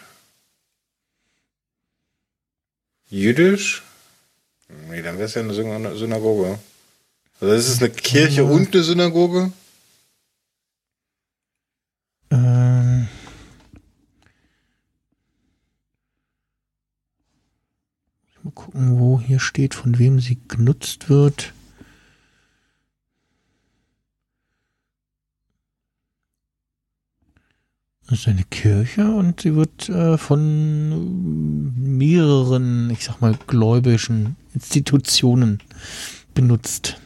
Jüdisch? 3.14 3.82
Nee, 4.90 5.00
dann 5.02 5.14
wäre 5.18 5.26
es 5.26 5.34
ja 5.34 5.42
eine 5.42 5.52
Syna- 5.52 5.94
Synagoge. 5.94 6.58
Also 7.40 7.54
ist 7.54 7.68
es 7.68 7.78
eine 7.80 7.90
Kirche 7.90 8.42
Ja. 8.42 8.48
und 8.48 8.74
eine 8.74 8.82
Synagoge? 8.82 9.52
Ähm, 12.30 13.06
mal 18.42 18.50
gucken, 18.52 18.98
wo 18.98 19.20
hier 19.20 19.38
steht, 19.38 19.74
von 19.74 19.98
wem 19.98 20.18
sie 20.20 20.38
genutzt 20.48 21.08
wird. 21.08 21.52
Das 28.06 28.20
ist 28.20 28.28
eine 28.28 28.44
Kirche 28.44 29.06
und 29.06 29.40
sie 29.40 29.54
wird 29.56 29.88
äh, 29.88 30.18
von 30.18 31.96
mehreren, 31.98 32.90
ich 32.90 33.04
sag 33.04 33.20
mal, 33.20 33.34
gläubischen 33.46 34.36
Institutionen 34.52 35.62
benutzt. 36.34 37.00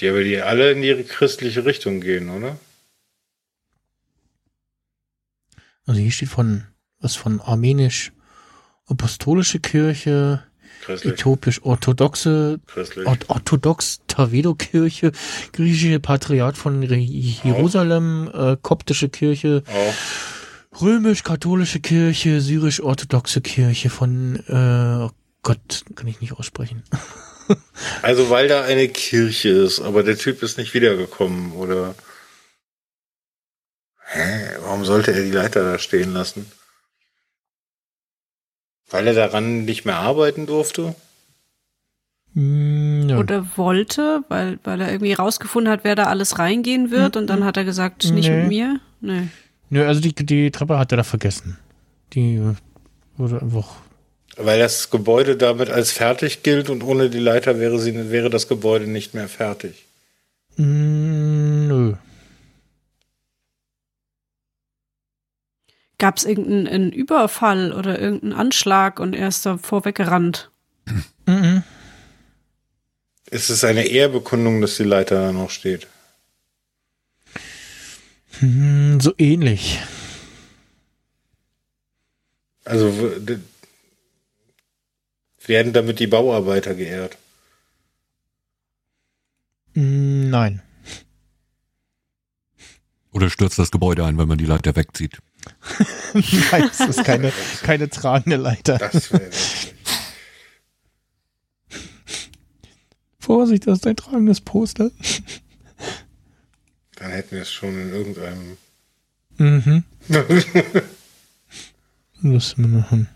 Die 0.00 0.08
aber 0.08 0.24
die 0.24 0.40
alle 0.40 0.72
in 0.72 0.82
die 0.82 1.04
christliche 1.04 1.64
Richtung 1.64 2.00
gehen, 2.00 2.28
oder? 2.28 2.58
Also 5.86 6.00
hier 6.00 6.10
steht 6.10 6.30
von 6.30 6.64
was 6.98 7.14
von 7.14 7.40
armenisch 7.40 8.12
apostolische 8.86 9.60
Kirche, 9.60 10.42
Christlich. 10.82 11.14
äthiopisch-orthodoxe, 11.14 12.60
orthodox 13.28 14.00
Tavedo-Kirche, 14.08 15.12
griechische 15.52 16.00
Patriarch 16.00 16.56
von 16.56 16.82
Jerusalem, 16.82 18.30
äh, 18.32 18.56
koptische 18.60 19.08
Kirche, 19.08 19.62
römisch-katholische 20.80 21.80
Kirche, 21.80 22.40
syrisch-orthodoxe 22.40 23.40
Kirche 23.40 23.90
von, 23.90 24.36
äh, 24.48 25.04
oh 25.06 25.10
Gott, 25.42 25.84
kann 25.94 26.06
ich 26.06 26.20
nicht 26.20 26.32
aussprechen. 26.32 26.82
Also 28.00 28.30
weil 28.30 28.48
da 28.48 28.62
eine 28.64 28.88
Kirche 28.88 29.50
ist, 29.50 29.80
aber 29.80 30.02
der 30.02 30.16
Typ 30.16 30.42
ist 30.42 30.56
nicht 30.56 30.72
wiedergekommen, 30.72 31.52
oder? 31.52 31.94
Hä? 33.98 34.56
Warum 34.62 34.86
sollte 34.86 35.12
er 35.12 35.22
die 35.22 35.30
Leiter 35.30 35.62
da 35.62 35.78
stehen 35.78 36.14
lassen? 36.14 36.50
Weil 38.90 39.06
er 39.08 39.14
daran 39.14 39.64
nicht 39.64 39.84
mehr 39.84 39.96
arbeiten 39.96 40.46
durfte? 40.46 40.94
Hm, 42.34 43.08
ja. 43.08 43.18
Oder 43.18 43.46
wollte, 43.56 44.22
weil, 44.28 44.58
weil 44.64 44.80
er 44.80 44.90
irgendwie 44.92 45.12
rausgefunden 45.12 45.72
hat, 45.72 45.80
wer 45.84 45.94
da 45.94 46.04
alles 46.04 46.38
reingehen 46.38 46.90
wird. 46.90 47.16
Und 47.16 47.28
dann 47.28 47.44
hat 47.44 47.56
er 47.56 47.64
gesagt, 47.64 48.04
nicht 48.10 48.28
Nee. 48.28 48.40
mit 48.40 48.48
mir. 48.48 48.80
Nee. 49.00 49.28
Nö, 49.70 49.86
also 49.86 50.00
die, 50.00 50.14
die 50.14 50.50
Treppe 50.50 50.78
hat 50.78 50.92
er 50.92 50.96
da 50.98 51.04
vergessen. 51.04 51.58
Die 52.12 52.40
wurde 53.16 53.40
einfach. 53.40 53.76
Weil 54.36 54.58
das 54.58 54.90
Gebäude 54.90 55.36
damit 55.36 55.70
als 55.70 55.92
fertig 55.92 56.42
gilt 56.42 56.68
und 56.70 56.82
ohne 56.82 57.08
die 57.08 57.20
Leiter 57.20 57.60
wäre, 57.60 57.78
sie, 57.78 58.10
wäre 58.10 58.30
das 58.30 58.48
Gebäude 58.48 58.88
nicht 58.88 59.14
mehr 59.14 59.28
fertig. 59.28 59.84
Mm, 60.56 61.68
nö. 61.68 61.94
Gab 65.98 66.16
es 66.16 66.24
irgendeinen 66.24 66.66
einen 66.66 66.92
Überfall 66.92 67.72
oder 67.72 67.98
irgendeinen 67.98 68.32
Anschlag 68.32 68.98
und 69.00 69.14
er 69.14 69.28
ist 69.28 69.46
da 69.46 69.58
vorweggerannt? 69.58 70.50
Mhm. 71.26 71.62
Ist 73.30 73.48
es 73.50 73.64
eine 73.64 73.86
Ehrbekundung, 73.86 74.60
dass 74.60 74.76
die 74.76 74.84
Leiter 74.84 75.16
da 75.26 75.32
noch 75.32 75.50
steht? 75.50 75.86
Hm, 78.40 79.00
So 79.00 79.14
ähnlich. 79.18 79.80
Also 82.64 82.92
werden 85.46 85.72
damit 85.72 86.00
die 86.00 86.06
Bauarbeiter 86.06 86.74
geehrt? 86.74 87.18
Nein. 89.74 90.62
Oder 93.12 93.30
stürzt 93.30 93.58
das 93.58 93.70
Gebäude 93.70 94.04
ein, 94.04 94.18
wenn 94.18 94.28
man 94.28 94.38
die 94.38 94.46
Leiter 94.46 94.74
wegzieht. 94.76 95.18
Nein, 96.14 96.70
es 96.70 96.80
ist 96.80 97.04
keine, 97.04 97.32
keine 97.62 97.88
tragende 97.88 98.36
Leiter. 98.36 98.78
Das 98.78 99.12
wäre 99.12 99.30
Vorsicht, 103.18 103.66
das 103.66 103.78
ist 103.78 103.86
ein 103.86 103.96
tragendes 103.96 104.40
Poster. 104.40 104.90
Dann 106.96 107.10
hätten 107.10 107.32
wir 107.32 107.42
es 107.42 107.50
schon 107.50 107.70
in 107.70 107.90
irgendeinem. 107.90 108.56
Mhm. 109.38 109.84
Müssen 112.20 112.72
wir 112.72 112.90
haben. 112.90 113.08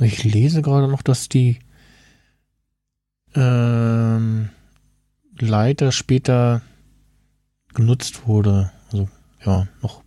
Ich 0.00 0.24
lese 0.24 0.62
gerade 0.62 0.88
noch, 0.88 1.02
dass 1.02 1.28
die 1.28 1.58
ähm, 3.34 4.50
Leiter 5.46 5.92
später 5.92 6.62
genutzt 7.74 8.26
wurde. 8.26 8.72
Also 8.90 9.08
ja, 9.44 9.66
noch 9.82 10.02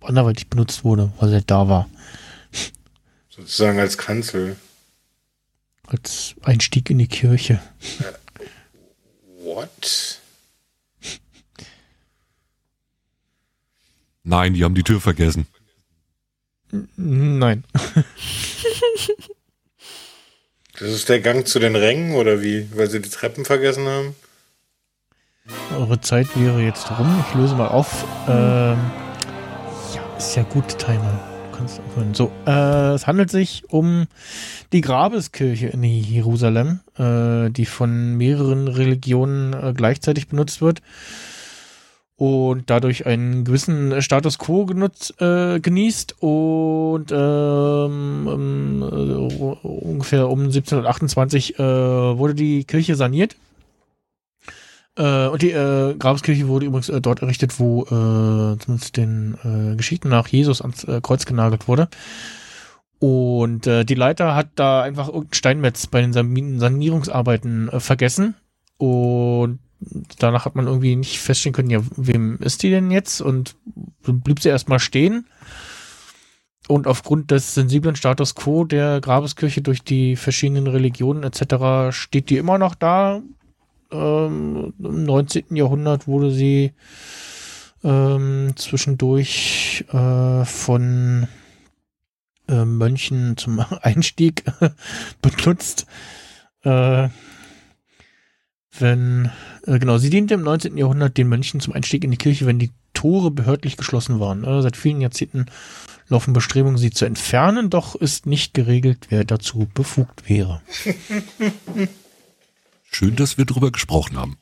anderweitig 0.00 0.48
benutzt 0.48 0.84
wurde, 0.84 1.12
weil 1.18 1.32
er 1.32 1.40
da 1.40 1.68
war. 1.68 1.88
Sozusagen 3.30 3.78
als 3.78 3.98
Kanzel. 3.98 4.56
Als 5.86 6.34
Einstieg 6.42 6.88
in 6.90 6.98
die 6.98 7.08
Kirche. 7.08 7.60
What? 9.42 10.20
Nein, 14.22 14.54
die 14.54 14.64
haben 14.64 14.74
die 14.74 14.82
Tür 14.82 15.00
vergessen. 15.00 15.46
Nein. 16.96 17.64
Das 20.78 20.88
ist 20.88 21.08
der 21.08 21.20
Gang 21.20 21.46
zu 21.46 21.58
den 21.58 21.76
Rängen 21.76 22.14
oder 22.14 22.42
wie? 22.42 22.68
Weil 22.74 22.90
sie 22.90 23.00
die 23.00 23.10
Treppen 23.10 23.44
vergessen 23.44 23.86
haben? 23.86 24.16
Eure 25.78 26.00
Zeit 26.00 26.28
wäre 26.40 26.62
jetzt 26.62 26.90
rum. 26.98 27.24
Ich 27.28 27.34
löse 27.34 27.54
mal 27.54 27.68
auf. 27.68 28.06
Ähm, 28.28 28.78
Ist 30.16 30.36
ja 30.36 30.42
gut, 30.44 30.78
Timer. 30.78 31.20
Du 31.50 31.58
kannst 31.58 31.80
aufhören. 31.80 32.14
So, 32.14 32.32
äh, 32.46 32.94
es 32.94 33.06
handelt 33.06 33.30
sich 33.30 33.64
um 33.68 34.06
die 34.72 34.80
Grabeskirche 34.80 35.66
in 35.68 35.82
Jerusalem, 35.82 36.80
äh, 36.96 37.50
die 37.50 37.66
von 37.66 38.16
mehreren 38.16 38.68
Religionen 38.68 39.52
äh, 39.52 39.72
gleichzeitig 39.76 40.28
benutzt 40.28 40.62
wird 40.62 40.80
und 42.16 42.70
dadurch 42.70 43.06
einen 43.06 43.44
gewissen 43.44 44.00
Status 44.00 44.38
quo 44.38 44.64
genutzt, 44.64 45.20
äh, 45.20 45.60
genießt 45.60 46.22
und 46.22 47.12
ähm, 47.12 48.28
ähm, 48.30 48.82
äh, 48.82 49.66
ungefähr 49.66 50.30
um 50.30 50.40
1728 50.44 51.58
äh, 51.58 51.62
wurde 51.62 52.34
die 52.34 52.64
Kirche 52.64 52.94
saniert. 52.94 53.36
Äh, 54.96 55.26
und 55.28 55.42
die 55.42 55.50
äh, 55.50 55.94
Grabeskirche 55.94 56.48
wurde 56.48 56.66
übrigens 56.66 56.88
äh, 56.88 57.00
dort 57.00 57.22
errichtet, 57.22 57.58
wo 57.58 57.82
äh, 57.82 58.58
zumindest 58.58 58.96
den 58.96 59.36
äh, 59.44 59.76
Geschichten 59.76 60.08
nach 60.08 60.28
Jesus 60.28 60.60
ans 60.60 60.84
äh, 60.84 61.00
Kreuz 61.02 61.26
genagelt 61.26 61.68
wurde. 61.68 61.88
Und 63.00 63.66
äh, 63.66 63.84
die 63.84 63.96
Leiter 63.96 64.34
hat 64.34 64.48
da 64.54 64.82
einfach 64.82 65.08
irgendein 65.08 65.34
Steinmetz 65.34 65.86
bei 65.86 66.00
den 66.00 66.12
San 66.12 66.58
Sanierungsarbeiten 66.58 67.68
äh, 67.68 67.80
vergessen. 67.80 68.34
Und 68.78 69.58
danach 70.18 70.44
hat 70.44 70.54
man 70.54 70.66
irgendwie 70.66 70.96
nicht 70.96 71.18
feststellen 71.18 71.54
können, 71.54 71.70
ja, 71.70 71.80
wem 71.96 72.38
ist 72.38 72.62
die 72.62 72.70
denn 72.70 72.90
jetzt? 72.90 73.20
Und 73.20 73.56
blieb 74.02 74.40
sie 74.40 74.48
erstmal 74.48 74.78
stehen. 74.78 75.26
Und 76.66 76.86
aufgrund 76.86 77.30
des 77.30 77.54
sensiblen 77.54 77.94
Status 77.94 78.34
quo 78.34 78.64
der 78.64 79.00
Grabeskirche 79.00 79.60
durch 79.60 79.82
die 79.82 80.16
verschiedenen 80.16 80.66
Religionen 80.66 81.22
etc. 81.22 81.94
steht 81.94 82.30
die 82.30 82.38
immer 82.38 82.56
noch 82.56 82.74
da. 82.74 83.20
Ähm, 83.94 84.74
Im 84.78 85.04
19. 85.04 85.54
Jahrhundert 85.54 86.08
wurde 86.08 86.30
sie 86.32 86.72
ähm, 87.84 88.52
zwischendurch 88.56 89.84
äh, 89.92 90.44
von 90.44 91.28
äh, 92.48 92.64
Mönchen 92.64 93.36
zum 93.36 93.64
Einstieg 93.82 94.44
benutzt. 95.22 95.86
Äh, 96.62 97.08
wenn, 98.76 99.30
äh, 99.66 99.78
genau, 99.78 99.98
sie 99.98 100.10
diente 100.10 100.34
im 100.34 100.42
19. 100.42 100.76
Jahrhundert 100.76 101.16
den 101.16 101.28
Mönchen 101.28 101.60
zum 101.60 101.74
Einstieg 101.74 102.02
in 102.02 102.10
die 102.10 102.16
Kirche, 102.16 102.46
wenn 102.46 102.58
die 102.58 102.72
Tore 102.94 103.30
behördlich 103.30 103.76
geschlossen 103.76 104.18
waren. 104.18 104.42
Äh, 104.42 104.62
seit 104.62 104.76
vielen 104.76 105.00
Jahrzehnten 105.00 105.46
laufen 106.08 106.32
Bestrebungen, 106.32 106.78
sie 106.78 106.90
zu 106.90 107.04
entfernen, 107.04 107.70
doch 107.70 107.94
ist 107.94 108.26
nicht 108.26 108.54
geregelt, 108.54 109.06
wer 109.10 109.24
dazu 109.24 109.68
befugt 109.72 110.28
wäre. 110.28 110.60
Schön, 112.94 113.16
dass 113.16 113.38
wir 113.38 113.44
drüber 113.44 113.72
gesprochen 113.72 114.16
haben. 114.16 114.38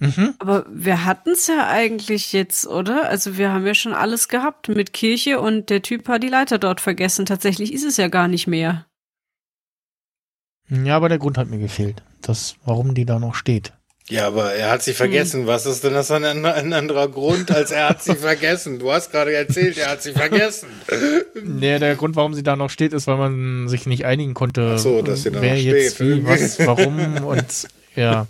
Mhm. 0.00 0.34
Aber 0.40 0.66
wir 0.68 1.04
hatten 1.04 1.30
es 1.30 1.46
ja 1.46 1.68
eigentlich 1.68 2.32
jetzt, 2.32 2.66
oder? 2.66 3.08
Also 3.08 3.38
wir 3.38 3.52
haben 3.52 3.64
ja 3.64 3.74
schon 3.74 3.94
alles 3.94 4.26
gehabt 4.26 4.68
mit 4.68 4.92
Kirche 4.92 5.40
und 5.40 5.70
der 5.70 5.80
Typ 5.80 6.08
hat 6.08 6.24
die 6.24 6.28
Leiter 6.28 6.58
dort 6.58 6.80
vergessen. 6.80 7.24
Tatsächlich 7.24 7.72
ist 7.72 7.84
es 7.84 7.98
ja 7.98 8.08
gar 8.08 8.26
nicht 8.26 8.48
mehr. 8.48 8.86
Ja, 10.68 10.96
aber 10.96 11.08
der 11.08 11.18
Grund 11.18 11.38
hat 11.38 11.50
mir 11.50 11.60
gefehlt, 11.60 12.02
das, 12.20 12.56
warum 12.64 12.94
die 12.94 13.04
da 13.04 13.20
noch 13.20 13.36
steht. 13.36 13.72
Ja, 14.08 14.26
aber 14.26 14.52
er 14.52 14.70
hat 14.70 14.82
sie 14.82 14.94
vergessen. 14.94 15.42
Hm. 15.42 15.46
Was 15.46 15.64
ist 15.64 15.84
denn 15.84 15.94
das 15.94 16.10
ein, 16.10 16.24
ein, 16.24 16.72
anderer 16.72 17.08
Grund, 17.08 17.50
als 17.50 17.70
er 17.70 17.88
hat 17.88 18.02
sie 18.02 18.14
vergessen? 18.16 18.78
Du 18.78 18.92
hast 18.92 19.12
gerade 19.12 19.32
erzählt, 19.32 19.78
er 19.78 19.90
hat 19.90 20.02
sie 20.02 20.12
vergessen. 20.12 20.68
Nee, 21.44 21.78
der 21.78 21.94
Grund, 21.94 22.16
warum 22.16 22.34
sie 22.34 22.42
da 22.42 22.56
noch 22.56 22.70
steht, 22.70 22.92
ist, 22.92 23.06
weil 23.06 23.16
man 23.16 23.68
sich 23.68 23.86
nicht 23.86 24.04
einigen 24.04 24.34
konnte, 24.34 24.72
Ach 24.74 24.78
so, 24.78 25.02
dass 25.02 25.22
sie 25.22 25.30
da 25.30 25.40
wer 25.40 25.54
noch 25.54 25.60
jetzt 25.60 25.94
steht. 25.96 26.08
wie, 26.08 26.26
was, 26.26 26.58
warum 26.66 27.24
und 27.24 27.68
ja, 27.94 28.26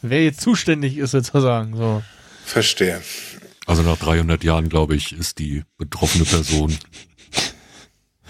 wer 0.00 0.24
jetzt 0.24 0.40
zuständig 0.40 0.96
ist 0.96 1.10
sozusagen. 1.10 1.76
So. 1.76 2.02
Verstehe. 2.44 3.00
Also 3.66 3.82
nach 3.82 3.98
300 3.98 4.42
Jahren, 4.42 4.68
glaube 4.68 4.96
ich, 4.96 5.12
ist 5.12 5.38
die 5.38 5.62
betroffene 5.78 6.24
Person 6.24 6.76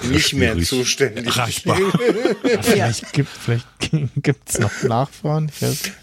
Nicht 0.09 0.35
mehr 0.35 0.59
zuständig. 0.61 1.27
erreichbar. 1.27 1.77
Vielleicht 2.63 3.13
gibt 3.13 3.29
vielleicht 3.29 3.67
gibt's 4.23 4.59
noch 4.59 4.83
Nachfahren. 4.83 5.51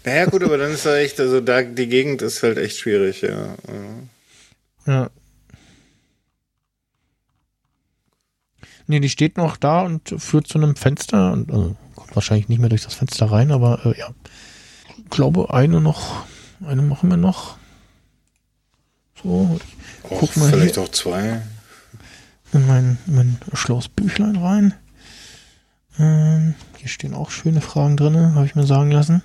Naja, 0.04 0.26
gut, 0.26 0.42
aber 0.42 0.58
dann 0.58 0.72
ist 0.72 0.84
er 0.84 0.96
echt, 0.98 1.20
also 1.20 1.40
da, 1.40 1.62
die 1.62 1.88
Gegend 1.88 2.22
ist 2.22 2.42
halt 2.42 2.58
echt 2.58 2.78
schwierig, 2.78 3.22
ja. 3.22 3.54
Ja. 4.86 5.10
Nee, 8.86 9.00
die 9.00 9.08
steht 9.08 9.36
noch 9.36 9.56
da 9.56 9.82
und 9.82 10.14
führt 10.18 10.48
zu 10.48 10.58
einem 10.58 10.74
Fenster 10.74 11.32
und 11.32 11.50
also, 11.52 11.76
kommt 11.94 12.16
wahrscheinlich 12.16 12.48
nicht 12.48 12.58
mehr 12.58 12.68
durch 12.68 12.82
das 12.82 12.94
Fenster 12.94 13.26
rein, 13.26 13.52
aber 13.52 13.86
äh, 13.86 13.98
ja. 13.98 14.08
Ich 14.98 15.10
glaube, 15.10 15.52
eine 15.52 15.80
noch, 15.80 16.24
eine 16.66 16.82
machen 16.82 17.08
wir 17.08 17.16
noch. 17.16 17.56
So, 19.22 19.58
ich 19.58 20.10
Och, 20.10 20.18
guck 20.18 20.36
mal 20.36 20.50
vielleicht 20.50 20.74
hier 20.74 20.84
auch 20.84 20.88
zwei. 20.88 21.42
In 22.52 22.66
mein, 22.66 22.98
mein 23.06 23.38
schlaues 23.54 23.88
Büchlein 23.88 24.36
rein. 24.36 24.74
Ähm, 25.98 26.54
hier 26.78 26.88
stehen 26.88 27.14
auch 27.14 27.30
schöne 27.30 27.60
Fragen 27.60 27.96
drin, 27.96 28.34
habe 28.34 28.46
ich 28.46 28.54
mir 28.54 28.64
sagen 28.66 28.90
lassen. 28.90 29.22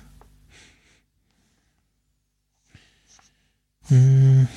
Hm, 3.88 4.48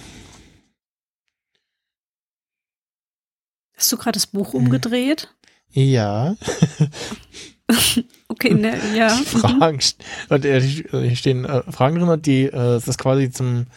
Hast 3.76 3.92
du 3.92 3.98
gerade 3.98 4.14
das 4.14 4.34
Mhm. 4.34 4.38
Buch 4.38 4.54
umgedreht? 4.54 5.34
ja, 5.72 6.36
Okay, 8.28 8.54
ne, 8.54 8.78
ja. 8.96 9.16
mhm. 9.16 9.24
Fragen. 9.26 9.80
st- 9.80 9.96
Und 10.30 10.46
äh, 10.46 10.60
hier 10.62 11.16
stehen 11.16 11.46
äh, 11.46 11.62
Fragen 11.72 12.00
drin 12.00 12.22
die, 12.24 12.46
äh, 12.46 12.52
das 12.52 12.88
ist 12.88 12.98
quasi 12.98 13.30
zum, 13.32 13.68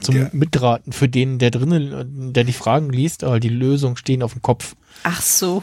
zum 0.00 0.16
Ja. 0.16 0.28
Mitraten 0.32 0.92
für 0.92 1.08
den, 1.08 1.38
der 1.38 1.50
drinnen, 1.50 2.32
der 2.32 2.44
die 2.44 2.52
Fragen 2.52 2.90
liest, 2.90 3.24
aber 3.24 3.40
die 3.40 3.48
Lösungen 3.48 3.96
stehen 3.96 4.22
auf 4.22 4.32
dem 4.32 4.42
Kopf. 4.42 4.74
Ach 5.02 5.20
so. 5.22 5.62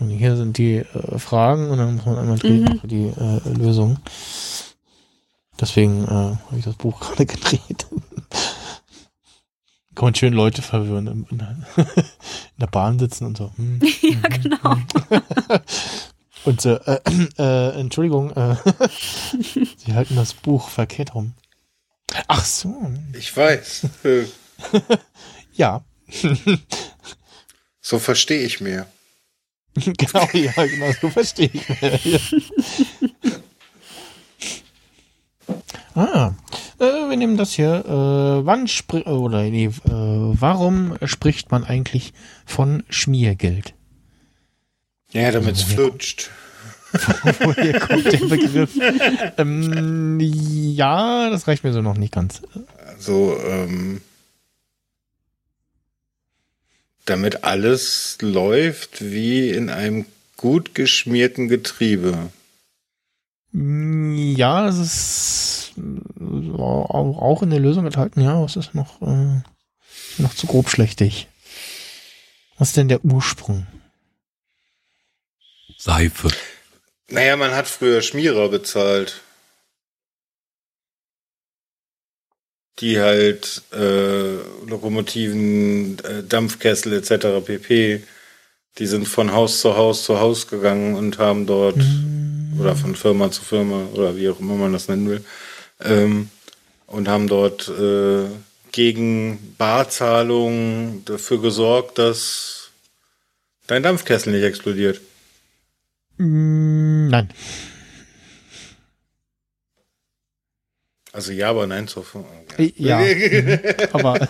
Und 0.00 0.10
hier 0.10 0.36
sind 0.36 0.58
die 0.58 0.76
äh, 0.78 1.18
Fragen 1.18 1.70
und 1.70 1.78
dann 1.78 1.96
muss 1.96 2.06
man 2.06 2.18
einmal 2.18 2.38
drehen 2.38 2.64
Mhm. 2.64 2.80
für 2.80 2.88
die 2.88 3.06
äh, 3.06 3.48
Lösung. 3.56 3.98
Deswegen 5.60 6.04
äh, 6.04 6.08
habe 6.08 6.58
ich 6.58 6.64
das 6.64 6.74
Buch 6.74 6.98
gerade 7.00 7.26
gedreht. 7.26 7.86
Kann 9.94 10.06
man 10.06 10.14
schön 10.16 10.32
Leute 10.32 10.62
verwirren 10.62 11.26
in, 11.30 11.38
der- 11.38 11.56
in 11.76 12.60
der 12.60 12.66
Bahn 12.66 12.98
sitzen 12.98 13.26
und 13.26 13.36
so. 13.36 13.52
Hm. 13.56 13.80
ja, 14.02 14.28
genau. 14.28 14.76
Und 16.44 16.60
so, 16.60 16.70
äh, 16.74 17.00
äh, 17.38 17.80
Entschuldigung, 17.80 18.32
äh, 18.32 18.56
Sie 19.76 19.94
halten 19.94 20.16
das 20.16 20.34
Buch 20.34 20.68
verkehrt 20.68 21.14
rum. 21.14 21.34
Ach 22.28 22.44
so, 22.44 22.92
Ich 23.12 23.36
weiß. 23.36 23.86
Äh, 24.04 24.24
ja. 25.54 25.84
So 27.80 27.98
verstehe 27.98 28.44
ich 28.44 28.60
mehr. 28.60 28.86
genau, 29.74 30.28
ja, 30.32 30.66
genau, 30.66 30.92
so 31.00 31.10
verstehe 31.10 31.50
ich. 31.52 31.68
Ja. 32.04 32.20
ah, 35.94 36.34
äh, 36.78 37.08
wir 37.10 37.16
nehmen 37.16 37.36
das 37.36 37.52
hier. 37.52 37.84
Äh, 37.84 38.46
wann 38.46 38.68
spri 38.68 39.02
oder 39.02 39.42
nee, 39.42 39.66
äh, 39.66 39.70
warum 39.90 40.96
spricht 41.04 41.50
man 41.50 41.64
eigentlich 41.64 42.12
von 42.46 42.84
Schmiergeld? 42.88 43.74
Ja, 45.12 45.30
damit 45.32 45.56
es 45.56 45.62
flutscht. 45.62 46.30
Woher 47.40 47.80
kommt 47.80 48.12
der 48.12 48.26
Begriff? 48.26 48.70
ähm, 49.38 50.18
ja, 50.20 51.30
das 51.30 51.46
reicht 51.48 51.64
mir 51.64 51.72
so 51.72 51.82
noch 51.82 51.96
nicht 51.96 52.12
ganz. 52.12 52.42
Also, 52.86 53.38
ähm, 53.46 54.00
damit 57.04 57.44
alles 57.44 58.18
läuft 58.20 59.02
wie 59.02 59.50
in 59.50 59.70
einem 59.70 60.06
gut 60.36 60.74
geschmierten 60.74 61.48
Getriebe. 61.48 62.30
Ja, 63.52 64.66
das 64.66 64.78
ist 64.78 65.72
auch 65.76 67.42
in 67.42 67.50
der 67.50 67.60
Lösung 67.60 67.86
enthalten. 67.86 68.20
Ja, 68.20 68.40
was 68.42 68.56
ist 68.56 68.74
noch, 68.74 69.00
äh, 69.02 69.42
noch 70.18 70.34
zu 70.34 70.46
grobschlächtig? 70.46 71.28
Was 72.58 72.68
ist 72.68 72.76
denn 72.76 72.88
der 72.88 73.04
Ursprung? 73.04 73.66
Seife. 75.76 76.30
Naja, 77.10 77.36
man 77.36 77.54
hat 77.54 77.68
früher 77.68 78.02
Schmierer 78.02 78.48
bezahlt. 78.48 79.20
Die 82.80 82.98
halt 82.98 83.62
äh, 83.72 84.34
Lokomotiven, 84.66 85.98
äh, 86.00 86.22
Dampfkessel 86.24 86.92
etc. 86.94 87.44
pp. 87.44 88.02
Die 88.78 88.86
sind 88.86 89.06
von 89.06 89.32
Haus 89.32 89.60
zu 89.60 89.76
Haus 89.76 90.04
zu 90.04 90.18
Haus 90.18 90.48
gegangen 90.48 90.96
und 90.96 91.18
haben 91.18 91.46
dort 91.46 91.78
oder 92.58 92.74
von 92.74 92.96
Firma 92.96 93.30
zu 93.30 93.42
Firma 93.42 93.86
oder 93.94 94.16
wie 94.16 94.28
auch 94.28 94.40
immer 94.40 94.54
man 94.54 94.72
das 94.72 94.88
nennen 94.88 95.08
will 95.08 95.24
ähm, 95.80 96.30
und 96.86 97.08
haben 97.08 97.28
dort 97.28 97.68
äh, 97.68 98.24
gegen 98.72 99.54
Barzahlung 99.56 101.04
dafür 101.04 101.40
gesorgt, 101.40 101.98
dass 101.98 102.70
dein 103.66 103.82
Dampfkessel 103.82 104.32
nicht 104.32 104.44
explodiert. 104.44 105.00
Mm, 106.18 107.08
Nein. 107.08 107.28
Also 111.12 111.30
ja, 111.30 111.50
aber 111.50 111.66
nein 111.68 111.86
zur 111.86 112.04
Äh, 112.58 112.72
Ja. 112.76 112.98
Aber 113.92 114.18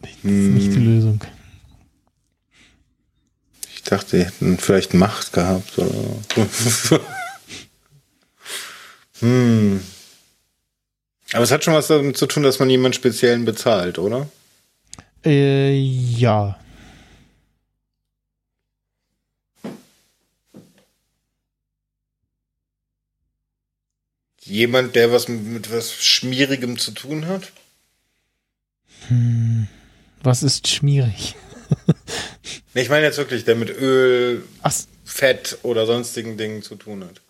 Das 0.00 0.10
ist 0.12 0.24
nicht 0.24 0.72
die 0.72 0.78
Lösung. 0.84 1.24
Ich 3.74 3.82
dachte, 3.82 4.18
die 4.18 4.24
hätten 4.24 4.58
vielleicht 4.58 4.92
Macht 4.92 5.32
gehabt 5.32 5.78
oder. 5.78 5.90
hm. 9.20 9.80
Aber 11.32 11.44
es 11.44 11.50
hat 11.50 11.64
schon 11.64 11.72
was 11.74 11.86
damit 11.88 12.18
zu 12.18 12.26
tun, 12.26 12.42
dass 12.42 12.58
man 12.58 12.68
jemanden 12.68 12.92
speziellen 12.94 13.46
bezahlt, 13.46 13.98
oder? 13.98 14.28
Äh, 15.24 15.72
ja. 15.72 16.58
Jemand, 24.48 24.94
der 24.96 25.12
was 25.12 25.28
mit, 25.28 25.44
mit 25.44 25.72
was 25.72 25.92
Schmierigem 26.04 26.78
zu 26.78 26.90
tun 26.92 27.26
hat? 27.26 27.52
Hm. 29.08 29.68
Was 30.22 30.42
ist 30.42 30.68
schmierig? 30.68 31.34
Nee, 32.74 32.82
ich 32.82 32.88
meine 32.90 33.04
jetzt 33.06 33.18
wirklich, 33.18 33.44
der 33.44 33.56
mit 33.56 33.70
Öl, 33.70 34.44
Ach, 34.62 34.72
Fett 35.04 35.58
oder 35.62 35.84
sonstigen 35.86 36.36
Dingen 36.36 36.62
zu 36.62 36.76
tun 36.76 37.02
hat. 37.04 37.20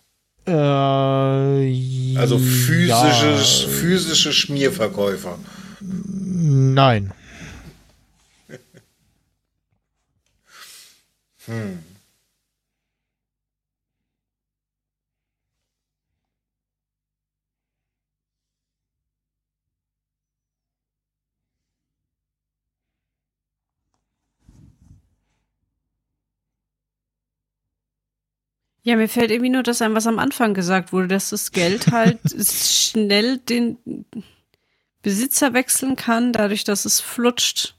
äh, 0.47 2.17
Also 2.17 2.37
physische, 2.37 2.87
ja. 2.89 3.37
physische 3.69 4.31
Schmierverkäufer. 4.33 5.39
Nein. 5.81 7.11
Hm. 11.45 11.79
Ja, 28.89 28.95
mir 28.95 29.07
fällt 29.07 29.29
irgendwie 29.29 29.51
nur 29.51 29.61
das 29.61 29.83
ein, 29.83 29.93
was 29.93 30.07
am 30.07 30.17
Anfang 30.17 30.55
gesagt 30.55 30.91
wurde, 30.91 31.09
dass 31.09 31.29
das 31.29 31.51
Geld 31.51 31.91
halt 31.91 32.17
schnell 32.51 33.37
den 33.37 33.77
Besitzer 35.03 35.53
wechseln 35.53 35.95
kann, 35.95 36.33
dadurch, 36.33 36.63
dass 36.63 36.85
es 36.85 36.99
flutscht. 36.99 37.75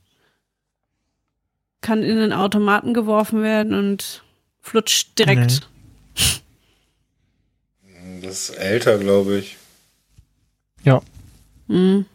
Kann 1.80 2.04
in 2.04 2.16
den 2.16 2.32
Automaten 2.32 2.94
geworfen 2.94 3.42
werden 3.42 3.74
und 3.74 4.22
flutscht 4.60 5.18
direkt. 5.18 5.68
Das 8.22 8.50
ist 8.50 8.50
älter, 8.50 8.96
glaube 8.98 9.38
ich. 9.38 9.56
Ja. 10.84 11.02
Mhm. 11.66 12.06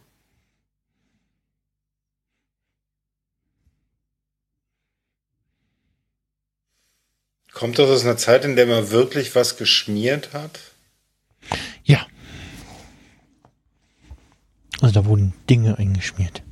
Kommt 7.56 7.78
das 7.78 7.88
aus 7.88 8.04
einer 8.04 8.18
Zeit, 8.18 8.44
in 8.44 8.54
der 8.54 8.66
man 8.66 8.90
wirklich 8.90 9.34
was 9.34 9.56
geschmiert 9.56 10.34
hat? 10.34 10.60
Ja. 11.84 12.06
Also 14.82 14.92
da 15.00 15.06
wurden 15.06 15.32
Dinge 15.48 15.78
eingeschmiert. 15.78 16.42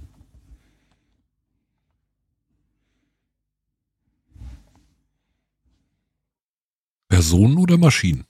Personen 7.09 7.59
oder 7.59 7.77
Maschinen? 7.77 8.25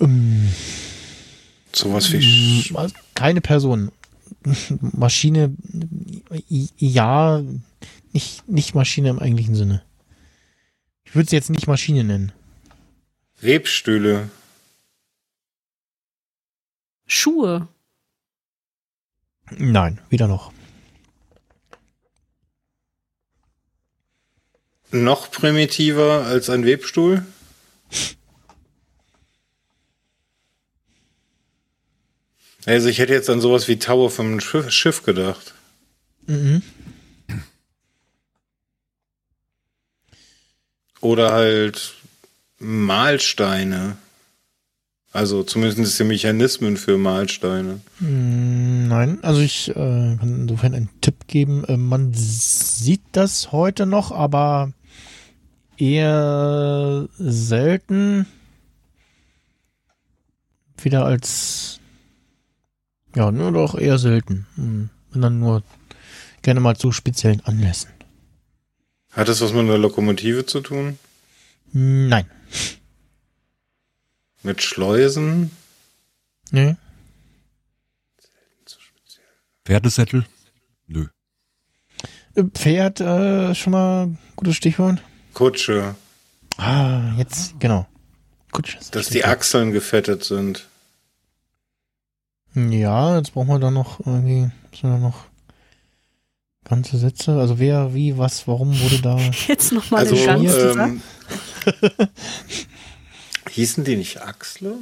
Ähm, 0.00 0.48
Sowas 1.72 2.12
wie. 2.12 2.22
Sch 2.22 2.70
Mm, 2.70 2.76
also 2.76 2.94
keine 3.14 3.40
Person. 3.40 3.90
Maschine, 4.80 5.54
i- 6.50 6.68
ja, 6.76 7.42
nicht, 8.12 8.46
nicht 8.48 8.74
Maschine 8.74 9.08
im 9.10 9.18
eigentlichen 9.18 9.54
Sinne. 9.54 9.82
Ich 11.12 11.16
würde 11.16 11.26
es 11.26 11.32
jetzt 11.32 11.50
nicht 11.50 11.66
Maschine 11.66 12.04
nennen. 12.04 12.32
Webstühle. 13.42 14.30
Schuhe. 17.06 17.68
Nein, 19.50 20.00
weder 20.08 20.26
noch. 20.26 20.54
Noch 24.90 25.30
primitiver 25.30 26.24
als 26.24 26.48
ein 26.48 26.64
Webstuhl? 26.64 27.26
Also 32.64 32.88
ich 32.88 32.98
hätte 32.98 33.12
jetzt 33.12 33.28
an 33.28 33.42
sowas 33.42 33.68
wie 33.68 33.78
Tower 33.78 34.08
vom 34.08 34.40
Schiff, 34.40 34.70
Schiff 34.70 35.02
gedacht. 35.02 35.52
Mhm. 36.26 36.62
Oder 41.02 41.32
halt 41.32 41.94
Mahlsteine. 42.58 43.96
Also 45.12 45.42
zumindest 45.42 45.98
die 45.98 46.04
Mechanismen 46.04 46.78
für 46.78 46.96
Mahlsteine. 46.96 47.80
Mm, 48.00 48.88
Nein, 48.88 49.18
also 49.22 49.40
ich 49.42 49.68
äh, 49.68 49.74
kann 49.74 50.42
insofern 50.42 50.74
einen 50.74 50.88
Tipp 51.02 51.26
geben. 51.26 51.64
Äh, 51.64 51.76
man 51.76 52.14
sieht 52.14 53.02
das 53.12 53.52
heute 53.52 53.84
noch, 53.84 54.10
aber 54.10 54.72
eher 55.76 57.08
selten. 57.18 58.26
Wieder 60.80 61.04
als 61.04 61.78
ja, 63.14 63.30
nur 63.30 63.52
doch 63.52 63.74
eher 63.74 63.98
selten. 63.98 64.46
Hm, 64.54 64.88
Wenn 65.10 65.22
dann 65.22 65.40
nur 65.40 65.62
gerne 66.40 66.60
mal 66.60 66.76
zu 66.76 66.92
speziellen 66.92 67.42
Anlässen. 67.44 67.90
Hat 69.12 69.28
das 69.28 69.40
was 69.40 69.52
mit 69.52 69.60
einer 69.60 69.78
Lokomotive 69.78 70.46
zu 70.46 70.60
tun? 70.60 70.98
Nein. 71.72 72.28
Mit 74.42 74.62
Schleusen? 74.62 75.50
Nee. 76.50 76.76
Pferdesättel? 79.64 80.26
Nö. 80.86 81.06
Äh, 82.34 82.44
Pferd, 82.44 83.00
äh, 83.00 83.54
schon 83.54 83.72
mal 83.72 84.06
ein 84.06 84.18
gutes 84.34 84.56
Stichwort. 84.56 85.02
Kutsche. 85.34 85.94
Ah, 86.56 87.12
jetzt, 87.16 87.58
genau. 87.60 87.86
Kutsche. 88.50 88.78
ist 88.78 88.94
Dass 88.94 89.08
die 89.08 89.24
Achseln 89.24 89.72
gefettet 89.72 90.24
sind. 90.24 90.68
Ja, 92.54 93.16
jetzt 93.16 93.32
brauchen 93.32 93.48
wir 93.48 93.58
da 93.58 93.70
noch 93.70 94.00
irgendwie, 94.00 94.50
sind 94.74 94.90
da 94.90 94.98
noch 94.98 95.26
ganze 96.64 96.98
Sätze. 96.98 97.32
Also 97.32 97.58
wer, 97.58 97.94
wie, 97.94 98.18
was, 98.18 98.46
warum 98.46 98.78
wurde 98.80 99.00
da. 99.00 99.18
Jetzt 99.48 99.72
nochmal 99.72 100.00
Also, 100.00 100.14
den 100.14 100.26
ganzen 100.26 100.78
ähm, 100.80 101.02
hießen 103.50 103.84
die 103.84 103.96
nicht 103.96 104.22
Achsle? 104.22 104.76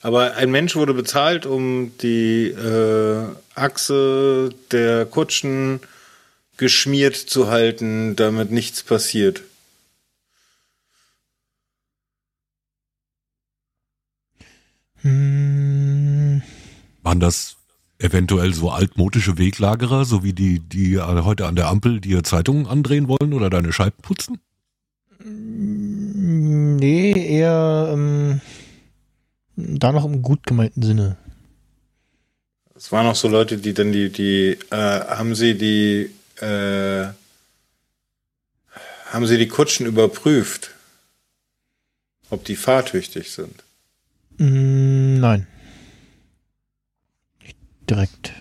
Aber 0.00 0.36
ein 0.36 0.50
Mensch 0.50 0.76
wurde 0.76 0.94
bezahlt, 0.94 1.44
um 1.44 1.92
die 1.98 2.46
äh, 2.48 3.24
Achse 3.54 4.50
der 4.70 5.06
Kutschen 5.06 5.80
geschmiert 6.56 7.16
zu 7.16 7.48
halten, 7.48 8.14
damit 8.14 8.50
nichts 8.52 8.82
passiert. 8.84 9.42
Hm, 15.02 16.42
Waren 17.02 17.20
das 17.20 17.57
eventuell 17.98 18.54
so 18.54 18.70
altmodische 18.70 19.38
Weglagerer, 19.38 20.04
so 20.04 20.22
wie 20.22 20.32
die, 20.32 20.60
die 20.60 20.98
heute 21.00 21.46
an 21.46 21.56
der 21.56 21.68
Ampel 21.68 22.00
dir 22.00 22.22
Zeitungen 22.22 22.66
andrehen 22.66 23.08
wollen 23.08 23.32
oder 23.32 23.50
deine 23.50 23.72
Scheiben 23.72 24.00
putzen? 24.02 24.38
nee, 26.78 27.12
eher 27.12 27.90
ähm, 27.92 28.40
da 29.56 29.92
noch 29.92 30.04
im 30.04 30.22
gut 30.22 30.46
gemeinten 30.46 30.82
Sinne. 30.82 31.16
Es 32.76 32.92
waren 32.92 33.06
auch 33.06 33.16
so 33.16 33.28
Leute, 33.28 33.58
die 33.58 33.74
dann 33.74 33.90
die, 33.90 34.10
die, 34.10 34.56
äh, 34.70 34.76
haben 34.76 35.34
sie 35.34 35.58
die, 35.58 36.10
äh, 36.40 37.08
haben 39.10 39.26
sie 39.26 39.38
die 39.38 39.48
Kutschen 39.48 39.86
überprüft, 39.86 40.70
ob 42.30 42.44
die 42.44 42.54
fahrtüchtig 42.54 43.32
sind. 43.32 43.64
Hm, 44.38 45.18
nein. 45.18 45.48
Direkt. 47.88 48.32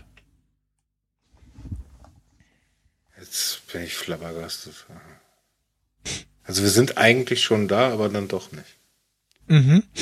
Jetzt 3.19 3.67
bin 3.71 3.83
ich 3.83 3.95
flabbergastet. 3.95 4.85
Also 6.43 6.63
wir 6.63 6.69
sind 6.69 6.97
eigentlich 6.97 7.43
schon 7.43 7.67
da, 7.67 7.91
aber 7.91 8.09
dann 8.09 8.27
doch 8.27 8.51
nicht. 8.51 8.77
Mhm. 9.47 9.83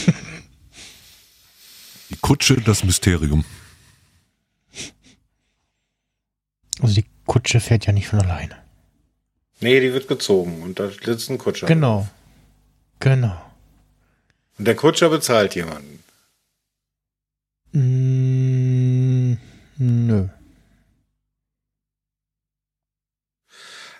Die 2.09 2.17
Kutsche, 2.17 2.55
das 2.61 2.83
Mysterium. 2.83 3.43
Also 6.81 6.93
die 6.93 7.05
Kutsche 7.25 7.59
fährt 7.59 7.87
ja 7.87 7.93
nicht 7.93 8.07
von 8.07 8.19
alleine. 8.19 8.55
Nee, 9.59 9.79
die 9.79 9.93
wird 9.93 10.07
gezogen 10.07 10.61
und 10.61 10.79
da 10.79 10.89
sitzt 10.91 11.29
ein 11.29 11.37
Kutscher. 11.37 11.65
Genau. 11.67 12.07
Genau. 12.99 13.41
Und 14.57 14.65
der 14.65 14.75
Kutscher 14.75 15.09
bezahlt 15.09 15.55
jemanden. 15.55 16.03
Nö. 19.77 20.27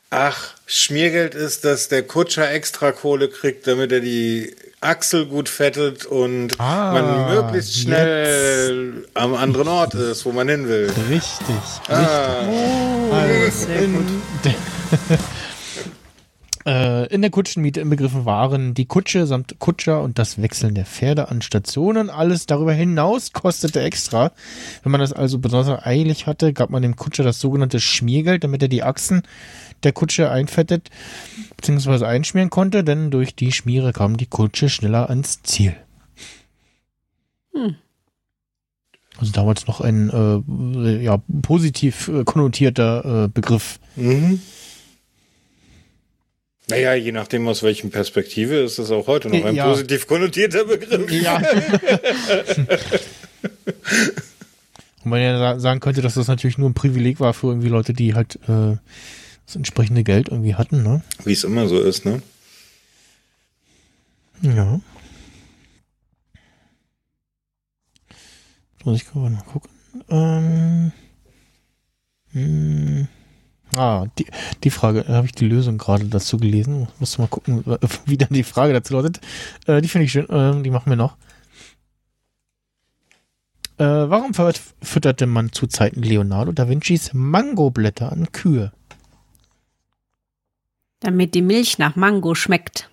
Ach, 0.10 0.54
Schmiergeld 0.66 1.36
ist, 1.36 1.66
dass 1.66 1.90
der 1.90 2.04
Kutscher 2.04 2.50
extra 2.50 2.92
Kohle 2.92 3.28
kriegt, 3.28 3.68
damit 3.68 3.92
er 3.92 4.00
die 4.00 4.56
Achsel 4.80 5.26
gut 5.26 5.50
fettet 5.50 6.06
und 6.06 6.60
ah, 6.60 6.94
man 6.94 7.36
möglichst 7.36 7.80
schnell 7.80 8.94
jetzt. 9.02 9.10
am 9.18 9.34
anderen 9.34 9.68
Ort 9.68 9.94
ist, 9.96 10.26
wo 10.26 10.32
man 10.32 10.48
hin 10.48 10.70
will. 10.70 10.92
Richtig. 11.10 11.56
Ah. 11.90 12.40
richtig. 12.40 13.10
Oh, 13.10 13.14
also, 13.14 13.66
sehr 13.66 13.88
gut. 13.88 14.06
Äh, 16.66 17.06
in 17.14 17.22
der 17.22 17.30
Kutschenmiete 17.30 17.80
inbegriffen 17.80 18.26
waren 18.26 18.74
die 18.74 18.88
Kutsche 18.88 19.28
samt 19.28 19.60
Kutscher 19.60 20.02
und 20.02 20.18
das 20.18 20.42
Wechseln 20.42 20.74
der 20.74 20.86
Pferde 20.86 21.30
an 21.30 21.44
Stationen. 21.44 22.10
Alles 22.10 22.48
darüber 22.48 22.74
hinaus 22.74 23.34
kostete 23.34 23.82
extra. 23.82 24.32
Wenn 24.82 24.92
man 24.92 25.02
das 25.02 25.14
also 25.14 25.38
besonders 25.38 25.86
eilig 25.86 26.26
hatte, 26.26 26.54
gab 26.54 26.72
man 26.72 26.82
dem 26.82 26.96
Kutscher 26.96 27.24
das 27.24 27.40
sogenannte 27.40 27.80
Schmiergeld, 27.80 28.44
damit 28.44 28.64
er 28.64 28.68
die 28.68 28.82
Achsen 28.82 29.22
der 29.84 29.94
Kutsche 29.94 30.32
einfettet 30.32 30.90
bzw. 31.58 32.04
einschmieren 32.06 32.50
konnte, 32.50 32.84
denn 32.84 33.12
durch 33.12 33.36
die 33.36 33.52
Schmiere 33.52 33.94
kam 33.94 34.18
die 34.18 34.26
Kutsche 34.26 34.68
schneller 34.68 35.10
ans 35.10 35.44
Ziel. 35.44 35.76
Hm. 37.54 37.76
Also 39.18 39.32
damals 39.32 39.68
noch 39.68 39.82
ein 39.82 40.10
äh, 40.10 41.04
ja, 41.04 41.22
positiv 41.44 42.08
äh, 42.08 42.24
konnotierter 42.24 43.26
äh, 43.26 43.28
Begriff. 43.28 43.80
mhm. 43.96 44.42
Naja, 46.68 46.94
je 46.96 47.12
nachdem 47.12 47.48
aus 47.48 47.62
welchen 47.64 47.92
Perspektive 47.92 48.56
ist 48.56 48.80
es 48.80 48.90
auch 48.92 49.06
heute 49.08 49.30
noch 49.30 49.44
ein 49.46 49.56
Ja. 49.56 49.70
positiv 49.70 50.08
konnotierter 50.08 50.66
Begriff. 50.66 51.12
Ja. 51.12 51.38
Und 55.04 55.10
man 55.12 55.22
ja 55.22 55.38
sa- 55.38 55.60
sagen 55.60 55.80
könnte, 55.80 56.02
dass 56.02 56.16
das 56.16 56.28
natürlich 56.28 56.58
nur 56.58 56.68
ein 56.70 56.74
Privileg 56.74 57.20
war 57.20 57.34
für 57.36 57.48
irgendwie 57.48 57.68
Leute, 57.70 57.94
die 57.94 58.16
halt 58.16 58.38
äh, 58.48 58.78
das 59.46 59.56
entsprechende 59.56 60.04
Geld 60.04 60.30
irgendwie 60.30 60.56
hatten, 60.56 60.82
ne? 60.82 61.04
Wie 61.24 61.34
es 61.34 61.44
immer 61.44 61.68
so 61.68 61.80
ist, 61.80 62.06
ne? 62.06 62.24
Ja. 64.42 64.80
Muss 68.84 68.98
ich 69.02 69.06
gerade 69.08 69.30
mal 69.30 69.44
gucken. 69.44 69.70
Ähm, 70.10 70.92
hm, 72.34 73.08
ah, 73.76 74.06
die, 74.18 74.26
die 74.64 74.70
Frage, 74.70 75.04
da 75.04 75.14
habe 75.14 75.28
ich 75.28 75.34
die 75.34 75.48
Lösung 75.48 75.78
gerade 75.78 76.06
dazu 76.06 76.38
gelesen. 76.38 76.88
Musst 77.00 77.18
du 77.18 77.22
mal 77.22 77.28
gucken, 77.28 77.64
wie 78.06 78.18
dann 78.18 78.30
die 78.32 78.44
Frage 78.44 78.74
dazu 78.74 78.94
lautet. 78.94 79.20
Äh, 79.68 79.82
die 79.82 79.88
finde 79.88 80.06
ich 80.06 80.12
schön, 80.12 80.28
ähm, 80.30 80.64
die 80.64 80.70
machen 80.70 80.90
wir 80.90 80.98
noch. 80.98 81.18
Äh, 83.78 83.84
warum 83.84 84.34
fütterte 84.82 85.26
man 85.26 85.52
zu 85.52 85.68
Zeiten 85.68 86.02
Leonardo 86.02 86.54
da 86.54 86.70
Vincis 86.70 87.12
Mangoblätter 87.14 88.12
an 88.12 88.32
Kühe? 88.32 88.72
Damit 91.02 91.36
die 91.36 91.42
Milch 91.42 91.78
nach 91.78 91.96
Mango 91.98 92.36
schmeckt. 92.36 92.90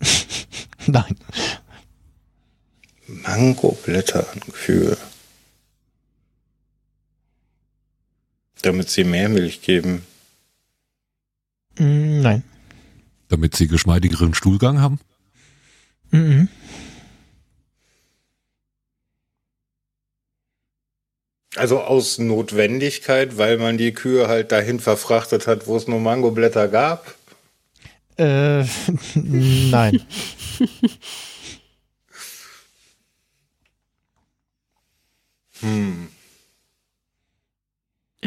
Nein. 0.86 1.16
Mangoblätter 3.06 4.26
an 4.32 4.40
Kühe. 4.52 4.96
Damit 8.64 8.88
sie 8.88 9.04
mehr 9.04 9.28
Milch 9.28 9.60
geben. 9.60 10.06
Mm, 11.78 12.22
nein. 12.22 12.42
Damit 13.28 13.54
sie 13.54 13.68
geschmeidigeren 13.68 14.32
Stuhlgang 14.32 14.80
haben? 14.80 14.98
Mhm. 16.10 16.48
Also 21.56 21.82
aus 21.82 22.18
Notwendigkeit, 22.18 23.36
weil 23.36 23.58
man 23.58 23.76
die 23.76 23.92
Kühe 23.92 24.28
halt 24.28 24.50
dahin 24.50 24.80
verfrachtet 24.80 25.46
hat, 25.46 25.66
wo 25.66 25.76
es 25.76 25.86
nur 25.86 26.00
Mangoblätter 26.00 26.68
gab. 26.68 27.14
Äh, 28.16 28.64
nein. 29.14 30.00
Hm. 35.60 36.13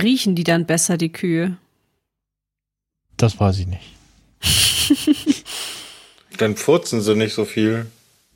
Riechen 0.02 0.36
die 0.36 0.44
dann 0.44 0.66
besser, 0.66 0.98
die 0.98 1.12
Kühe? 1.12 1.58
Das 3.18 3.40
weiß 3.40 3.60
ich 3.60 3.68
nicht. 3.68 3.98
Dann 6.38 6.56
furzen 6.56 7.02
sie 7.02 7.16
nicht 7.16 7.34
so 7.34 7.46
viel. 7.46 7.88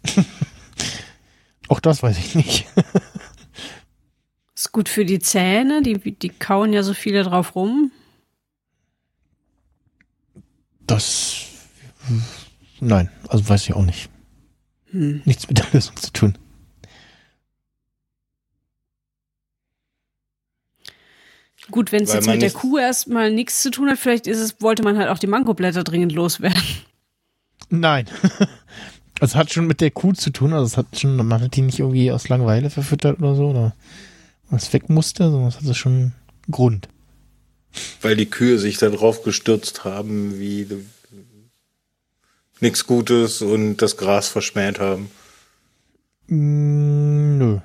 Auch 1.68 1.80
das 1.80 2.01
weiß 2.01 2.18
ich 2.18 2.36
nicht. 2.36 2.66
Ist 4.55 4.72
gut 4.72 4.89
für 4.89 5.05
die 5.05 5.20
Zähne, 5.20 5.82
die, 5.82 5.97
die 5.97 6.30
kauen 6.30 6.74
ja 6.74 6.84
so 6.84 6.93
viele 6.93 7.24
drauf 7.24 7.55
rum. 7.55 7.91
Das. 10.86 11.45
Nein, 12.80 13.09
also 13.28 13.47
weiß 13.47 13.64
ich 13.64 13.74
auch 13.74 13.86
nicht. 13.86 14.09
Hm. 14.91 15.22
Nichts 15.26 15.47
mit 15.47 15.57
der 15.59 15.68
Lösung 15.72 15.95
zu 15.95 16.12
tun. 16.12 16.38
Gut, 21.72 21.91
wenn 21.91 22.03
es 22.03 22.13
jetzt 22.13 22.28
mit 22.28 22.41
der 22.41 22.51
Kuh 22.51 22.78
erstmal 22.78 23.32
nichts 23.32 23.61
zu 23.61 23.72
tun 23.72 23.89
hat, 23.89 23.97
vielleicht 23.97 24.28
ist 24.28 24.39
es, 24.39 24.61
wollte 24.61 24.84
man 24.84 24.97
halt 24.97 25.09
auch 25.09 25.19
die 25.19 25.28
Mangoblätter 25.28 25.84
dringend 25.84 26.11
loswerden. 26.11 26.61
Nein. 27.69 28.05
Also 29.19 29.36
hat 29.38 29.53
schon 29.53 29.67
mit 29.67 29.82
der 29.82 29.91
Kuh 29.91 30.13
zu 30.13 30.32
tun, 30.32 30.51
also 30.51 30.65
es 30.65 30.78
hat 30.78 30.99
schon, 30.99 31.15
man 31.15 31.41
hat 31.43 31.55
die 31.55 31.61
nicht 31.61 31.78
irgendwie 31.78 32.11
aus 32.11 32.28
Langeweile 32.28 32.72
verfüttert 32.72 33.19
oder 33.19 33.36
so, 33.36 33.49
oder 33.49 33.76
was 34.49 34.74
weg 34.74 34.89
musste, 34.89 35.30
sondern 35.30 35.49
es 35.49 35.57
hatte 35.57 35.76
schon 35.76 35.91
einen 35.91 36.15
Grund. 36.49 36.88
Weil 38.01 38.15
die 38.15 38.26
Kühe 38.26 38.57
sich 38.57 38.80
da 38.80 38.89
drauf 38.89 39.22
gestürzt 39.22 39.84
haben, 39.84 40.39
wie 40.39 40.67
nichts 42.61 42.88
Gutes 42.88 43.43
und 43.43 43.78
das 43.78 43.95
Gras 43.95 44.28
verschmäht 44.28 44.80
haben. 44.80 45.11
Mm, 46.26 47.38
nö. 47.38 47.57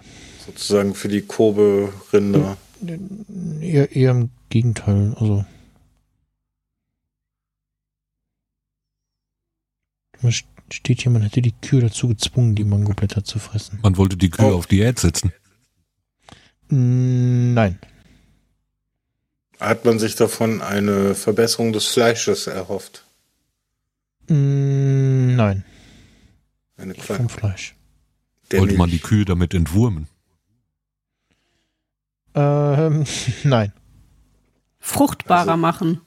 Sozusagen 0.45 0.95
für 0.95 1.09
die 1.09 1.23
Kobe-Rinder. 1.23 2.59
Eher, 3.61 3.91
eher 3.95 4.11
im 4.11 4.31
Gegenteil, 4.51 5.15
also. 5.19 5.45
Steht 10.73 11.03
hier, 11.03 11.13
man 11.13 11.23
hätte 11.23 11.43
die 11.43 11.53
Kühe 11.53 11.81
dazu 11.81 12.09
gezwungen, 12.09 12.55
die 12.57 12.65
Mangoblätter 12.65 13.23
zu 13.23 13.39
fressen. 13.39 13.79
Man 13.83 13.97
wollte 13.97 14.17
die 14.17 14.31
Kühe 14.31 14.47
Oh. 14.47 14.57
auf 14.59 14.67
Diät 14.67 14.99
setzen. 14.99 15.33
Nein. 16.69 17.79
Hat 19.61 19.85
man 19.85 19.99
sich 20.01 20.17
davon 20.17 20.61
eine 20.61 21.15
Verbesserung 21.15 21.73
des 21.73 21.87
Fleisches 21.87 22.47
erhofft? 22.49 23.05
Nein. 24.29 25.65
Eine 26.77 26.95
kleine. 26.95 27.17
vom 27.19 27.29
Fleisch. 27.29 27.75
der 28.51 28.61
wollte 28.61 28.75
man 28.77 28.91
die. 28.91 28.99
Kühe 28.99 29.25
damit 29.25 29.55
entwurmen. 29.55 30.09
Ähm, 32.37 33.05
nein. 33.45 33.73
Fruchtbarer 34.79 35.53
Also- 35.53 35.57
machen. 35.57 36.01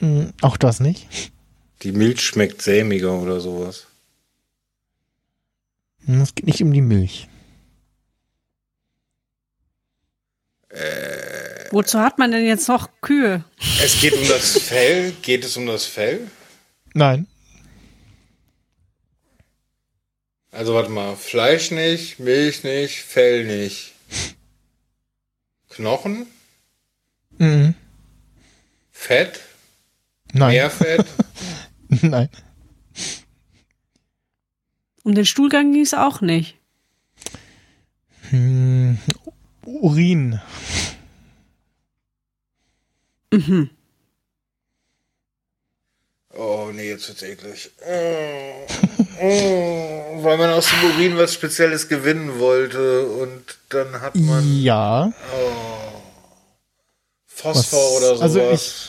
Mm, 0.00 0.26
Auch 0.42 0.56
das 0.56 0.80
nicht. 0.80 1.06
Die 1.82 1.92
Milch 1.92 2.20
schmeckt 2.22 2.62
sämiger 2.62 3.12
oder 3.12 3.40
sowas. 3.40 3.86
Mm, 6.06 6.20
Es 6.22 6.34
geht 6.34 6.46
nicht 6.46 6.62
um 6.62 6.72
die 6.72 6.82
Milch. 6.82 7.28
Wozu 11.70 11.98
hat 12.00 12.18
man 12.18 12.30
denn 12.32 12.44
jetzt 12.46 12.68
noch 12.68 12.88
Kühe? 13.00 13.44
Es 13.82 14.00
geht 14.00 14.12
um 14.12 14.26
das 14.28 14.58
Fell. 14.58 15.12
Geht 15.22 15.44
es 15.44 15.56
um 15.56 15.66
das 15.66 15.84
Fell? 15.86 16.30
Nein. 16.94 17.26
Also 20.50 20.74
warte 20.74 20.90
mal, 20.90 21.16
Fleisch 21.16 21.70
nicht, 21.70 22.18
Milch 22.18 22.62
nicht, 22.64 23.02
Fell 23.02 23.44
nicht. 23.44 23.92
Knochen? 25.76 26.26
Mhm. 27.36 27.74
Fett? 28.92 29.42
Nein. 30.32 30.52
Mehr 30.52 30.70
Fett? 30.70 31.04
Nein. 32.02 32.30
Um 35.02 35.14
den 35.14 35.26
Stuhlgang 35.26 35.72
ging 35.72 35.82
es 35.82 35.92
auch 35.92 36.22
nicht. 36.22 36.56
Hm, 38.30 38.96
Urin. 39.66 40.40
Mhm. 43.30 43.68
Oh 46.38 46.70
nee, 46.72 46.88
jetzt 46.90 47.08
wird's 47.08 47.22
eklig. 47.22 47.70
Oh, 47.88 48.66
oh, 49.22 50.22
weil 50.22 50.36
man 50.36 50.50
aus 50.50 50.66
dem 50.68 50.90
Urin 50.90 51.16
was 51.16 51.32
Spezielles 51.34 51.88
gewinnen 51.88 52.38
wollte 52.38 53.06
und 53.06 53.42
dann 53.70 54.00
hat 54.00 54.14
man 54.16 54.44
Ja. 54.62 55.12
oh, 55.34 56.02
Phosphor 57.26 57.78
Was- 57.80 57.96
oder 57.96 58.06
sowas. 58.16 58.22
also 58.22 58.40
ich- 58.52 58.88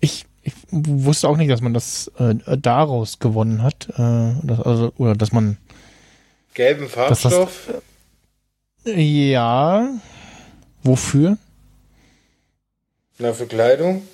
Ich, 0.00 0.24
ich 0.42 0.52
wusste 0.70 1.28
auch 1.28 1.36
nicht, 1.36 1.50
dass 1.50 1.60
man 1.60 1.74
das 1.74 2.10
äh, 2.18 2.34
daraus 2.58 3.18
gewonnen 3.18 3.62
hat. 3.62 3.88
Äh, 3.98 4.34
dass, 4.42 4.60
also, 4.60 4.92
oder 4.98 5.14
dass 5.14 5.32
man. 5.32 5.56
Gelben 6.54 6.84
das- 6.84 6.92
Farbstoff? 6.92 7.68
Ja. 8.84 9.88
Wofür? 10.82 11.36
Na, 13.18 13.32
für 13.32 13.46
Kleidung? 13.46 14.06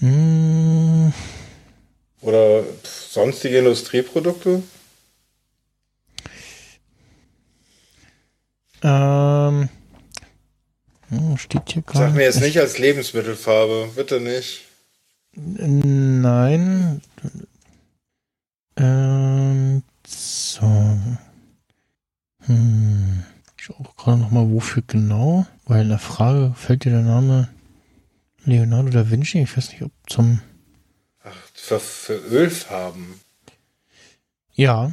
Hm, 0.00 0.87
Oder 2.28 2.62
sonstige 2.82 3.56
Industrieprodukte? 3.56 4.62
ähm, 8.82 9.70
hm, 11.08 11.38
steht 11.38 11.72
hier 11.72 11.80
gerade. 11.80 11.98
Sag 12.08 12.14
mir 12.14 12.24
jetzt 12.24 12.42
nicht 12.42 12.60
als 12.60 12.76
Lebensmittelfarbe, 12.76 13.92
bitte 13.96 14.20
nicht. 14.20 14.66
Nein. 15.34 17.00
Ähm, 18.76 19.82
so. 20.06 20.98
Hm. 22.44 23.24
Ich 23.56 23.64
schaue 23.64 23.80
auch 23.80 23.96
gerade 23.96 24.18
nochmal, 24.18 24.50
wofür 24.50 24.82
genau. 24.86 25.46
Weil 25.64 25.80
in 25.80 25.88
der 25.88 25.98
Frage 25.98 26.52
fällt 26.54 26.84
dir 26.84 26.90
der 26.90 27.00
Name 27.00 27.48
Leonardo 28.44 28.90
da 28.90 29.10
Vinci. 29.10 29.40
Ich 29.40 29.56
weiß 29.56 29.70
nicht, 29.70 29.80
ob 29.80 29.92
zum. 30.06 30.42
Ach, 31.24 31.32
für, 31.54 31.80
für 31.80 32.14
Ölfarben. 32.14 33.20
Ja. 34.54 34.92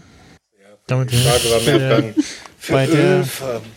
Damit 0.87 1.11
Die 1.11 1.17
Frage 1.17 1.49
war 1.51 1.59
bei 1.59 1.65
mehr 1.65 1.79
der, 1.79 1.97
Fragen. 1.97 2.23
Für 2.57 2.73
bei 2.73 2.85
der- 2.87 3.17
Ölfarben. 3.19 3.69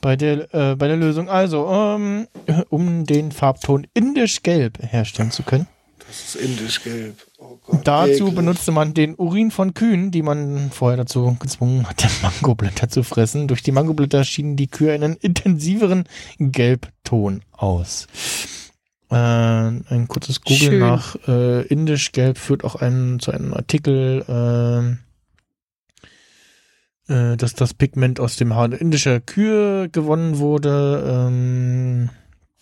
bei 0.00 0.16
der, 0.16 0.54
äh, 0.54 0.76
bei 0.76 0.88
der 0.88 0.96
Lösung. 0.96 1.28
Also, 1.28 1.68
ähm, 1.70 2.28
um 2.70 3.04
den 3.04 3.32
Farbton 3.32 3.86
indisch-gelb 3.94 4.78
herstellen 4.82 5.30
zu 5.30 5.42
können. 5.42 5.66
Das 6.06 6.34
ist 6.34 6.36
indisch 6.36 6.82
gelb. 6.84 7.16
Oh 7.38 7.58
Gott. 7.66 7.80
Dazu 7.86 8.10
eklig. 8.26 8.34
benutzte 8.36 8.70
man 8.70 8.94
den 8.94 9.16
Urin 9.16 9.50
von 9.50 9.74
Kühen, 9.74 10.12
die 10.12 10.22
man 10.22 10.70
vorher 10.70 10.96
dazu 10.98 11.36
gezwungen 11.40 11.86
hatte, 11.88 12.06
Mangoblätter 12.22 12.88
zu 12.88 13.02
fressen. 13.02 13.48
Durch 13.48 13.62
die 13.64 13.72
Mangoblätter 13.72 14.22
schienen 14.24 14.54
die 14.56 14.68
Kühe 14.68 14.92
einen 14.92 15.16
intensiveren 15.16 16.04
Gelbton 16.38 17.42
aus. 17.50 18.06
Äh, 19.10 19.14
ein 19.14 20.06
kurzes 20.08 20.40
Google 20.40 20.58
Schön. 20.58 20.78
nach 20.80 21.16
äh, 21.28 21.62
indisch-gelb 21.66 22.38
führt 22.38 22.64
auch 22.64 22.74
einen, 22.76 23.20
zu 23.20 23.30
einem 23.30 23.54
Artikel, 23.54 24.24
äh, 27.08 27.12
äh, 27.12 27.36
dass 27.36 27.54
das 27.54 27.72
Pigment 27.72 28.18
aus 28.18 28.34
dem 28.36 28.54
Haar 28.54 28.72
indischer 28.72 29.20
Kühe 29.20 29.88
gewonnen 29.90 30.38
wurde. 30.38 31.04
Ähm, 31.06 32.08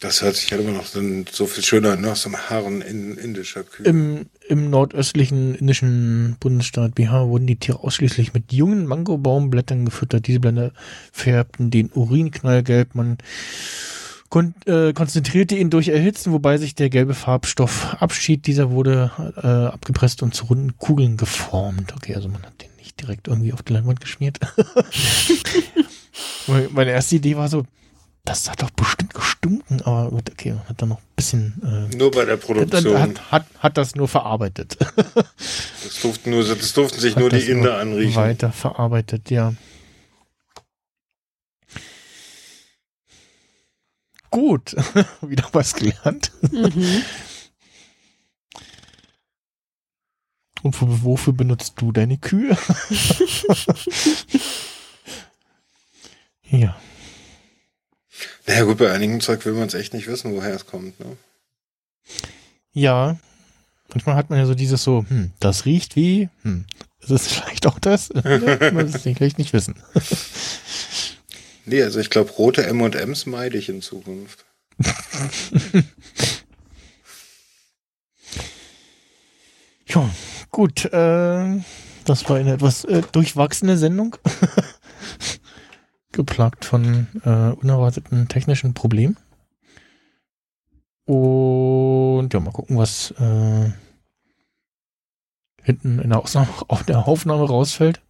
Das 0.01 0.20
hört 0.20 0.36
sich 0.36 0.53
halt 0.53 0.61
immer 0.61 0.72
noch 0.72 0.84
so, 0.84 1.01
so 1.30 1.47
viel 1.47 1.64
schöner 1.64 1.92
an, 1.92 2.03
ne? 2.03 2.12
aus 2.12 2.24
dem 2.24 2.36
Haaren 2.36 2.82
in 2.82 3.16
indischer 3.16 3.62
Kühe. 3.64 3.86
Im, 3.86 4.26
Im 4.47 4.68
nordöstlichen 4.68 5.55
indischen 5.55 6.36
Bundesstaat 6.40 6.95
Bihar 6.95 7.28
wurden 7.28 7.47
die 7.47 7.57
Tiere 7.57 7.80
ausschließlich 7.82 8.34
mit 8.34 8.53
jungen 8.53 8.84
Mangobaumblättern 8.84 9.86
gefüttert. 9.86 10.26
Diese 10.26 10.40
Blätter 10.40 10.72
färbten 11.11 11.70
den 11.70 11.90
Urin 11.90 12.30
knallgelb. 12.32 12.95
Man 12.95 13.16
kon 14.35 14.53
äh, 14.66 14.93
konzentrierte 14.93 15.55
ihn 15.55 15.70
durch 15.70 15.87
Erhitzen, 15.87 16.32
wobei 16.32 16.59
sich 16.59 16.74
der 16.74 16.91
gelbe 16.91 17.14
Farbstoff 17.14 17.95
abschied. 18.01 18.49
Dieser 18.49 18.72
wurde 18.72 19.12
äh, 19.37 19.47
abgepresst 19.47 20.24
und 20.24 20.35
zu 20.35 20.47
runden 20.47 20.76
Kugeln 20.76 21.16
geformt. 21.16 21.95
Okay, 21.95 22.16
also 22.16 22.28
man 22.28 22.43
hat 22.43 22.61
den 22.61 22.70
nicht 22.78 23.01
direkt 23.01 23.28
irgendwie 23.28 23.53
auf 23.53 23.62
die 23.62 23.74
Leinwand 23.74 24.01
geschmiert. 24.01 24.41
Meine 26.72 26.91
erste 26.91 27.14
Idee 27.14 27.37
war 27.37 27.49
so, 27.49 27.62
das 28.24 28.51
hat 28.51 28.61
doch 28.61 28.70
bestimmt 28.70 29.14
gestunken, 29.14 29.82
aber 29.82 30.11
gut, 30.11 30.28
okay, 30.28 30.55
man 30.55 30.68
hat 30.68 30.82
dann 30.82 30.89
noch 30.89 30.99
ein 30.99 31.14
bisschen 31.14 31.89
äh, 31.93 31.97
Nur 31.97 32.11
bei 32.11 32.24
der 32.24 32.37
Produktion. 32.37 32.99
hat, 32.99 33.30
hat, 33.30 33.47
hat 33.61 33.76
das 33.76 33.95
nur 33.95 34.09
verarbeitet. 34.09 34.76
Das 34.97 36.01
durften, 36.03 36.30
nur, 36.30 36.43
das 36.43 36.72
durften 36.72 36.99
sich 36.99 37.14
Hat 37.14 37.20
nur 37.20 37.30
die 37.30 37.49
Inder 37.49 37.78
anriechen. 37.78 38.16
Weiter 38.16 38.51
verarbeitet, 38.51 39.30
ja. 39.30 39.55
Gut, 44.35 44.74
wieder 45.22 45.49
was 45.53 45.74
gelernt. 45.74 46.32
Mhm. 46.51 47.03
Und 50.62 50.80
wo- 50.80 51.03
wofür 51.12 51.32
benutzt 51.32 51.74
du 51.76 51.93
deine 51.93 52.18
Kühe? 52.18 52.57
ja, 56.51 56.76
Naja 58.47 58.64
gut, 58.64 58.78
bei 58.78 58.91
einigen 58.91 59.20
Zeug 59.20 59.45
will 59.45 59.53
man 59.55 59.68
es 59.68 59.74
echt 59.74 59.95
nicht 59.95 60.09
wissen, 60.09 60.35
woher 60.35 60.55
es 60.55 60.66
kommt. 60.66 60.99
Ne? 60.99 61.16
ja. 62.72 63.16
Manchmal 63.91 64.16
hat 64.16 64.30
man 64.30 64.41
ja 64.41 64.47
so 64.47 64.55
dieses 64.57 64.82
so, 64.82 65.05
hm, 65.09 65.30
das 65.39 65.66
riecht 65.66 65.95
wie, 65.95 66.28
hm, 66.43 66.64
ist 67.01 67.11
es 67.11 67.28
vielleicht 67.28 67.66
auch 67.68 67.78
das? 67.78 68.09
man 68.14 68.87
es 68.87 69.01
vielleicht 69.03 69.39
nicht 69.39 69.53
wissen. 69.53 69.76
Nee, 71.66 71.82
also 71.82 72.00
ich 72.00 72.10
glaube, 72.10 72.30
rote 72.32 72.66
M&M's 72.66 73.26
meide 73.26 73.58
ich 73.58 73.68
in 73.68 73.80
Zukunft. 73.82 74.44
Ja, 79.94 80.10
gut. 80.50 80.84
Äh, 80.86 81.60
das 82.04 82.28
war 82.28 82.36
eine 82.36 82.54
etwas 82.54 82.84
äh, 82.84 83.02
durchwachsene 83.12 83.76
Sendung. 83.78 84.16
Geplagt 86.12 86.64
von 86.64 87.06
äh, 87.24 87.52
unerwarteten 87.60 88.28
technischen 88.28 88.74
Problemen. 88.74 89.16
Und 91.06 92.32
ja, 92.32 92.40
mal 92.40 92.50
gucken, 92.50 92.76
was 92.78 93.12
äh, 93.12 93.70
hinten 95.62 95.98
in 96.00 96.10
der, 96.10 96.20
Ausnahme, 96.20 96.48
auf 96.68 96.82
der 96.84 97.06
Aufnahme 97.06 97.46
rausfällt. 97.46 98.00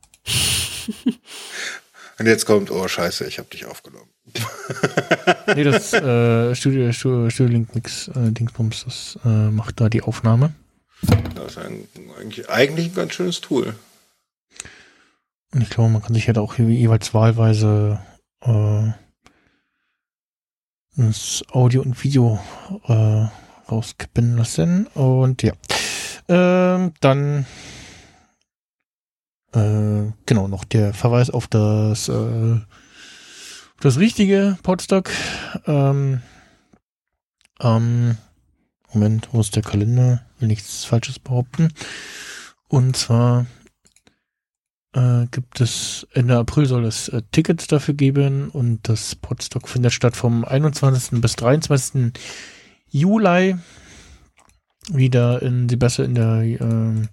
Und 2.19 2.27
jetzt 2.27 2.47
kommt, 2.47 2.71
oh 2.71 2.87
scheiße, 2.87 3.27
ich 3.27 3.39
habe 3.39 3.49
dich 3.49 3.67
aufgenommen. 3.67 4.09
Nee, 5.55 5.65
das 5.65 5.93
äh, 5.93 6.55
Studio, 6.55 6.93
Studio, 6.93 7.31
Studio 7.31 7.53
Link 7.53 7.75
Mix 7.75 8.09
äh, 8.09 8.31
Dingsbums, 8.31 8.85
das 8.85 9.19
äh, 9.25 9.29
macht 9.51 9.81
da 9.81 9.89
die 9.89 10.03
Aufnahme. 10.03 10.53
Das 11.35 11.53
ist 11.53 11.59
ein, 11.59 11.89
eigentlich, 12.21 12.49
eigentlich 12.49 12.87
ein 12.89 12.95
ganz 12.95 13.15
schönes 13.15 13.41
Tool. 13.41 13.75
Und 15.53 15.61
ich 15.61 15.71
glaube, 15.71 15.91
man 15.91 16.03
kann 16.03 16.15
sich 16.15 16.27
halt 16.29 16.39
auch 16.39 16.57
je- 16.57 16.65
jeweils 16.67 17.15
wahlweise 17.15 18.01
äh, 18.43 18.91
das 20.97 21.43
Audio 21.51 21.83
und 21.83 22.03
Video 22.05 22.39
äh, 22.87 23.27
rauskippen 23.71 24.37
lassen. 24.37 24.87
Und 24.95 25.43
ja. 25.43 25.53
Ähm, 26.29 26.93
dann 27.01 27.45
äh, 29.55 30.13
genau 30.27 30.49
noch 30.49 30.65
der 30.65 30.95
Verweis 30.95 31.31
auf 31.31 31.47
das 31.49 32.09
äh, 32.09 32.61
das 33.81 33.99
richtige 33.99 34.57
Podstock. 34.63 35.11
Ähm, 35.67 36.23
ähm, 37.61 38.17
Moment, 38.93 39.29
wo 39.33 39.41
ist 39.41 39.57
der 39.57 39.63
Kalender? 39.63 40.25
Will 40.39 40.49
nichts 40.49 40.85
Falsches 40.85 41.19
behaupten. 41.19 41.69
Und 42.69 42.97
zwar 42.97 43.47
äh, 44.95 45.27
gibt 45.31 45.61
es 45.61 46.07
Ende 46.13 46.39
April 46.39 46.67
soll 46.67 46.85
es 46.85 47.09
äh, 47.09 47.23
Tickets 47.33 47.67
dafür 47.67 47.95
geben 47.95 48.49
und 48.49 48.89
das 48.89 49.15
Podstock 49.17 49.69
findet 49.69 49.93
statt 49.93 50.17
vom 50.17 50.45
21. 50.45 51.21
bis 51.21 51.37
23. 51.37 52.13
Juli 52.89 53.57
wieder 54.91 55.43
in 55.43 55.69
Silvester 55.69 56.05
in 56.05 56.15
der 56.15 56.43
ähm, 56.43 57.09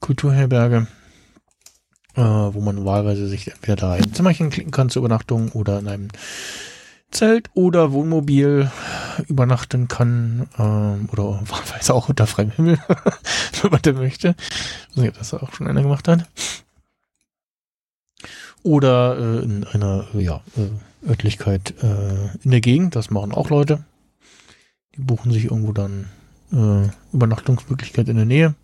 Kulturherberge, 0.00 0.86
äh, 2.18 2.54
wo 2.54 2.60
man 2.60 2.84
wahlweise 2.84 3.28
sich 3.28 3.46
entweder 3.48 3.76
da 3.76 3.92
ein 3.92 4.12
Zimmerchen 4.12 4.50
klicken 4.50 4.72
kann 4.72 4.90
zur 4.90 5.00
Übernachtung 5.04 5.50
oder 5.52 5.78
in 5.78 5.86
einem 5.86 6.08
Zelt 7.12 7.48
oder 7.54 7.92
Wohnmobil 7.92 8.70
übernachten 9.28 9.86
kann 9.86 10.48
ähm, 10.58 11.08
oder 11.12 11.24
wahlweise 11.48 11.94
auch 11.94 12.08
unter 12.08 12.26
freiem 12.26 12.50
Himmel, 12.50 12.78
wenn 13.62 13.70
man 13.70 13.82
denn 13.82 13.96
möchte. 13.96 14.34
Ich 14.90 14.96
weiß 14.96 15.02
nicht, 15.02 15.08
ob 15.10 15.18
das 15.18 15.34
auch 15.34 15.52
schon 15.54 15.68
einer 15.68 15.82
gemacht 15.82 16.08
hat. 16.08 16.28
Oder 18.64 19.16
äh, 19.16 19.44
in 19.44 19.64
einer 19.64 20.06
ja, 20.14 20.40
äh, 20.56 21.08
Örtlichkeit 21.08 21.72
äh, 21.82 22.36
in 22.42 22.50
der 22.50 22.60
Gegend, 22.60 22.96
das 22.96 23.10
machen 23.10 23.32
auch 23.32 23.48
Leute. 23.48 23.84
Die 24.96 25.02
buchen 25.02 25.30
sich 25.30 25.44
irgendwo 25.44 25.72
dann 25.72 26.08
äh, 26.52 26.88
Übernachtungsmöglichkeit 27.12 28.08
in 28.08 28.16
der 28.16 28.24
Nähe. 28.24 28.54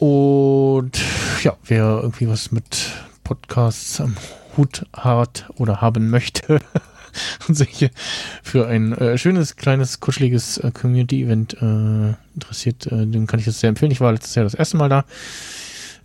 Und 0.00 0.98
ja, 1.42 1.54
wer 1.66 2.00
irgendwie 2.02 2.26
was 2.26 2.52
mit 2.52 2.90
Podcasts 3.22 4.00
am 4.00 4.16
Hut 4.56 4.86
hat 4.94 5.50
oder 5.56 5.82
haben 5.82 6.08
möchte 6.08 6.58
und 7.48 7.54
sich 7.54 7.90
für 8.42 8.66
ein 8.66 8.92
äh, 8.94 9.18
schönes, 9.18 9.56
kleines, 9.56 10.00
kuscheliges 10.00 10.56
äh, 10.56 10.70
Community-Event 10.70 11.52
äh, 11.60 12.14
interessiert, 12.34 12.86
äh, 12.86 13.06
dem 13.06 13.26
kann 13.26 13.40
ich 13.40 13.44
das 13.44 13.60
sehr 13.60 13.68
empfehlen. 13.68 13.92
Ich 13.92 14.00
war 14.00 14.12
letztes 14.12 14.34
Jahr 14.34 14.44
das 14.44 14.54
erste 14.54 14.78
Mal 14.78 14.88
da 14.88 15.04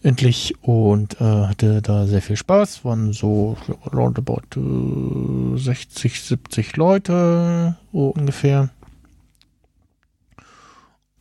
endlich 0.03 0.55
und 0.61 1.21
äh, 1.21 1.23
hatte 1.23 1.81
da 1.81 2.05
sehr 2.05 2.21
viel 2.21 2.35
Spaß. 2.35 2.83
Waren 2.83 3.13
so 3.13 3.55
roundabout 3.93 4.57
äh, 4.57 5.57
60, 5.57 6.21
70 6.21 6.75
Leute 6.75 7.77
so 7.93 8.09
ungefähr. 8.09 8.71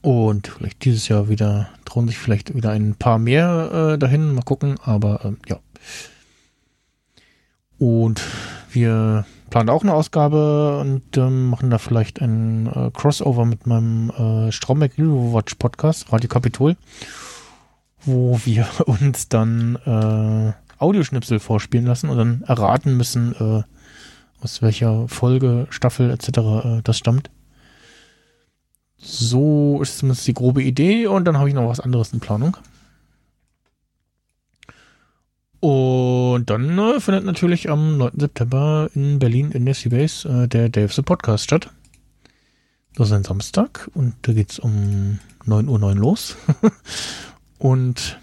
Und 0.04 0.48
vielleicht 0.48 0.84
dieses 0.84 1.08
Jahr 1.08 1.30
wieder 1.30 1.70
trauen 1.86 2.08
sich 2.08 2.18
vielleicht 2.18 2.54
wieder 2.54 2.72
ein 2.72 2.94
paar 2.94 3.18
mehr 3.18 3.94
äh, 3.94 3.98
dahin. 3.98 4.34
Mal 4.34 4.42
gucken, 4.42 4.74
aber 4.84 5.24
ähm, 5.24 5.38
ja. 5.48 5.60
Und 7.78 8.20
wir 8.70 9.24
planen 9.48 9.70
auch 9.70 9.82
eine 9.82 9.94
Ausgabe 9.94 10.78
und 10.78 11.16
ähm, 11.16 11.48
machen 11.48 11.70
da 11.70 11.78
vielleicht 11.78 12.20
ein 12.20 12.66
äh, 12.66 12.90
Crossover 12.92 13.46
mit 13.46 13.66
meinem 13.66 14.10
äh, 14.10 14.52
Stromberg 14.52 14.92
Watch 14.98 15.54
Podcast, 15.54 16.12
Radio 16.12 16.28
Kapitol, 16.28 16.76
wo 18.04 18.38
wir 18.44 18.68
uns 18.84 19.30
dann 19.30 19.76
äh, 19.86 20.52
Audioschnipsel 20.82 21.40
vorspielen 21.40 21.86
lassen 21.86 22.10
und 22.10 22.18
dann 22.18 22.42
erraten 22.42 22.98
müssen, 22.98 23.34
äh, 23.40 23.62
aus 24.44 24.60
welcher 24.60 25.08
Folge, 25.08 25.66
Staffel 25.70 26.10
etc. 26.10 26.28
Äh, 26.28 26.82
das 26.84 26.98
stammt. 26.98 27.30
So 29.04 29.80
ist 29.82 29.98
zumindest 29.98 30.26
die 30.26 30.34
grobe 30.34 30.62
Idee 30.62 31.06
und 31.06 31.26
dann 31.26 31.36
habe 31.36 31.48
ich 31.48 31.54
noch 31.54 31.68
was 31.68 31.78
anderes 31.78 32.12
in 32.14 32.20
Planung. 32.20 32.56
Und 35.60 36.46
dann 36.50 36.78
äh, 36.78 37.00
findet 37.00 37.24
natürlich 37.24 37.70
am 37.70 37.98
9. 37.98 38.12
September 38.18 38.88
in 38.94 39.18
Berlin 39.18 39.50
in 39.52 39.66
der 39.66 39.74
Seabase 39.74 40.46
äh, 40.50 40.70
der 40.70 40.88
the 40.88 41.02
Podcast 41.02 41.44
statt. 41.44 41.70
Das 42.96 43.08
ist 43.08 43.12
ein 43.12 43.24
Samstag 43.24 43.90
und 43.94 44.14
da 44.22 44.32
geht 44.32 44.52
es 44.52 44.58
um 44.58 45.18
9.09 45.46 45.68
Uhr 45.68 45.94
los. 45.94 46.36
und 47.58 48.18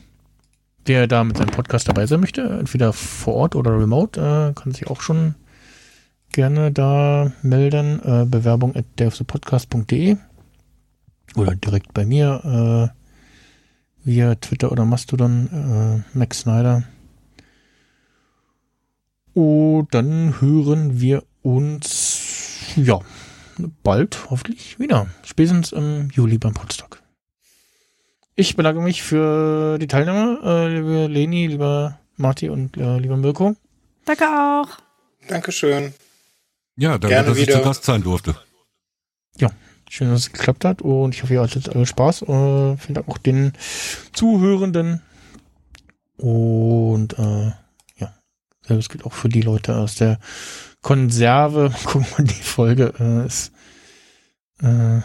wer 0.86 1.08
da 1.08 1.24
mit 1.24 1.38
seinem 1.38 1.52
Podcast 1.52 1.88
dabei 1.88 2.08
sein 2.08 2.22
möchte, 2.22 2.42
entweder 2.42 2.92
vor 2.92 3.36
Ort 3.36 3.56
oder 3.56 3.78
remote, 3.80 4.20
äh, 4.20 4.60
kann 4.60 4.72
sich 4.72 4.88
auch 4.88 5.02
schon 5.02 5.36
gerne 6.32 6.72
da 6.72 7.32
melden. 7.44 8.02
Äh, 8.04 8.26
Bewerbung 8.26 8.76
at 8.76 8.86
dayofthepodcast.de 8.96 10.18
oder 11.36 11.56
direkt 11.56 11.94
bei 11.94 12.06
mir 12.06 12.94
äh, 12.94 14.08
via 14.08 14.36
Twitter 14.36 14.72
oder 14.72 14.86
Mastodon 14.86 16.04
äh, 16.14 16.18
Max 16.18 16.42
Snyder. 16.42 16.84
Und 19.34 19.88
dann 19.92 20.42
hören 20.42 21.00
wir 21.00 21.24
uns, 21.42 22.74
ja, 22.76 23.00
bald 23.84 24.30
hoffentlich 24.30 24.80
wieder. 24.80 25.08
Spätestens 25.24 25.72
im 25.72 26.10
Juli 26.12 26.38
beim 26.38 26.54
Podstock. 26.54 27.02
Ich 28.36 28.56
bedanke 28.56 28.82
mich 28.82 29.04
für 29.04 29.78
die 29.78 29.88
Teilnahme, 29.88 30.40
äh, 30.44 30.68
liebe 30.68 31.08
Leni, 31.08 31.48
lieber 31.48 32.00
Marti 32.18 32.50
und 32.50 32.78
äh, 32.78 32.98
lieber 32.98 33.18
Mirko. 33.18 33.56
Danke 34.06 34.26
auch. 34.26 34.70
Dankeschön. 35.28 35.94
Ja, 36.76 36.92
danke, 36.92 37.08
Gerne 37.10 37.28
dass 37.30 37.38
wieder. 37.38 37.54
ich 37.54 37.60
zu 37.60 37.64
Gast 37.64 37.84
sein 37.84 38.04
durfte. 38.04 38.36
Ja, 39.38 39.50
schön, 39.92 40.10
dass 40.10 40.22
es 40.22 40.32
geklappt 40.32 40.66
hat 40.66 40.82
und 40.82 41.14
ich 41.14 41.22
hoffe, 41.22 41.34
ihr 41.34 41.42
hattet 41.42 41.70
alle 41.76 41.86
Spaß. 41.86 42.24
Äh, 42.24 42.78
vielen 42.78 42.96
Dank 42.96 43.08
auch 43.08 43.18
den 43.18 43.54
Zuhörenden. 44.14 45.02
Und 46.18 47.18
äh, 47.20 47.52
ja, 47.98 48.14
das 48.68 48.90
gilt 48.90 49.06
auch 49.06 49.14
für 49.14 49.30
die 49.30 49.42
Leute 49.42 49.76
aus 49.76 49.96
der 49.96 50.20
Konserve. 50.82 51.74
Gucken 51.84 52.08
wir, 52.18 52.26
die 52.26 52.34
Folge 52.34 52.94
äh, 53.00 53.26
ist 53.26 53.52
äh, 54.62 55.02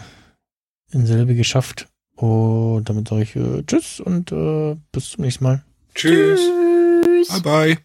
in 0.91 1.05
selbe 1.05 1.35
geschafft. 1.35 1.87
Und 2.15 2.85
damit 2.85 3.09
sage 3.09 3.23
ich 3.23 3.35
äh, 3.35 3.63
Tschüss 3.63 3.99
und 3.99 4.31
äh, 4.31 4.75
bis 4.91 5.11
zum 5.11 5.23
nächsten 5.23 5.43
Mal. 5.43 5.63
Tschüss. 5.93 6.39
Tschüss. 7.03 7.27
Bye 7.27 7.41
bye. 7.41 7.77